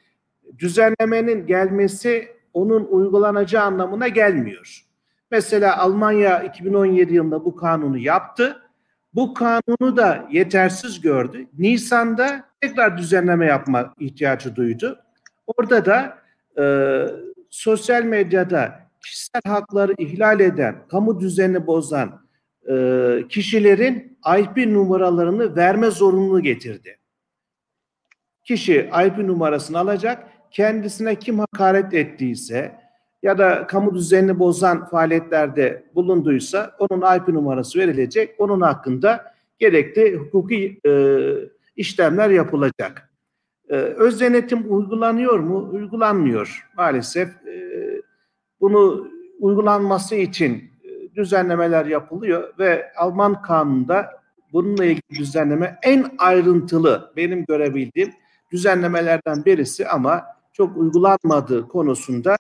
[0.60, 4.86] düzenlemenin gelmesi onun uygulanacağı anlamına gelmiyor.
[5.32, 8.62] Mesela Almanya 2017 yılında bu kanunu yaptı.
[9.14, 11.48] Bu kanunu da yetersiz gördü.
[11.58, 15.00] Nisan'da tekrar düzenleme yapma ihtiyacı duydu.
[15.48, 16.18] Orada da
[16.58, 16.64] e,
[17.50, 22.24] sosyal medyada kişisel hakları ihlal eden, kamu düzenini bozan
[22.70, 22.76] e,
[23.30, 26.98] kişilerin IP numaralarını verme zorunluluğu getirdi.
[28.44, 32.76] Kişi IP numarasını alacak, kendisine kim hakaret ettiyse
[33.24, 38.36] ya da kamu düzenini bozan faaliyetlerde bulunduysa onun IP numarası verilecek.
[38.38, 40.92] Onun hakkında gerekli hukuki e,
[41.76, 43.10] işlemler yapılacak.
[43.70, 45.70] E, öz denetim uygulanıyor mu?
[45.72, 47.30] Uygulanmıyor maalesef.
[47.48, 47.82] E,
[48.62, 49.08] bunu
[49.40, 50.64] uygulanması için
[51.16, 54.10] düzenlemeler yapılıyor ve Alman kanununda
[54.54, 58.14] bununla ilgili düzenleme en ayrıntılı benim görebildiğim
[58.52, 62.36] düzenlemelerden birisi ama çok uygulanmadığı konusunda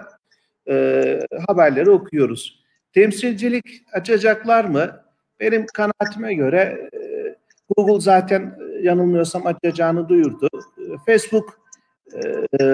[0.70, 2.64] e, haberleri okuyoruz.
[2.94, 5.04] Temsilcilik açacaklar mı?
[5.40, 7.00] Benim kanaatime göre e,
[7.78, 10.50] Google zaten yanılmıyorsam açacağını duyurdu.
[10.78, 11.60] E, Facebook
[12.14, 12.66] e,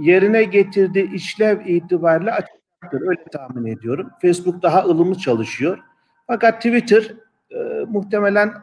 [0.00, 3.08] yerine getirdiği işlev itibariyle açacaktır.
[3.08, 4.10] Öyle tahmin ediyorum.
[4.22, 5.78] Facebook daha ılımlı çalışıyor.
[6.26, 7.14] Fakat Twitter
[7.50, 8.54] e, muhtemelen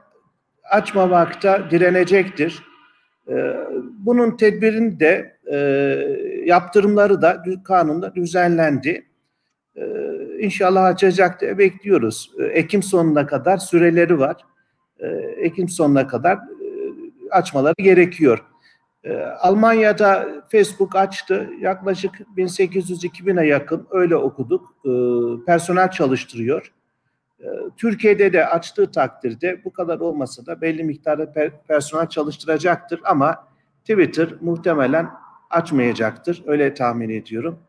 [0.71, 2.63] açmamakta direnecektir.
[3.29, 3.53] E,
[3.97, 5.57] bunun tedbirini de e,
[6.45, 9.05] yaptırımları da kanunda düzenlendi.
[9.75, 9.83] E,
[10.39, 12.31] inşallah açacak diye bekliyoruz.
[12.39, 14.35] E, Ekim sonuna kadar süreleri var.
[15.37, 16.41] Ekim sonuna kadar e,
[17.31, 18.43] açmaları gerekiyor.
[19.39, 21.49] Almanya'da Facebook açtı.
[21.61, 24.75] Yaklaşık 1800-2000'e yakın öyle okuduk.
[25.45, 26.73] Personel çalıştırıyor.
[27.43, 27.47] E,
[27.77, 33.47] Türkiye'de de açtığı takdirde bu kadar olmasa da belli miktarda per, personel çalıştıracaktır ama
[33.81, 35.09] Twitter muhtemelen
[35.49, 36.43] açmayacaktır.
[36.47, 37.59] Öyle tahmin ediyorum.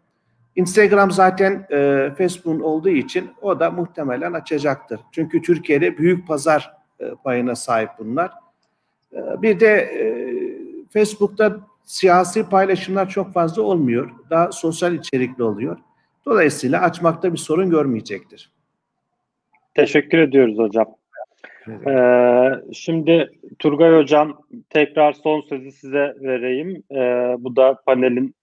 [0.57, 5.01] Instagram zaten e, Facebook'un olduğu için o da muhtemelen açacaktır.
[5.13, 8.31] Çünkü Türkiye'de büyük pazar e, payına sahip bunlar.
[9.13, 10.05] E, bir de e,
[10.93, 14.11] Facebook'ta siyasi paylaşımlar çok fazla olmuyor.
[14.31, 15.77] Daha sosyal içerikli oluyor.
[16.27, 18.53] Dolayısıyla açmakta bir sorun görmeyecektir.
[19.75, 20.87] Teşekkür ediyoruz hocam.
[21.69, 24.41] Ee, şimdi Turgay Hocam
[24.71, 26.83] tekrar son sözü size vereyim.
[26.93, 28.35] Ee, bu da panelin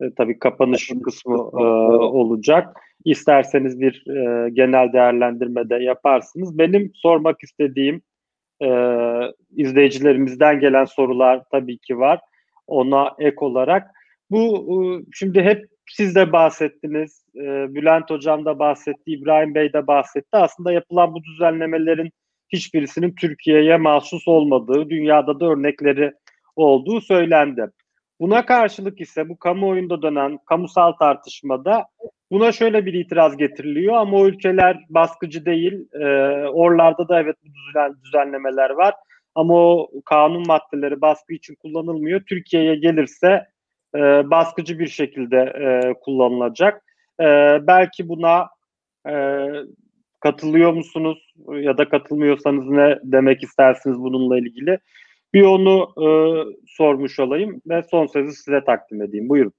[0.00, 2.76] e, tabii kapanış kısmı e, olacak.
[3.04, 6.58] İsterseniz bir e, genel değerlendirme de yaparsınız.
[6.58, 8.02] Benim sormak istediğim
[8.62, 8.68] e,
[9.56, 12.20] izleyicilerimizden gelen sorular tabii ki var.
[12.66, 13.90] Ona ek olarak
[14.30, 14.76] bu e,
[15.12, 20.28] şimdi hep siz de bahsettiniz, e, Bülent Hocam da bahsetti, İbrahim Bey de bahsetti.
[20.32, 22.10] Aslında yapılan bu düzenlemelerin
[22.52, 26.12] hiçbirisinin Türkiye'ye mahsus olmadığı, dünyada da örnekleri
[26.56, 27.66] olduğu söylendi.
[28.20, 31.86] Buna karşılık ise bu kamuoyunda dönen kamusal tartışmada
[32.30, 35.88] buna şöyle bir itiraz getiriliyor ama o ülkeler baskıcı değil.
[35.92, 36.06] E,
[36.48, 38.94] oralarda da evet düzen, düzenlemeler var
[39.34, 42.20] ama o kanun maddeleri baskı için kullanılmıyor.
[42.20, 43.46] Türkiye'ye gelirse
[43.94, 46.82] e, baskıcı bir şekilde e, kullanılacak.
[47.20, 47.26] E,
[47.66, 48.48] belki buna
[49.08, 49.46] e,
[50.20, 54.78] katılıyor musunuz ya da katılmıyorsanız ne demek istersiniz bununla ilgili?
[55.34, 56.06] Bir onu e,
[56.66, 59.28] sormuş olayım ve son sözü size takdim edeyim.
[59.28, 59.52] Buyurun.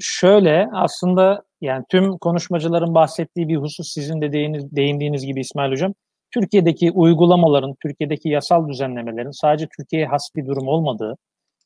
[0.00, 4.32] Şöyle aslında yani tüm konuşmacıların bahsettiği bir husus sizin de
[4.76, 5.94] değindiğiniz gibi İsmail Hocam.
[6.34, 11.16] Türkiye'deki uygulamaların, Türkiye'deki yasal düzenlemelerin sadece Türkiye'ye has bir durum olmadığı,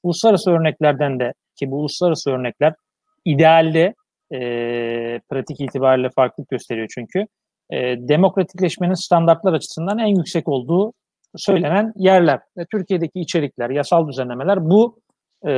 [0.03, 2.75] uluslararası örneklerden de ki bu uluslararası örnekler
[3.25, 3.95] idealde
[4.33, 4.39] e,
[5.31, 7.27] pratik itibariyle farklılık gösteriyor çünkü
[7.71, 7.79] e,
[8.09, 10.93] demokratikleşmenin standartlar açısından en yüksek olduğu
[11.37, 14.99] söylenen yerler ve Türkiye'deki içerikler, yasal düzenlemeler bu
[15.47, 15.53] e,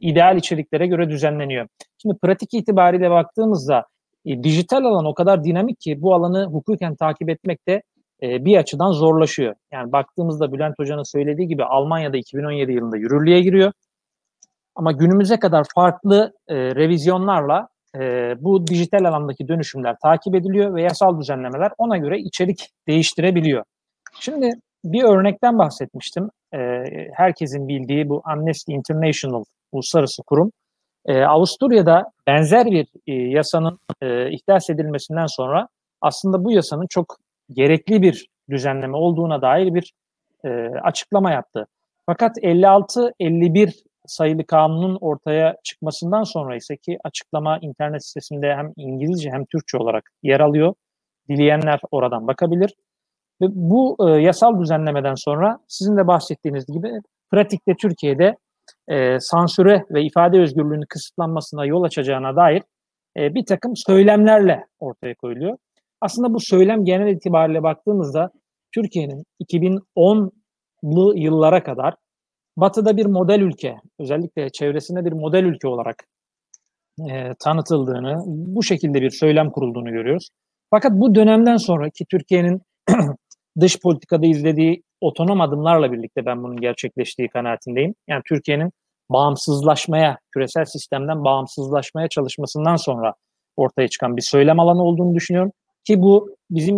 [0.00, 1.66] ideal içeriklere göre düzenleniyor.
[2.02, 3.84] Şimdi pratik itibariyle baktığımızda
[4.26, 7.82] e, dijital alan o kadar dinamik ki bu alanı hukuken takip etmek de
[8.22, 9.54] e, bir açıdan zorlaşıyor.
[9.72, 13.72] Yani baktığımızda Bülent Hoca'nın söylediği gibi Almanya'da 2017 yılında yürürlüğe giriyor.
[14.78, 21.20] Ama günümüze kadar farklı e, revizyonlarla e, bu dijital alandaki dönüşümler takip ediliyor ve yasal
[21.20, 23.64] düzenlemeler ona göre içerik değiştirebiliyor.
[24.20, 24.50] Şimdi
[24.84, 26.30] bir örnekten bahsetmiştim.
[26.54, 26.58] E,
[27.12, 30.52] herkesin bildiği bu Amnesty International uluslararası kurum.
[31.06, 35.68] E, Avusturya'da benzer bir e, yasanın e, ihdas edilmesinden sonra
[36.00, 37.16] aslında bu yasanın çok
[37.52, 39.92] gerekli bir düzenleme olduğuna dair bir
[40.44, 40.48] e,
[40.82, 41.66] açıklama yaptı.
[42.06, 49.44] Fakat 56-51 sayılı kanunun ortaya çıkmasından sonra ise ki açıklama internet sitesinde hem İngilizce hem
[49.44, 50.74] Türkçe olarak yer alıyor.
[51.28, 52.74] Dileyenler oradan bakabilir.
[53.42, 58.36] Ve bu e, yasal düzenlemeden sonra sizin de bahsettiğiniz gibi pratikte Türkiye'de
[58.88, 62.62] e, sansüre ve ifade özgürlüğünün kısıtlanmasına yol açacağına dair
[63.16, 65.56] e, bir takım söylemlerle ortaya koyuluyor.
[66.00, 68.30] Aslında bu söylem genel itibariyle baktığımızda
[68.74, 71.94] Türkiye'nin 2010'lu yıllara kadar
[72.60, 76.04] Batı'da bir model ülke, özellikle çevresinde bir model ülke olarak
[77.10, 80.28] e, tanıtıldığını, bu şekilde bir söylem kurulduğunu görüyoruz.
[80.70, 82.62] Fakat bu dönemden sonraki Türkiye'nin
[83.60, 87.94] dış politikada izlediği otonom adımlarla birlikte ben bunun gerçekleştiği kanaatindeyim.
[88.08, 88.72] Yani Türkiye'nin
[89.10, 93.14] bağımsızlaşmaya, küresel sistemden bağımsızlaşmaya çalışmasından sonra
[93.56, 95.52] ortaya çıkan bir söylem alanı olduğunu düşünüyorum.
[95.84, 96.76] Ki bu bizim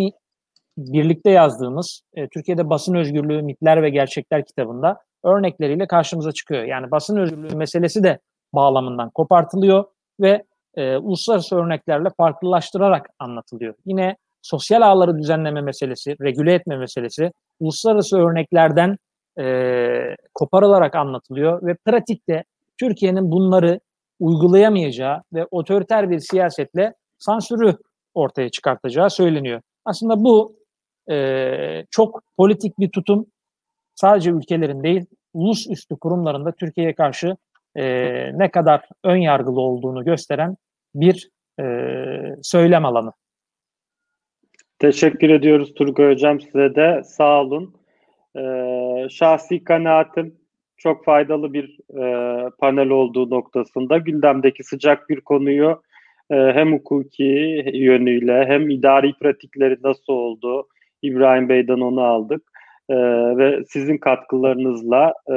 [0.78, 6.64] birlikte yazdığımız e, Türkiye'de basın özgürlüğü mitler ve gerçekler kitabında örnekleriyle karşımıza çıkıyor.
[6.64, 8.18] Yani basın özgürlüğü meselesi de
[8.54, 9.84] bağlamından kopartılıyor
[10.20, 10.44] ve
[10.74, 13.74] e, uluslararası örneklerle farklılaştırarak anlatılıyor.
[13.86, 18.96] Yine sosyal ağları düzenleme meselesi, regüle etme meselesi uluslararası örneklerden
[19.38, 22.44] e, koparılarak anlatılıyor ve pratikte
[22.78, 23.80] Türkiye'nin bunları
[24.20, 27.76] uygulayamayacağı ve otoriter bir siyasetle sansürü
[28.14, 29.60] ortaya çıkartacağı söyleniyor.
[29.84, 30.56] Aslında bu
[31.10, 33.26] e, çok politik bir tutum
[34.00, 37.36] sadece ülkelerin değil, ulus üstü kurumlarında Türkiye'ye karşı
[37.76, 37.84] e,
[38.38, 40.56] ne kadar ön yargılı olduğunu gösteren
[40.94, 41.64] bir e,
[42.42, 43.12] söylem alanı.
[44.78, 47.02] Teşekkür ediyoruz Turgay Hocam size de.
[47.04, 47.80] Sağ olun.
[48.36, 50.34] Ee, şahsi kanaatim
[50.76, 52.04] çok faydalı bir e,
[52.58, 55.82] panel olduğu noktasında gündemdeki sıcak bir konuyu
[56.30, 60.68] e, hem hukuki yönüyle hem idari pratikleri nasıl oldu
[61.02, 62.49] İbrahim Bey'den onu aldık
[62.90, 62.96] e,
[63.36, 65.36] ve sizin katkılarınızla e,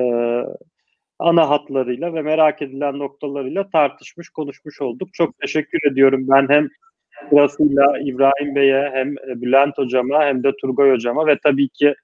[1.19, 5.13] ana hatlarıyla ve merak edilen noktalarıyla tartışmış konuşmuş olduk.
[5.13, 6.67] Çok teşekkür ediyorum ben hem
[7.30, 11.95] sırasıyla İbrahim Bey'e hem Bülent Hocam'a hem de Turgay Hocam'a ve tabii ki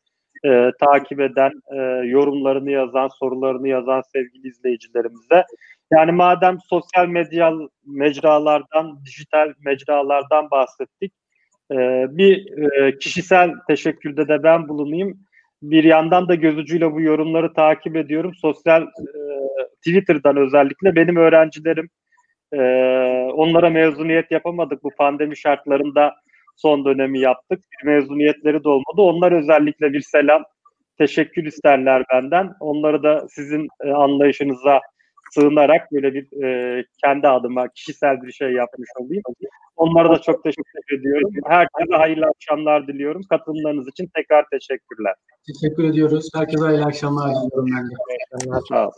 [0.46, 1.78] e, takip eden, e,
[2.08, 5.44] yorumlarını yazan, sorularını yazan sevgili izleyicilerimize.
[5.92, 7.54] Yani madem sosyal medya
[7.86, 11.14] mecralardan, dijital mecralardan bahsettik,
[11.72, 11.76] e,
[12.10, 15.20] bir e, kişisel teşekkürde de ben bulunayım.
[15.62, 18.32] Bir yandan da gözücüyle bu yorumları takip ediyorum.
[18.42, 18.88] Sosyal e,
[19.78, 21.90] Twitter'dan özellikle benim öğrencilerim
[22.54, 22.60] e,
[23.34, 26.16] onlara mezuniyet yapamadık bu pandemi şartlarında
[26.56, 27.60] son dönemi yaptık.
[27.72, 29.02] Bir mezuniyetleri de olmadı.
[29.02, 30.44] Onlar özellikle bir selam,
[30.98, 32.54] teşekkür isterler benden.
[32.60, 34.82] Onları da sizin e, anlayışınıza
[35.34, 39.24] sığınarak böyle bir e, kendi adıma kişisel bir şey yapmış olayım.
[39.76, 41.32] Onlara da çok teşekkür ediyorum.
[41.46, 43.22] Herkese hayırlı akşamlar diliyorum.
[43.30, 45.14] Katılımlarınız için tekrar teşekkürler.
[45.48, 46.30] Teşekkür ediyoruz.
[46.36, 48.60] Herkese hayırlı akşamlar diliyorum ben de.
[48.70, 48.92] Sağ olun.